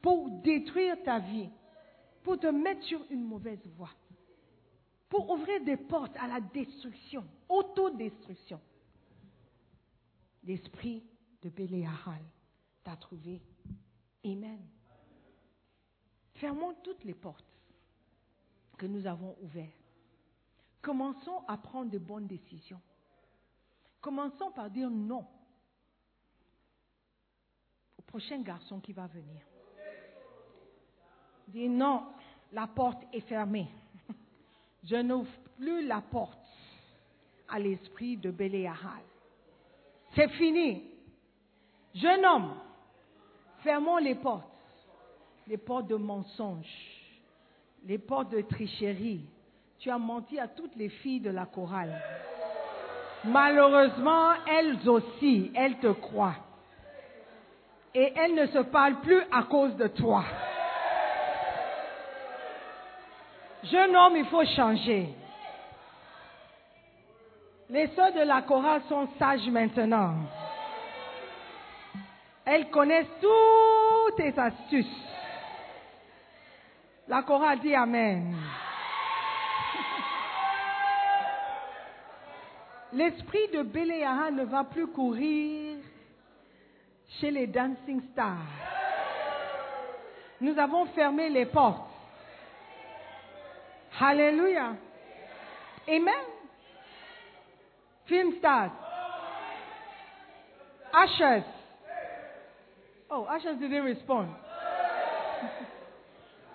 pour 0.00 0.28
détruire 0.42 1.02
ta 1.02 1.18
vie, 1.18 1.48
pour 2.22 2.38
te 2.38 2.46
mettre 2.46 2.82
sur 2.84 3.00
une 3.10 3.24
mauvaise 3.24 3.64
voie, 3.76 3.90
pour 5.08 5.30
ouvrir 5.30 5.62
des 5.64 5.76
portes 5.76 6.16
à 6.18 6.26
la 6.26 6.40
destruction, 6.40 7.24
autodestruction 7.48 8.60
L'esprit 10.42 11.02
de 11.42 11.48
Béléahal 11.48 12.20
t'a 12.82 12.96
trouvé. 12.96 13.40
Amen. 14.24 14.60
Fermons 16.34 16.74
toutes 16.82 17.02
les 17.04 17.14
portes 17.14 17.53
que 18.76 18.86
nous 18.86 19.06
avons 19.06 19.36
ouvertes. 19.42 19.70
Commençons 20.82 21.42
à 21.48 21.56
prendre 21.56 21.90
de 21.90 21.98
bonnes 21.98 22.26
décisions. 22.26 22.80
Commençons 24.00 24.50
par 24.50 24.70
dire 24.70 24.90
non 24.90 25.26
au 27.96 28.02
prochain 28.02 28.40
garçon 28.42 28.80
qui 28.80 28.92
va 28.92 29.06
venir. 29.06 29.40
Dis 31.48 31.68
non, 31.68 32.04
la 32.52 32.66
porte 32.66 33.02
est 33.12 33.22
fermée. 33.22 33.68
Je 34.84 34.96
n'ouvre 34.96 35.30
plus 35.56 35.86
la 35.86 36.00
porte 36.00 36.38
à 37.48 37.58
l'esprit 37.58 38.16
de 38.16 38.30
Béléahal. 38.30 39.02
C'est 40.14 40.28
fini. 40.30 40.90
Jeune 41.94 42.24
homme, 42.24 42.54
fermons 43.62 43.98
les 43.98 44.14
portes. 44.16 44.50
Les 45.46 45.58
portes 45.58 45.86
de 45.88 45.96
mensonges, 45.96 46.93
les 47.86 47.98
portes 47.98 48.30
de 48.30 48.40
tricherie. 48.40 49.24
Tu 49.78 49.90
as 49.90 49.98
menti 49.98 50.38
à 50.38 50.48
toutes 50.48 50.74
les 50.76 50.88
filles 50.88 51.20
de 51.20 51.30
la 51.30 51.46
chorale. 51.46 51.94
Malheureusement, 53.24 54.32
elles 54.46 54.88
aussi, 54.88 55.50
elles 55.54 55.78
te 55.78 55.92
croient. 55.92 56.36
Et 57.94 58.12
elles 58.16 58.34
ne 58.34 58.46
se 58.46 58.58
parlent 58.58 59.00
plus 59.00 59.22
à 59.30 59.44
cause 59.44 59.76
de 59.76 59.86
toi. 59.88 60.24
Jeune 63.64 63.96
homme, 63.96 64.16
il 64.16 64.26
faut 64.26 64.44
changer. 64.44 65.08
Les 67.70 67.86
sœurs 67.88 68.12
de 68.12 68.20
la 68.20 68.42
chorale 68.42 68.82
sont 68.88 69.08
sages 69.18 69.48
maintenant. 69.48 70.14
Elles 72.44 72.68
connaissent 72.68 73.06
toutes 73.20 74.16
tes 74.16 74.38
astuces. 74.38 75.13
La 77.06 77.22
chorale 77.22 77.60
dit 77.60 77.74
Amen. 77.74 78.34
L'esprit 82.92 83.48
de 83.52 83.62
Béléaha 83.62 84.30
ne 84.30 84.44
va 84.44 84.64
plus 84.64 84.86
courir 84.86 85.78
chez 87.20 87.30
les 87.30 87.46
dancing 87.46 88.00
stars. 88.12 88.38
Nous 90.40 90.58
avons 90.58 90.86
fermé 90.86 91.28
les 91.28 91.46
portes. 91.46 91.88
Alléluia. 94.00 94.74
Amen. 95.88 96.24
Film 98.06 98.32
stars. 98.38 98.72
Ushers. 100.92 101.44
Oh, 103.10 103.26
ushers 103.30 103.56
didn't 103.56 103.84
respond. 103.84 104.28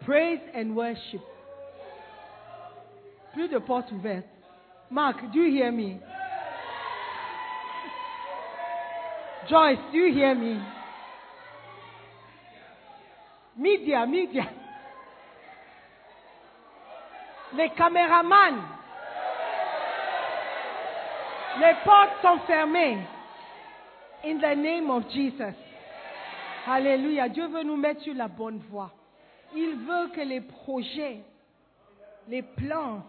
Praise 0.06 0.40
and 0.56 0.76
worship. 0.76 1.22
Plus 3.34 3.50
de 3.50 3.60
portes 3.60 3.92
ouvertes. 3.92 4.26
Mark, 4.90 5.18
do 5.32 5.40
you 5.40 5.52
hear 5.52 5.72
me? 5.72 6.00
Joyce, 9.50 9.78
do 9.92 9.98
you 9.98 10.14
hear 10.14 10.36
me? 10.36 10.60
Media, 13.58 14.06
media. 14.06 14.50
Les 17.56 17.70
caméramans. 17.70 18.64
Les 21.60 21.74
portes 21.84 22.22
sont 22.22 22.40
fermées. 22.48 22.98
In 24.24 24.40
the 24.40 24.56
name 24.56 24.90
of 24.90 25.04
Jesus. 25.12 25.56
Alléluia. 26.68 27.28
Dieu 27.30 27.48
veut 27.48 27.64
nous 27.64 27.78
mettre 27.78 28.02
sur 28.02 28.14
la 28.14 28.28
bonne 28.28 28.60
voie. 28.70 28.92
Il 29.56 29.76
veut 29.78 30.10
que 30.14 30.22
les 30.22 30.42
projets, 30.42 31.24
les 32.28 32.44
plans 32.44 33.04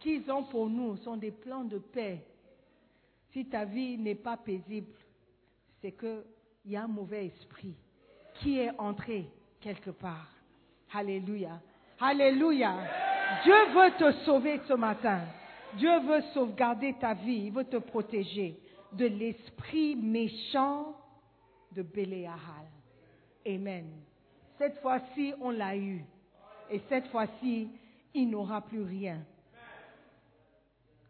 qu'ils 0.00 0.30
ont 0.30 0.44
pour 0.44 0.68
nous 0.68 0.96
sont 0.98 1.16
des 1.16 1.30
plans 1.30 1.64
de 1.64 1.78
paix. 1.78 2.20
Si 3.32 3.46
ta 3.46 3.64
vie 3.64 3.96
n'est 3.98 4.14
pas 4.14 4.36
paisible, 4.36 4.92
c'est 5.80 5.92
qu'il 5.92 6.22
y 6.66 6.76
a 6.76 6.84
un 6.84 6.88
mauvais 6.88 7.26
esprit 7.26 7.74
qui 8.34 8.58
est 8.58 8.70
entré 8.78 9.26
quelque 9.60 9.90
part. 9.90 10.30
Alléluia. 10.92 11.60
Alléluia. 11.98 12.76
Dieu 13.42 13.54
veut 13.74 13.90
te 13.98 14.12
sauver 14.24 14.60
ce 14.68 14.74
matin. 14.74 15.22
Dieu 15.76 16.00
veut 16.00 16.22
sauvegarder 16.34 16.94
ta 17.00 17.14
vie. 17.14 17.46
Il 17.46 17.52
veut 17.52 17.64
te 17.64 17.78
protéger 17.78 18.60
de 18.92 19.06
l'esprit 19.06 19.96
méchant 19.96 20.94
de 21.72 21.82
Béléahal. 21.82 22.73
Amen. 23.46 23.90
Cette 24.58 24.78
fois-ci, 24.80 25.34
on 25.40 25.50
l'a 25.50 25.76
eu. 25.76 26.04
Et 26.70 26.80
cette 26.88 27.06
fois-ci, 27.08 27.68
il 28.14 28.30
n'aura 28.30 28.62
plus 28.62 28.82
rien. 28.82 29.24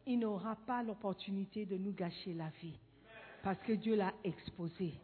Il 0.07 0.19
n'aura 0.19 0.57
pas 0.57 0.83
l'opportunité 0.83 1.65
de 1.65 1.77
nous 1.77 1.93
gâcher 1.93 2.35
la 2.35 2.49
vie. 2.61 2.79
Parce 3.43 3.59
que 3.61 3.73
Dieu 3.73 3.95
l'a 3.95 4.13
exposé 4.25 4.95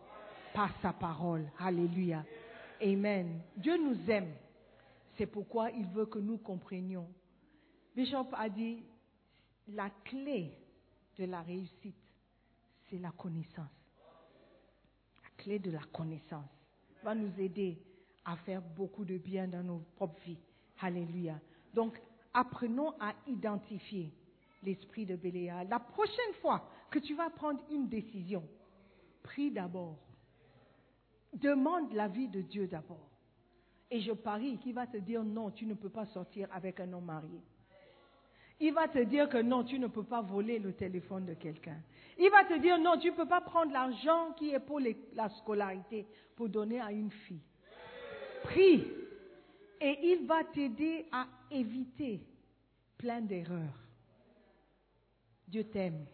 par 0.53 0.71
sa 0.81 0.93
parole. 0.93 1.51
Alléluia. 1.59 2.25
Amen. 2.83 3.41
Dieu 3.57 3.77
nous 3.77 4.11
aime. 4.11 4.33
C'est 5.17 5.27
pourquoi 5.27 5.71
il 5.71 5.87
veut 5.87 6.07
que 6.07 6.19
nous 6.19 6.39
comprenions. 6.39 7.09
Bishop 7.95 8.29
a 8.33 8.49
dit, 8.49 8.83
la 9.69 9.91
clé 10.05 10.53
de 11.19 11.27
la 11.27 11.43
réussite, 11.43 11.95
c'est 12.89 12.99
la 12.99 13.11
connaissance. 13.11 13.71
La 15.23 15.43
clé 15.43 15.59
de 15.59 15.71
la 15.71 15.83
connaissance 15.93 16.60
va 17.03 17.15
nous 17.15 17.33
aider 17.39 17.79
à 18.25 18.37
faire 18.37 18.63
beaucoup 18.63 19.05
de 19.05 19.19
bien 19.19 19.49
dans 19.49 19.63
nos 19.63 19.83
propres 19.97 20.21
vies. 20.25 20.39
Alléluia. 20.81 21.39
Donc, 21.75 22.01
apprenons 22.33 22.93
à 23.01 23.15
identifier 23.27 24.13
l'esprit 24.63 25.07
de 25.07 25.17
Béléa. 25.17 25.65
La 25.65 25.79
prochaine 25.79 26.35
fois 26.41 26.69
que 26.91 26.99
tu 26.99 27.15
vas 27.15 27.31
prendre 27.31 27.61
une 27.71 27.89
décision, 27.89 28.43
prie 29.23 29.51
d'abord. 29.51 29.99
Demande 31.33 31.93
l'avis 31.93 32.29
de 32.29 32.41
Dieu 32.41 32.67
d'abord. 32.67 33.09
Et 33.91 34.01
je 34.01 34.13
parie 34.13 34.59
qu'il 34.59 34.75
va 34.75 34.87
te 34.87 34.97
dire 34.97 35.25
non, 35.25 35.51
tu 35.51 35.67
ne 35.67 35.75
peux 35.75 35.89
pas 35.89 36.07
sortir 36.07 36.49
avec 36.53 36.81
un 36.81 36.93
homme 36.93 37.05
marié. 37.05 37.41
Il 38.61 38.75
va 38.75 38.89
te 38.89 38.99
dire 38.99 39.29
que 39.29 39.39
non, 39.39 39.65
tu 39.65 39.79
ne 39.79 39.87
peux 39.87 40.05
pas 40.05 40.21
voler 40.21 40.59
le 40.59 40.73
téléphone 40.75 41.25
de 41.25 41.35
quelqu'un. 41.35 41.81
Il 42.23 42.31
va 42.31 42.45
te 42.45 42.59
dire 42.59 42.79
non, 42.79 42.99
tu 42.99 43.11
ne 43.11 43.17
peux 43.17 43.27
pas 43.27 43.41
prendre 43.41 43.73
l'argent 43.73 44.33
qui 44.37 44.51
est 44.51 44.61
pour 44.61 44.79
la 45.15 45.29
scolarité 45.31 46.07
pour 46.37 46.51
donner 46.51 46.79
à 46.79 46.93
une 46.93 47.11
fille. 47.11 47.41
Prie. 48.43 48.87
Et 49.81 49.99
il 50.03 50.27
va 50.27 50.45
t'aider 50.45 51.07
à 51.11 51.27
éviter 51.51 52.21
plein 52.99 53.23
d'erreurs. 53.23 53.79
Dieu 55.49 55.65
t'aime. 55.65 56.05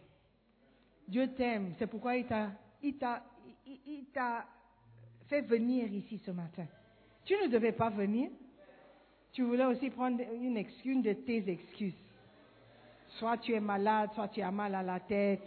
Dieu 1.05 1.33
t'aime. 1.33 1.73
C'est 1.77 1.87
pourquoi 1.87 2.15
il 2.15 2.25
t'a, 2.25 2.51
il 2.81 2.97
t'a, 2.97 3.21
il 3.65 4.05
t'a 4.13 4.45
fait 5.27 5.41
venir 5.41 5.91
ici 5.91 6.21
ce 6.25 6.31
matin. 6.31 6.65
Tu 7.25 7.33
ne 7.33 7.47
devais 7.47 7.73
pas 7.73 7.89
venir. 7.89 8.29
Tu 9.33 9.43
voulais 9.43 9.65
aussi 9.65 9.89
prendre 9.89 10.21
une 10.21 10.55
excuse, 10.55 10.85
une 10.85 11.01
de 11.01 11.11
tes 11.11 11.49
excuses. 11.49 11.93
Soit 13.19 13.37
tu 13.39 13.53
es 13.53 13.59
malade, 13.59 14.11
soit 14.15 14.29
tu 14.29 14.41
as 14.41 14.51
mal 14.51 14.73
à 14.73 14.83
la 14.83 15.01
tête, 15.01 15.41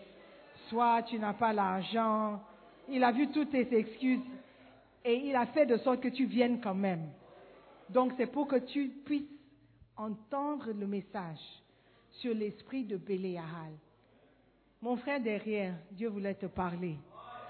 soit 0.70 1.02
tu 1.02 1.18
n'as 1.18 1.34
pas 1.34 1.52
l'argent. 1.52 2.40
Il 2.88 3.04
a 3.04 3.12
vu 3.12 3.28
toutes 3.28 3.50
tes 3.50 3.76
excuses 3.76 4.22
et 5.04 5.14
il 5.14 5.36
a 5.36 5.46
fait 5.46 5.66
de 5.66 5.76
sorte 5.78 6.00
que 6.00 6.08
tu 6.08 6.24
viennes 6.24 6.60
quand 6.60 6.74
même. 6.74 7.10
Donc 7.90 8.12
c'est 8.16 8.26
pour 8.26 8.46
que 8.46 8.56
tu 8.56 8.88
puisses 9.04 9.28
entendre 9.96 10.72
le 10.72 10.86
message 10.86 11.40
sur 12.12 12.34
l'esprit 12.34 12.84
de 12.84 12.96
Béléahal. 12.96 13.72
Mon 14.80 14.96
frère 14.96 15.20
derrière, 15.20 15.74
Dieu 15.90 16.08
voulait 16.08 16.34
te 16.34 16.46
parler. 16.46 16.96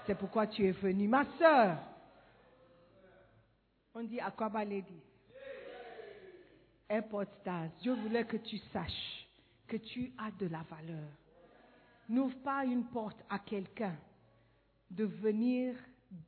C'est 0.05 0.15
pourquoi 0.15 0.47
tu 0.47 0.65
es 0.65 0.71
venu. 0.71 1.07
Ma 1.07 1.25
sœur, 1.37 1.77
on 3.93 4.03
dit 4.03 4.19
Aquaba 4.19 4.65
Lady. 4.65 4.99
Airport 6.89 7.25
Stars. 7.39 7.69
Dieu 7.79 7.93
voulait 7.93 8.25
que 8.25 8.37
tu 8.37 8.57
saches 8.73 9.27
que 9.67 9.77
tu 9.77 10.11
as 10.17 10.31
de 10.31 10.47
la 10.47 10.63
valeur. 10.63 11.07
N'ouvre 12.11 12.37
pas 12.39 12.65
une 12.65 12.83
porte 12.83 13.23
à 13.29 13.39
quelqu'un 13.39 13.97
de 14.89 15.05
venir 15.05 15.77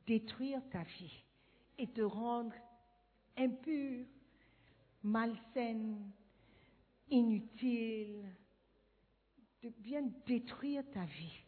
détruire 0.06 0.62
ta 0.70 0.82
vie 0.82 1.22
et 1.76 1.86
te 1.86 2.00
rendre 2.00 2.54
impur, 3.36 4.06
malsaine, 5.02 6.10
inutile, 7.10 8.24
de 9.62 9.68
bien 9.76 10.08
détruire 10.24 10.84
ta 10.90 11.04
vie, 11.04 11.44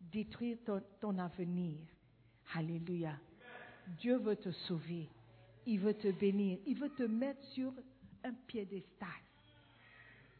détruire 0.00 0.58
ton, 0.64 0.82
ton 1.00 1.16
avenir. 1.16 1.78
Alléluia. 2.54 3.16
Dieu 4.00 4.16
veut 4.16 4.34
te 4.34 4.50
sauver. 4.50 5.08
Il 5.66 5.78
veut 5.78 5.94
te 5.94 6.10
bénir. 6.10 6.58
Il 6.66 6.76
veut 6.80 6.90
te 6.90 7.04
mettre 7.04 7.44
sur 7.52 7.72
un 8.24 8.32
piédestal 8.32 9.08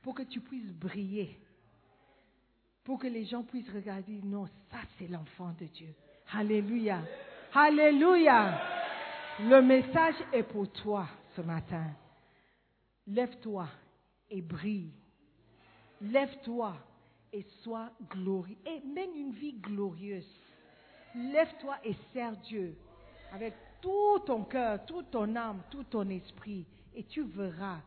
pour 0.02 0.16
que 0.16 0.24
tu 0.24 0.40
puisses 0.40 0.72
briller. 0.72 1.38
Pour 2.88 2.98
que 2.98 3.06
les 3.06 3.26
gens 3.26 3.42
puissent 3.42 3.68
regarder, 3.68 4.18
non, 4.24 4.46
ça 4.70 4.78
c'est 4.98 5.08
l'enfant 5.08 5.52
de 5.60 5.66
Dieu. 5.66 5.94
Alléluia. 6.32 7.02
Alléluia. 7.52 8.62
Le 9.40 9.60
message 9.60 10.14
est 10.32 10.44
pour 10.44 10.72
toi 10.72 11.06
ce 11.36 11.42
matin. 11.42 11.84
Lève-toi 13.06 13.68
et 14.30 14.40
brille. 14.40 14.94
Lève-toi 16.00 16.78
et 17.30 17.42
sois 17.62 17.90
glorieux. 18.08 18.56
Et 18.64 18.80
mène 18.80 19.14
une 19.14 19.32
vie 19.32 19.52
glorieuse. 19.52 20.40
Lève-toi 21.14 21.76
et 21.84 21.94
sers 22.14 22.38
Dieu 22.38 22.74
avec 23.34 23.52
tout 23.82 24.20
ton 24.24 24.44
cœur, 24.44 24.86
toute 24.86 25.10
ton 25.10 25.36
âme, 25.36 25.60
tout 25.70 25.84
ton 25.84 26.08
esprit. 26.08 26.64
Et 26.94 27.04
tu 27.04 27.22
verras, 27.24 27.80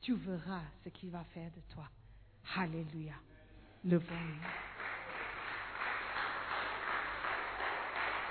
tu 0.00 0.14
verras 0.14 0.62
ce 0.82 0.88
qu'il 0.88 1.10
va 1.10 1.24
faire 1.24 1.50
de 1.50 1.60
toi. 1.74 1.84
Alléluia. 2.56 3.16
Le 3.82 3.98
bon. 3.98 4.04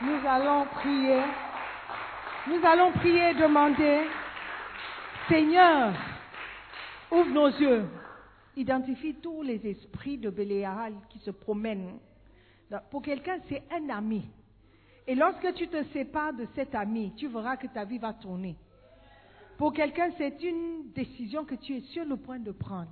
Nous 0.02 0.28
allons 0.28 0.66
prier. 0.66 1.22
Nous 2.48 2.66
allons 2.66 2.92
prier 2.92 3.32
et 3.32 3.34
demander, 3.34 4.02
Seigneur, 5.28 5.94
ouvre 7.12 7.30
nos 7.32 7.48
yeux. 7.48 7.86
Identifie 8.56 9.16
tous 9.16 9.42
les 9.42 9.66
esprits 9.66 10.20
de 10.20 10.30
Béléal 10.30 10.94
qui 11.10 11.18
se 11.20 11.32
promènent. 11.32 11.98
Pour 12.92 13.02
quelqu'un, 13.02 13.40
c'est 13.50 13.64
un 13.72 13.90
ami. 13.90 14.24
Et 15.08 15.16
lorsque 15.16 15.52
tu 15.56 15.68
te 15.68 15.84
sépares 15.86 16.34
de 16.34 16.46
cet 16.54 16.76
ami, 16.76 17.12
tu 17.18 17.28
verras 17.28 17.58
que 17.58 17.68
ta 17.68 17.86
vie 17.86 17.98
va 17.98 18.14
tourner. 18.14 18.56
Pour 19.58 19.74
quelqu'un, 19.74 20.12
c'est 20.18 20.44
une 20.44 20.92
décision 20.94 21.44
que 21.44 21.56
tu 21.56 21.78
es 21.78 21.82
sur 21.82 22.06
le 22.06 22.18
point 22.18 22.40
de 22.40 22.52
prendre. 22.52 22.92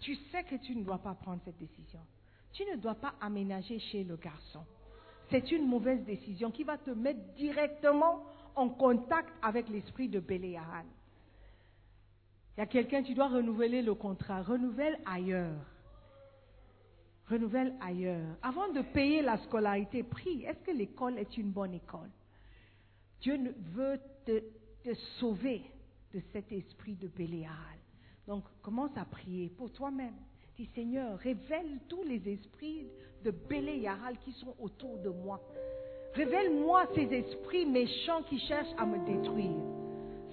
Tu 0.00 0.16
sais 0.30 0.44
que 0.44 0.56
tu 0.56 0.76
ne 0.76 0.84
dois 0.84 0.98
pas 0.98 1.14
prendre 1.14 1.40
cette 1.44 1.58
décision. 1.58 2.00
Tu 2.52 2.64
ne 2.64 2.76
dois 2.76 2.94
pas 2.94 3.14
aménager 3.20 3.78
chez 3.78 4.04
le 4.04 4.16
garçon. 4.16 4.64
C'est 5.30 5.50
une 5.50 5.66
mauvaise 5.66 6.04
décision 6.04 6.50
qui 6.50 6.64
va 6.64 6.78
te 6.78 6.90
mettre 6.90 7.20
directement 7.34 8.24
en 8.54 8.68
contact 8.68 9.32
avec 9.42 9.68
l'esprit 9.68 10.08
de 10.08 10.20
Béléal. 10.20 10.84
Il 12.56 12.60
y 12.60 12.62
a 12.62 12.66
quelqu'un, 12.66 13.02
tu 13.02 13.14
dois 13.14 13.28
renouveler 13.28 13.82
le 13.82 13.94
contrat. 13.94 14.42
Renouvelle 14.42 14.98
ailleurs. 15.06 15.66
Renouvelle 17.28 17.74
ailleurs. 17.80 18.36
Avant 18.42 18.72
de 18.72 18.82
payer 18.82 19.22
la 19.22 19.38
scolarité, 19.38 20.02
prie. 20.02 20.44
Est-ce 20.44 20.62
que 20.62 20.70
l'école 20.70 21.18
est 21.18 21.36
une 21.36 21.50
bonne 21.50 21.74
école? 21.74 22.10
Dieu 23.20 23.54
veut 23.72 23.98
te, 24.26 24.40
te 24.84 24.94
sauver 25.18 25.62
de 26.12 26.20
cet 26.32 26.52
esprit 26.52 26.94
de 26.94 27.08
Béléal. 27.08 27.50
Donc, 28.26 28.44
commence 28.62 28.96
à 28.96 29.04
prier 29.04 29.50
pour 29.56 29.70
toi-même. 29.72 30.14
Dis, 30.56 30.68
Seigneur, 30.74 31.18
révèle 31.18 31.80
tous 31.88 32.02
les 32.04 32.26
esprits 32.28 32.86
de 33.24 33.30
Béléaral 33.30 34.16
qui 34.24 34.32
sont 34.32 34.54
autour 34.60 34.98
de 34.98 35.08
moi. 35.10 35.40
Révèle-moi 36.14 36.86
ces 36.94 37.12
esprits 37.12 37.66
méchants 37.66 38.22
qui 38.28 38.38
cherchent 38.38 38.74
à 38.78 38.86
me 38.86 39.04
détruire. 39.04 39.50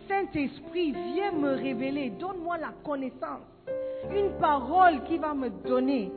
Saint-Esprit, 0.07 0.91
viens 0.91 1.31
me 1.31 1.55
révéler, 1.55 2.11
donne-moi 2.11 2.57
la 2.57 2.73
connaissance, 2.83 3.47
une 4.15 4.37
parole 4.39 5.03
qui 5.05 5.17
va 5.17 5.33
me 5.33 5.49
donner 5.49 6.11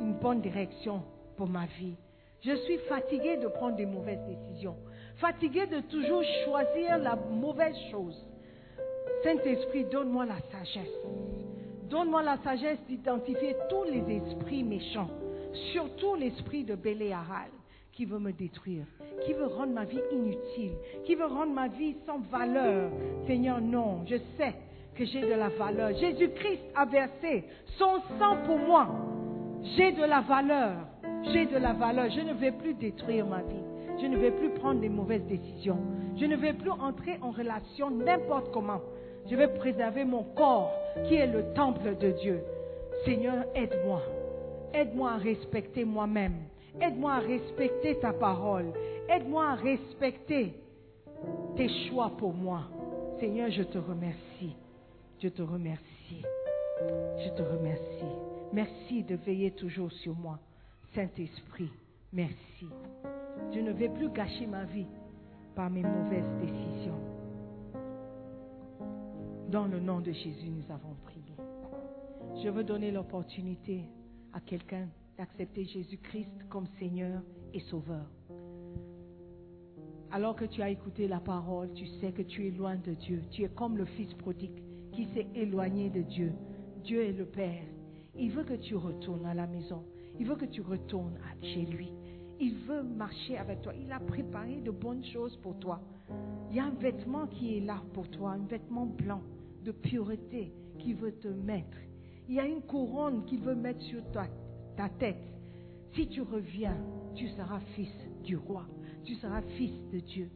une 0.00 0.14
bonne 0.14 0.40
direction 0.40 1.02
pour 1.36 1.46
ma 1.46 1.66
vie. 1.66 1.96
Je 2.42 2.56
suis 2.64 2.78
fatigué 2.88 3.36
de 3.36 3.48
prendre 3.48 3.76
des 3.76 3.86
mauvaises 3.86 4.24
décisions, 4.26 4.76
fatigué 5.16 5.66
de 5.66 5.80
toujours 5.80 6.22
choisir 6.44 6.98
la 6.98 7.16
mauvaise 7.16 7.76
chose. 7.90 8.26
Saint-Esprit, 9.22 9.84
donne-moi 9.92 10.26
la 10.26 10.40
sagesse. 10.50 10.88
Donne-moi 11.88 12.22
la 12.22 12.38
sagesse 12.38 12.78
d'identifier 12.88 13.54
tous 13.68 13.84
les 13.84 14.16
esprits 14.16 14.62
méchants, 14.62 15.10
surtout 15.72 16.14
l'esprit 16.14 16.64
de 16.64 16.74
Béléaral 16.74 17.50
qui 17.92 18.04
veut 18.04 18.18
me 18.18 18.32
détruire, 18.32 18.86
qui 19.26 19.32
veut 19.32 19.46
rendre 19.46 19.74
ma 19.74 19.84
vie 19.84 20.00
inutile, 20.12 20.72
qui 21.04 21.14
veut 21.16 21.26
rendre 21.26 21.52
ma 21.52 21.68
vie 21.68 21.96
sans 22.06 22.20
valeur. 22.30 22.90
Seigneur, 23.26 23.60
non, 23.60 24.04
je 24.06 24.16
sais 24.38 24.54
que 24.94 25.04
j'ai 25.04 25.20
de 25.20 25.34
la 25.34 25.48
valeur. 25.48 25.90
Jésus-Christ 25.98 26.62
a 26.74 26.86
versé 26.86 27.44
son 27.78 28.00
sang 28.18 28.36
pour 28.46 28.58
moi. 28.58 28.88
J'ai 29.76 29.92
de 29.92 30.04
la 30.04 30.20
valeur. 30.20 30.76
J'ai 31.32 31.46
de 31.46 31.58
la 31.58 31.72
valeur. 31.72 32.08
Je 32.10 32.20
ne 32.20 32.32
vais 32.32 32.52
plus 32.52 32.74
détruire 32.74 33.26
ma 33.26 33.42
vie. 33.42 33.64
Je 34.00 34.06
ne 34.06 34.16
vais 34.16 34.30
plus 34.30 34.50
prendre 34.50 34.80
des 34.80 34.88
mauvaises 34.88 35.26
décisions. 35.26 35.78
Je 36.16 36.24
ne 36.24 36.36
vais 36.36 36.54
plus 36.54 36.70
entrer 36.70 37.18
en 37.20 37.30
relation 37.30 37.90
n'importe 37.90 38.50
comment. 38.52 38.80
Je 39.28 39.36
vais 39.36 39.48
préserver 39.48 40.04
mon 40.04 40.24
corps 40.24 40.72
qui 41.06 41.14
est 41.14 41.26
le 41.26 41.52
temple 41.54 41.96
de 41.96 42.10
Dieu. 42.12 42.40
Seigneur, 43.04 43.44
aide-moi. 43.54 44.02
Aide-moi 44.72 45.12
à 45.12 45.16
respecter 45.16 45.84
moi-même. 45.84 46.36
Aide-moi 46.80 47.12
à 47.14 47.18
respecter 47.18 47.98
ta 47.98 48.12
parole. 48.12 48.72
Aide-moi 49.08 49.44
à 49.44 49.54
respecter 49.54 50.54
tes 51.56 51.68
choix 51.88 52.12
pour 52.16 52.32
moi. 52.32 52.62
Seigneur, 53.18 53.50
je 53.50 53.62
te 53.62 53.78
remercie. 53.78 54.56
Je 55.22 55.28
te 55.28 55.42
remercie. 55.42 56.22
Je 57.18 57.28
te 57.30 57.42
remercie. 57.42 58.16
Merci 58.52 59.02
de 59.02 59.16
veiller 59.16 59.50
toujours 59.52 59.92
sur 59.92 60.14
moi. 60.14 60.38
Saint-Esprit, 60.94 61.70
merci. 62.12 62.68
Je 63.52 63.60
ne 63.60 63.72
vais 63.72 63.88
plus 63.88 64.10
gâcher 64.10 64.46
ma 64.46 64.64
vie 64.64 64.86
par 65.54 65.70
mes 65.70 65.82
mauvaises 65.82 66.32
décisions. 66.40 66.89
Dans 69.50 69.66
le 69.66 69.80
nom 69.80 69.98
de 69.98 70.12
Jésus, 70.12 70.48
nous 70.48 70.72
avons 70.72 70.94
prié. 71.02 71.34
Je 72.40 72.48
veux 72.48 72.62
donner 72.62 72.92
l'opportunité 72.92 73.82
à 74.32 74.38
quelqu'un 74.38 74.86
d'accepter 75.18 75.64
Jésus-Christ 75.64 76.30
comme 76.48 76.66
Seigneur 76.78 77.20
et 77.52 77.58
Sauveur. 77.58 78.06
Alors 80.12 80.36
que 80.36 80.44
tu 80.44 80.62
as 80.62 80.70
écouté 80.70 81.08
la 81.08 81.18
parole, 81.18 81.72
tu 81.72 81.84
sais 82.00 82.12
que 82.12 82.22
tu 82.22 82.46
es 82.46 82.52
loin 82.52 82.76
de 82.76 82.92
Dieu. 82.92 83.22
Tu 83.32 83.42
es 83.42 83.48
comme 83.48 83.76
le 83.76 83.86
fils 83.86 84.14
prodigue 84.14 84.62
qui 84.92 85.06
s'est 85.06 85.26
éloigné 85.34 85.90
de 85.90 86.02
Dieu. 86.02 86.32
Dieu 86.84 87.02
est 87.02 87.12
le 87.12 87.26
Père. 87.26 87.64
Il 88.16 88.30
veut 88.30 88.44
que 88.44 88.54
tu 88.54 88.76
retournes 88.76 89.26
à 89.26 89.34
la 89.34 89.48
maison. 89.48 89.82
Il 90.20 90.26
veut 90.28 90.36
que 90.36 90.44
tu 90.44 90.60
retournes 90.60 91.18
chez 91.42 91.62
lui. 91.62 91.90
Il 92.38 92.54
veut 92.68 92.84
marcher 92.84 93.36
avec 93.36 93.62
toi. 93.62 93.72
Il 93.74 93.90
a 93.90 93.98
préparé 93.98 94.60
de 94.60 94.70
bonnes 94.70 95.04
choses 95.06 95.36
pour 95.38 95.58
toi. 95.58 95.80
Il 96.50 96.56
y 96.56 96.60
a 96.60 96.66
un 96.66 96.70
vêtement 96.70 97.26
qui 97.26 97.56
est 97.56 97.60
là 97.60 97.82
pour 97.94 98.08
toi, 98.10 98.30
un 98.30 98.46
vêtement 98.46 98.86
blanc 98.86 99.22
de 99.64 99.72
pureté 99.72 100.52
qu'il 100.78 100.96
veut 100.96 101.12
te 101.12 101.28
mettre. 101.28 101.76
Il 102.28 102.34
y 102.34 102.40
a 102.40 102.46
une 102.46 102.62
couronne 102.62 103.24
qu'il 103.24 103.40
veut 103.40 103.54
mettre 103.54 103.82
sur 103.82 104.02
ta, 104.12 104.26
ta 104.76 104.88
tête. 104.88 105.22
Si 105.94 106.06
tu 106.08 106.22
reviens, 106.22 106.76
tu 107.14 107.28
seras 107.28 107.60
fils 107.74 107.92
du 108.24 108.36
roi. 108.36 108.66
Tu 109.04 109.14
seras 109.16 109.42
fils 109.56 109.72
de 109.92 109.98
Dieu. 109.98 110.30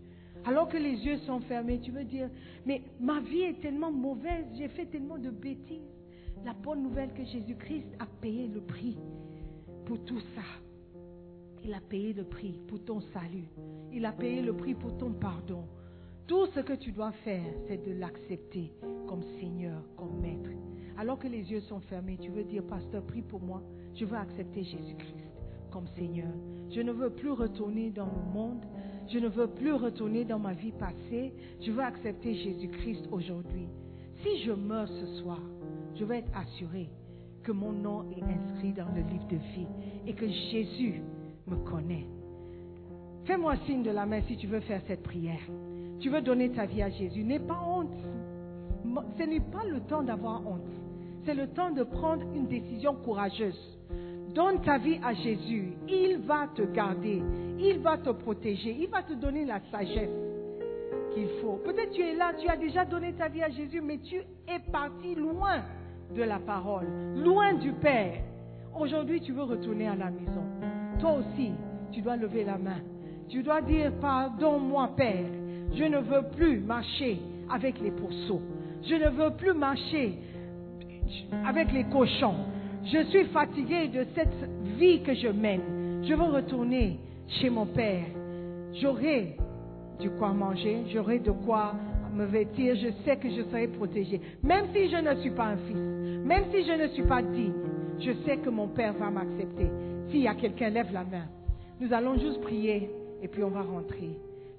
Alors 0.45 0.68
que 0.68 0.77
les 0.77 0.97
yeux 1.07 1.18
sont 1.18 1.41
fermés, 1.41 1.81
tu 1.81 1.91
veux 1.91 2.05
dire, 2.05 2.29
mais 2.66 2.83
ma 3.01 3.20
vie 3.20 3.43
est 3.43 3.61
tellement 3.61 3.93
mauvaise, 3.93 4.45
j'ai 4.57 4.68
fait 4.68 4.87
tellement 4.87 5.18
de 5.18 5.31
bêtises. 5.31 5.81
La 6.45 6.53
bonne 6.53 6.83
nouvelle 6.83 7.12
que 7.14 7.25
Jésus-Christ 7.25 7.87
a 7.99 8.07
payé 8.20 8.49
le 8.49 8.61
prix 8.61 8.99
pour 9.87 10.05
tout 10.05 10.20
ça. 10.35 10.43
Il 11.62 11.72
a 11.72 11.81
payé 11.81 12.12
le 12.12 12.25
prix 12.25 12.61
pour 12.68 12.85
ton 12.85 13.01
salut. 13.01 13.49
Il 13.91 14.05
a 14.05 14.12
payé 14.12 14.43
le 14.43 14.55
prix 14.55 14.75
pour 14.75 14.97
ton 14.99 15.12
pardon. 15.12 15.64
Tout 16.27 16.47
ce 16.55 16.61
que 16.61 16.72
tu 16.72 16.91
dois 16.91 17.12
faire, 17.22 17.45
c'est 17.68 17.85
de 17.87 17.93
l'accepter 17.93 18.72
comme 19.07 19.22
Seigneur, 19.39 19.83
comme 19.97 20.20
Maître. 20.20 20.49
Alors 20.97 21.18
que 21.18 21.29
les 21.29 21.51
yeux 21.51 21.61
sont 21.61 21.81
fermés, 21.81 22.16
tu 22.18 22.31
veux 22.31 22.45
dire, 22.45 22.62
Pasteur, 22.62 23.03
prie 23.05 23.20
pour 23.20 23.41
moi. 23.41 23.62
Je 23.95 24.07
veux 24.07 24.16
accepter 24.16 24.64
Jésus-Christ 24.64 25.35
comme 25.70 25.87
Seigneur. 25.97 26.33
Je 26.70 26.81
ne 26.81 26.93
veux 26.93 27.11
plus 27.11 27.31
retourner 27.31 27.91
dans 27.91 28.07
le 28.07 28.33
monde. 28.33 28.64
Je 29.12 29.18
ne 29.18 29.29
veux 29.29 29.49
plus 29.49 29.75
retourner 29.75 30.25
dans 30.25 30.39
ma 30.39 30.55
vie 30.55 30.72
passée. 30.72 31.35
Je 31.61 31.70
veux 31.70 31.83
accepter 31.83 32.35
Jésus-Christ 32.35 33.07
aujourd'hui. 33.11 33.68
Si 34.22 34.45
je 34.45 34.53
meurs 34.53 34.89
ce 34.89 35.07
soir, 35.20 35.41
je 35.95 36.05
vais 36.07 36.20
être 36.20 36.33
assuré 36.35 36.89
que 37.43 37.53
mon 37.53 37.72
nom 37.72 38.11
est 38.12 38.22
inscrit 38.22 38.72
dans 38.72 38.89
le 38.95 39.03
livre 39.03 39.27
de 39.29 39.37
vie 39.37 39.66
et 40.07 40.14
que 40.14 40.27
Jésus 40.27 41.03
me 41.47 41.57
connaît. 41.57 42.07
Fais-moi 43.27 43.57
signe 43.66 43.83
de 43.83 43.91
la 43.91 44.07
main 44.07 44.22
si 44.27 44.39
tu 44.39 44.47
veux 44.47 44.61
faire 44.61 44.81
cette 44.87 45.03
prière. 45.03 45.41
Tu 46.01 46.11
veux 46.11 46.20
donner 46.20 46.51
ta 46.51 46.66
vie 46.66 46.82
à 46.82 46.90
Jésus. 46.90 47.22
N'aie 47.24 47.38
pas 47.38 47.61
honte. 47.66 47.95
Ce 49.18 49.22
n'est 49.22 49.40
pas 49.40 49.64
le 49.68 49.80
temps 49.80 50.03
d'avoir 50.03 50.47
honte. 50.47 50.61
C'est 51.24 51.34
le 51.34 51.49
temps 51.49 51.70
de 51.70 51.82
prendre 51.82 52.22
une 52.34 52.47
décision 52.47 52.95
courageuse. 52.95 53.78
Donne 54.34 54.61
ta 54.62 54.78
vie 54.78 54.99
à 55.03 55.14
Jésus. 55.14 55.72
Il 55.88 56.18
va 56.26 56.49
te 56.55 56.62
garder. 56.62 57.22
Il 57.59 57.78
va 57.78 57.97
te 57.99 58.11
protéger. 58.11 58.76
Il 58.78 58.88
va 58.88 59.03
te 59.03 59.14
donner 59.14 59.45
la 59.45 59.61
sagesse 59.70 60.11
qu'il 61.14 61.28
faut. 61.40 61.61
Peut-être 61.64 61.92
tu 61.92 62.03
es 62.03 62.14
là, 62.14 62.32
tu 62.38 62.49
as 62.49 62.57
déjà 62.57 62.84
donné 62.84 63.12
ta 63.12 63.28
vie 63.28 63.42
à 63.42 63.51
Jésus, 63.51 63.80
mais 63.80 63.99
tu 63.99 64.16
es 64.16 64.59
parti 64.70 65.14
loin 65.14 65.62
de 66.14 66.22
la 66.22 66.38
parole, 66.38 66.86
loin 67.16 67.55
du 67.55 67.72
Père. 67.72 68.22
Aujourd'hui, 68.78 69.20
tu 69.20 69.32
veux 69.32 69.45
retourner 69.45 69.86
à 69.86 69.95
la 69.95 70.11
maison. 70.11 70.42
Toi 71.01 71.18
aussi, 71.18 71.53
tu 71.92 72.03
dois 72.03 72.16
lever 72.16 72.45
la 72.45 72.59
main. 72.59 72.80
Tu 73.28 73.42
dois 73.42 73.62
dire, 73.62 73.92
pardon-moi, 74.01 74.90
Père. 74.97 75.30
Je 75.72 75.84
ne 75.84 75.98
veux 75.98 76.22
plus 76.36 76.60
marcher 76.60 77.18
avec 77.50 77.80
les 77.80 77.90
pourceaux. 77.90 78.42
Je 78.82 78.94
ne 78.94 79.08
veux 79.10 79.30
plus 79.36 79.54
marcher 79.54 80.18
avec 81.46 81.72
les 81.72 81.84
cochons. 81.84 82.36
Je 82.84 83.04
suis 83.04 83.24
fatigué 83.26 83.88
de 83.88 84.06
cette 84.14 84.48
vie 84.78 85.02
que 85.02 85.14
je 85.14 85.28
mène. 85.28 86.02
Je 86.02 86.14
veux 86.14 86.24
retourner 86.24 86.98
chez 87.28 87.50
mon 87.50 87.66
Père. 87.66 88.04
J'aurai 88.74 89.36
du 90.00 90.10
quoi 90.10 90.32
manger, 90.32 90.84
j'aurai 90.92 91.18
de 91.18 91.30
quoi 91.30 91.74
me 92.14 92.24
vêtir, 92.24 92.76
je 92.76 92.88
sais 93.04 93.16
que 93.16 93.28
je 93.28 93.42
serai 93.50 93.68
protégé. 93.68 94.20
Même 94.42 94.66
si 94.74 94.88
je 94.88 94.96
ne 94.96 95.20
suis 95.20 95.30
pas 95.30 95.46
un 95.46 95.56
fils, 95.56 95.76
même 96.24 96.44
si 96.52 96.64
je 96.64 96.72
ne 96.72 96.88
suis 96.88 97.02
pas 97.02 97.22
digne, 97.22 97.52
je 98.00 98.12
sais 98.24 98.36
que 98.38 98.50
mon 98.50 98.68
Père 98.68 98.92
va 98.94 99.10
m'accepter. 99.10 99.70
S'il 100.10 100.20
y 100.20 100.28
a 100.28 100.34
quelqu'un, 100.34 100.70
lève 100.70 100.92
la 100.92 101.04
main. 101.04 101.26
Nous 101.80 101.92
allons 101.92 102.18
juste 102.18 102.40
prier 102.40 102.90
et 103.22 103.28
puis 103.28 103.42
on 103.42 103.50
va 103.50 103.62
rentrer. 103.62 104.10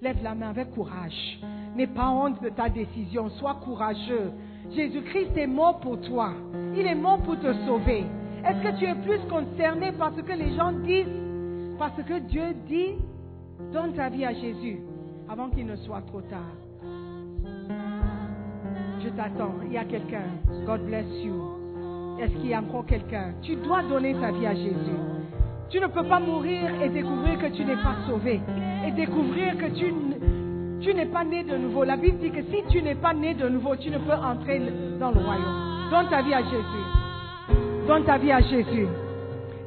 Lève 0.05 0.21
la 0.21 0.35
main 0.35 0.49
avec 0.51 0.69
courage. 0.69 1.39
N'aie 1.75 1.87
pas 1.87 2.09
honte 2.09 2.39
de 2.43 2.49
ta 2.49 2.69
décision, 2.69 3.27
sois 3.39 3.55
courageux. 3.55 4.29
Jésus-Christ 4.75 5.35
est 5.35 5.47
mort 5.47 5.79
pour 5.79 5.99
toi. 6.01 6.29
Il 6.75 6.85
est 6.85 6.93
mort 6.93 7.17
pour 7.23 7.39
te 7.39 7.51
sauver. 7.65 8.03
Est-ce 8.45 8.61
que 8.61 8.77
tu 8.77 8.85
es 8.85 8.93
plus 8.93 9.17
concerné 9.27 9.91
par 9.93 10.13
ce 10.15 10.21
que 10.21 10.33
les 10.33 10.55
gens 10.55 10.73
disent 10.73 11.07
Parce 11.79 11.99
que 12.03 12.19
Dieu 12.19 12.53
dit, 12.67 12.91
donne 13.73 13.93
ta 13.93 14.09
vie 14.09 14.25
à 14.25 14.33
Jésus 14.35 14.77
avant 15.27 15.49
qu'il 15.49 15.65
ne 15.65 15.75
soit 15.77 16.01
trop 16.01 16.21
tard. 16.21 16.53
Je 19.03 19.09
t'attends. 19.09 19.55
Il 19.65 19.73
y 19.73 19.77
a 19.79 19.85
quelqu'un. 19.85 20.27
God 20.67 20.85
bless 20.85 21.07
you. 21.23 22.19
Est-ce 22.21 22.33
qu'il 22.33 22.49
y 22.49 22.53
a 22.53 22.59
encore 22.59 22.85
quelqu'un? 22.85 23.33
Tu 23.41 23.55
dois 23.55 23.81
donner 23.81 24.13
ta 24.13 24.31
vie 24.31 24.45
à 24.45 24.53
Jésus. 24.53 25.01
Tu 25.69 25.79
ne 25.79 25.87
peux 25.87 26.03
pas 26.03 26.19
mourir 26.19 26.69
et 26.83 26.89
découvrir 26.89 27.39
que 27.39 27.47
tu 27.47 27.65
n'es 27.65 27.75
pas 27.75 27.95
sauvé. 28.07 28.39
Et 28.87 28.91
découvrir 28.91 29.57
que 29.57 29.65
tu, 29.77 29.93
tu 30.81 30.93
n'es 30.93 31.07
pas 31.07 31.23
né 31.23 31.43
de 31.43 31.57
nouveau. 31.57 31.83
La 31.83 31.97
Bible 31.97 32.19
dit 32.19 32.31
que 32.31 32.41
si 32.43 32.63
tu 32.69 32.81
n'es 32.81 32.95
pas 32.95 33.13
né 33.13 33.33
de 33.33 33.49
nouveau, 33.49 33.75
tu 33.75 33.89
ne 33.89 33.97
peux 33.97 34.13
entrer 34.13 34.61
dans 34.99 35.11
le 35.11 35.19
royaume. 35.19 35.89
Donne 35.89 36.07
ta 36.09 36.21
vie 36.21 36.33
à 36.33 36.43
Jésus. 36.43 37.87
Donne 37.87 38.03
ta 38.03 38.17
vie 38.17 38.31
à 38.31 38.41
Jésus. 38.41 38.87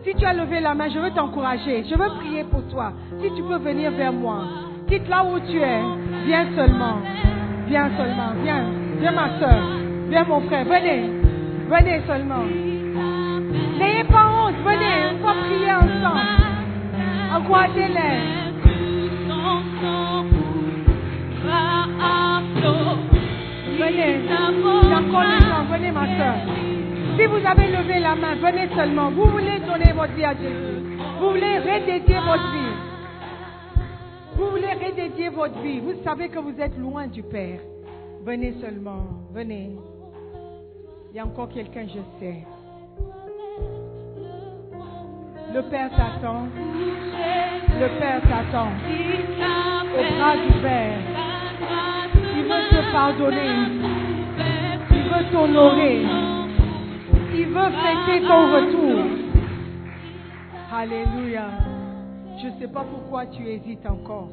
Si 0.04 0.14
tu 0.14 0.24
as 0.24 0.32
levé 0.32 0.60
la 0.60 0.74
main, 0.74 0.88
je 0.88 0.98
veux 0.98 1.10
t'encourager. 1.10 1.84
Je 1.84 1.94
veux 1.94 2.08
prier 2.20 2.44
pour 2.44 2.62
toi. 2.68 2.92
Si 3.20 3.30
tu 3.34 3.42
peux 3.42 3.58
venir 3.58 3.90
vers 3.90 4.12
moi. 4.12 4.44
Quitte 4.86 5.08
là 5.08 5.24
où 5.24 5.38
tu 5.40 5.60
es. 5.60 5.82
Viens 6.26 6.46
seulement. 6.54 6.98
Viens 7.66 7.90
seulement. 7.96 8.32
Viens. 8.42 8.64
Viens 9.00 9.12
ma 9.12 9.38
soeur. 9.38 9.62
Viens 10.08 10.24
mon 10.24 10.40
frère. 10.42 10.64
Venez. 10.64 11.10
Venez 11.68 12.00
seulement. 12.06 12.44
Venez. 14.64 14.98
On 15.12 15.26
va 15.26 15.34
prier 15.34 15.72
ensemble. 15.72 16.20
Encouragez-les. 17.34 18.38
Venez. 23.78 24.28
Encore 24.32 25.68
venez 25.70 25.92
ma 25.92 26.06
soeur. 26.16 26.34
Si 27.16 27.26
vous 27.26 27.46
avez 27.46 27.68
levé 27.68 28.00
la 28.00 28.14
main, 28.14 28.34
venez 28.36 28.68
seulement. 28.74 29.10
Vous 29.10 29.26
voulez 29.26 29.58
donner 29.60 29.92
votre 29.92 30.12
vie 30.14 30.24
à 30.24 30.34
Jésus. 30.34 30.98
Vous 31.20 31.30
voulez 31.30 31.58
redédier 31.58 32.18
votre 32.20 32.52
vie. 32.52 32.76
Vous 34.36 34.50
voulez 34.50 34.72
redédier 34.72 35.28
votre 35.28 35.58
vie. 35.60 35.80
Vous 35.80 36.02
savez 36.04 36.28
que 36.28 36.38
vous 36.38 36.60
êtes 36.60 36.76
loin 36.78 37.06
du 37.06 37.22
Père. 37.22 37.60
Venez 38.24 38.54
seulement. 38.60 39.06
Venez. 39.32 39.76
Il 41.10 41.16
y 41.16 41.20
a 41.20 41.24
encore 41.24 41.48
quelqu'un, 41.48 41.86
je 41.86 42.00
sais. 42.20 42.44
Le 45.54 45.62
Père 45.62 45.90
t'attend. 45.90 46.46
Le 47.80 47.98
Père 47.98 48.20
t'attend. 48.28 48.68
Au 49.94 50.16
bras 50.16 50.36
du 50.36 50.52
Père. 50.60 50.98
Il 52.36 52.42
veut 52.44 52.68
te 52.70 52.92
pardonner. 52.92 53.54
Il 54.90 55.02
veut 55.04 55.32
t'honorer. 55.32 56.02
Il 57.34 57.46
veut 57.46 57.70
fêter 57.82 58.26
ton 58.26 58.52
retour. 58.52 59.00
Alléluia. 60.70 61.48
Je 62.40 62.48
ne 62.48 62.60
sais 62.60 62.68
pas 62.68 62.84
pourquoi 62.84 63.26
tu 63.26 63.42
hésites 63.46 63.86
encore. 63.86 64.28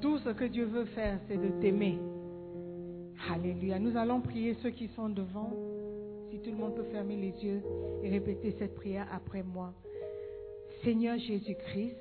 Tout 0.00 0.18
ce 0.18 0.30
que 0.30 0.44
Dieu 0.44 0.66
veut 0.66 0.84
faire, 0.84 1.18
c'est 1.26 1.36
de 1.36 1.48
t'aimer. 1.60 1.98
Alléluia. 3.34 3.78
Nous 3.80 3.96
allons 3.96 4.20
prier 4.20 4.54
ceux 4.62 4.70
qui 4.70 4.88
sont 4.88 5.08
devant. 5.08 5.50
Si 6.30 6.38
tout 6.40 6.50
le 6.50 6.56
monde 6.56 6.74
peut 6.76 6.86
fermer 6.92 7.16
les 7.16 7.44
yeux 7.44 7.62
et 8.02 8.10
répéter 8.10 8.54
cette 8.58 8.76
prière 8.76 9.06
après 9.12 9.42
moi. 9.42 9.72
Seigneur 10.86 11.18
Jésus-Christ, 11.18 11.96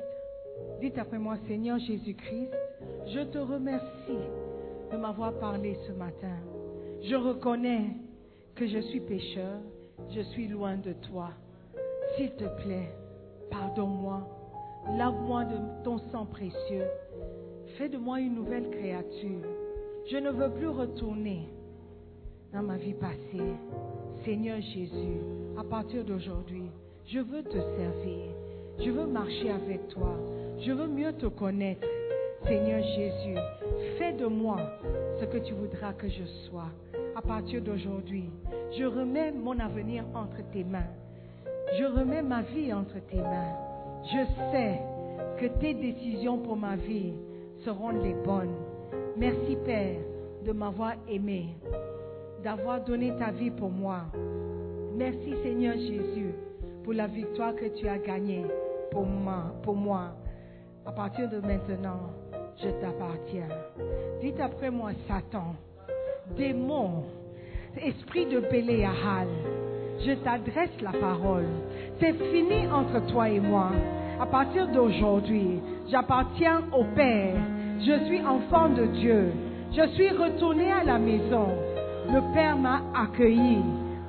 dites 0.79 0.99
après 0.99 1.17
moi, 1.17 1.37
Seigneur 1.47 1.79
Jésus-Christ, 1.79 2.51
je 3.07 3.21
te 3.21 3.39
remercie 3.39 4.29
de 4.91 4.97
m'avoir 4.97 5.33
parlé 5.39 5.75
ce 5.87 5.91
matin. 5.91 6.37
Je 7.01 7.15
reconnais 7.15 7.95
que 8.53 8.67
je 8.67 8.77
suis 8.77 8.99
pécheur, 8.99 9.57
je 10.11 10.21
suis 10.21 10.47
loin 10.47 10.77
de 10.77 10.93
toi. 11.09 11.31
S'il 12.15 12.29
te 12.33 12.43
plaît, 12.61 12.91
pardonne-moi, 13.49 14.21
lave-moi 14.95 15.45
de 15.45 15.83
ton 15.83 15.97
sang 16.11 16.27
précieux, 16.27 16.85
fais 17.79 17.89
de 17.89 17.97
moi 17.97 18.19
une 18.19 18.35
nouvelle 18.35 18.69
créature. 18.69 19.49
Je 20.11 20.17
ne 20.17 20.29
veux 20.29 20.51
plus 20.51 20.69
retourner 20.69 21.49
dans 22.53 22.61
ma 22.61 22.77
vie 22.77 22.93
passée. 22.93 23.55
Seigneur 24.23 24.61
Jésus, 24.61 25.21
à 25.57 25.63
partir 25.63 26.05
d'aujourd'hui, 26.05 26.69
je 27.07 27.17
veux 27.17 27.41
te 27.41 27.59
servir. 27.77 28.44
Je 28.79 28.89
veux 28.91 29.05
marcher 29.05 29.51
avec 29.51 29.87
toi. 29.87 30.15
Je 30.59 30.71
veux 30.71 30.87
mieux 30.87 31.13
te 31.13 31.27
connaître. 31.27 31.87
Seigneur 32.45 32.83
Jésus, 32.83 33.39
fais 33.97 34.13
de 34.13 34.27
moi 34.27 34.57
ce 35.19 35.25
que 35.25 35.37
tu 35.37 35.53
voudras 35.53 35.93
que 35.93 36.07
je 36.07 36.23
sois. 36.47 36.69
À 37.15 37.21
partir 37.21 37.61
d'aujourd'hui, 37.61 38.25
je 38.77 38.83
remets 38.83 39.31
mon 39.31 39.57
avenir 39.59 40.03
entre 40.13 40.37
tes 40.51 40.63
mains. 40.63 40.91
Je 41.79 41.85
remets 41.85 42.21
ma 42.21 42.41
vie 42.41 42.71
entre 42.71 42.99
tes 43.09 43.17
mains. 43.17 43.55
Je 44.03 44.51
sais 44.51 44.79
que 45.39 45.47
tes 45.59 45.73
décisions 45.73 46.37
pour 46.37 46.55
ma 46.55 46.75
vie 46.75 47.13
seront 47.63 47.89
les 47.89 48.13
bonnes. 48.13 48.55
Merci 49.17 49.57
Père 49.65 49.97
de 50.45 50.51
m'avoir 50.51 50.93
aimé, 51.09 51.47
d'avoir 52.43 52.83
donné 52.83 53.13
ta 53.17 53.31
vie 53.31 53.49
pour 53.49 53.71
moi. 53.71 54.01
Merci 54.95 55.33
Seigneur 55.41 55.75
Jésus 55.75 56.35
pour 56.83 56.93
la 56.93 57.07
victoire 57.07 57.55
que 57.55 57.65
tu 57.65 57.87
as 57.87 57.97
gagnée 57.97 58.45
pour 58.91 59.75
moi. 59.75 60.11
À 60.85 60.91
partir 60.91 61.29
de 61.29 61.39
maintenant, 61.39 62.11
je 62.57 62.69
t'appartiens. 62.69 63.49
Dites 64.21 64.39
après 64.39 64.69
moi, 64.69 64.91
Satan, 65.07 65.55
démon, 66.37 67.03
esprit 67.77 68.25
de 68.27 68.39
Béléahal, 68.39 69.27
je 70.05 70.11
t'adresse 70.23 70.81
la 70.81 70.91
parole. 70.91 71.47
C'est 71.99 72.13
fini 72.31 72.67
entre 72.67 73.05
toi 73.07 73.29
et 73.29 73.39
moi. 73.39 73.71
À 74.19 74.25
partir 74.25 74.67
d'aujourd'hui, 74.67 75.59
j'appartiens 75.89 76.63
au 76.71 76.83
Père. 76.95 77.35
Je 77.79 78.05
suis 78.05 78.21
enfant 78.21 78.69
de 78.69 78.85
Dieu. 78.85 79.31
Je 79.75 79.87
suis 79.95 80.09
retourné 80.09 80.71
à 80.71 80.83
la 80.83 80.97
maison. 80.97 81.47
Le 82.07 82.33
Père 82.33 82.57
m'a 82.57 82.81
accueilli. 82.95 83.57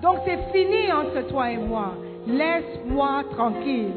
Donc 0.02 0.18
c'est 0.24 0.52
fini 0.52 0.92
entre 0.92 1.26
toi 1.28 1.50
et 1.50 1.56
moi. 1.56 1.94
Laisse-moi 2.26 3.24
tranquille. 3.30 3.92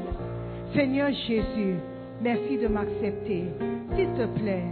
Seigneur 0.74 1.10
Jésus, 1.28 1.78
merci 2.22 2.58
de 2.58 2.68
m'accepter. 2.68 3.46
S'il 3.96 4.08
te 4.14 4.28
plaît, 4.40 4.66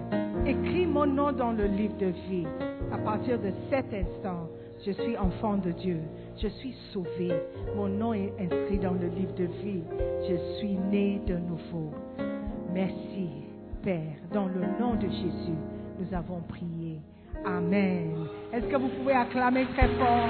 écris 0.45 0.85
mon 0.85 1.07
nom 1.07 1.31
dans 1.31 1.51
le 1.51 1.65
livre 1.65 1.97
de 1.97 2.13
vie. 2.29 2.45
À 2.91 2.99
partir 2.99 3.39
de 3.39 3.51
cet 3.71 3.85
instant, 3.91 4.47
je 4.85 4.91
suis 4.91 5.17
enfant 5.17 5.57
de 5.57 5.71
Dieu. 5.71 5.99
Je 6.41 6.47
suis 6.49 6.75
sauvé. 6.93 7.31
Mon 7.75 7.87
nom 7.87 8.13
est 8.13 8.31
inscrit 8.39 8.77
dans 8.77 8.93
le 8.93 9.07
livre 9.07 9.33
de 9.33 9.45
vie. 9.45 9.81
Je 10.29 10.57
suis 10.59 10.77
né 10.91 11.19
de 11.25 11.35
nouveau. 11.37 11.91
Merci, 12.71 13.29
Père. 13.81 14.17
Dans 14.31 14.45
le 14.45 14.61
nom 14.79 14.93
de 14.95 15.07
Jésus, 15.07 15.57
nous 15.99 16.13
avons 16.15 16.41
prié. 16.41 16.99
Amen. 17.43 18.27
Est-ce 18.53 18.67
que 18.67 18.75
vous 18.77 18.89
pouvez 18.89 19.13
acclamer 19.13 19.65
très 19.75 19.87
fort? 19.97 20.29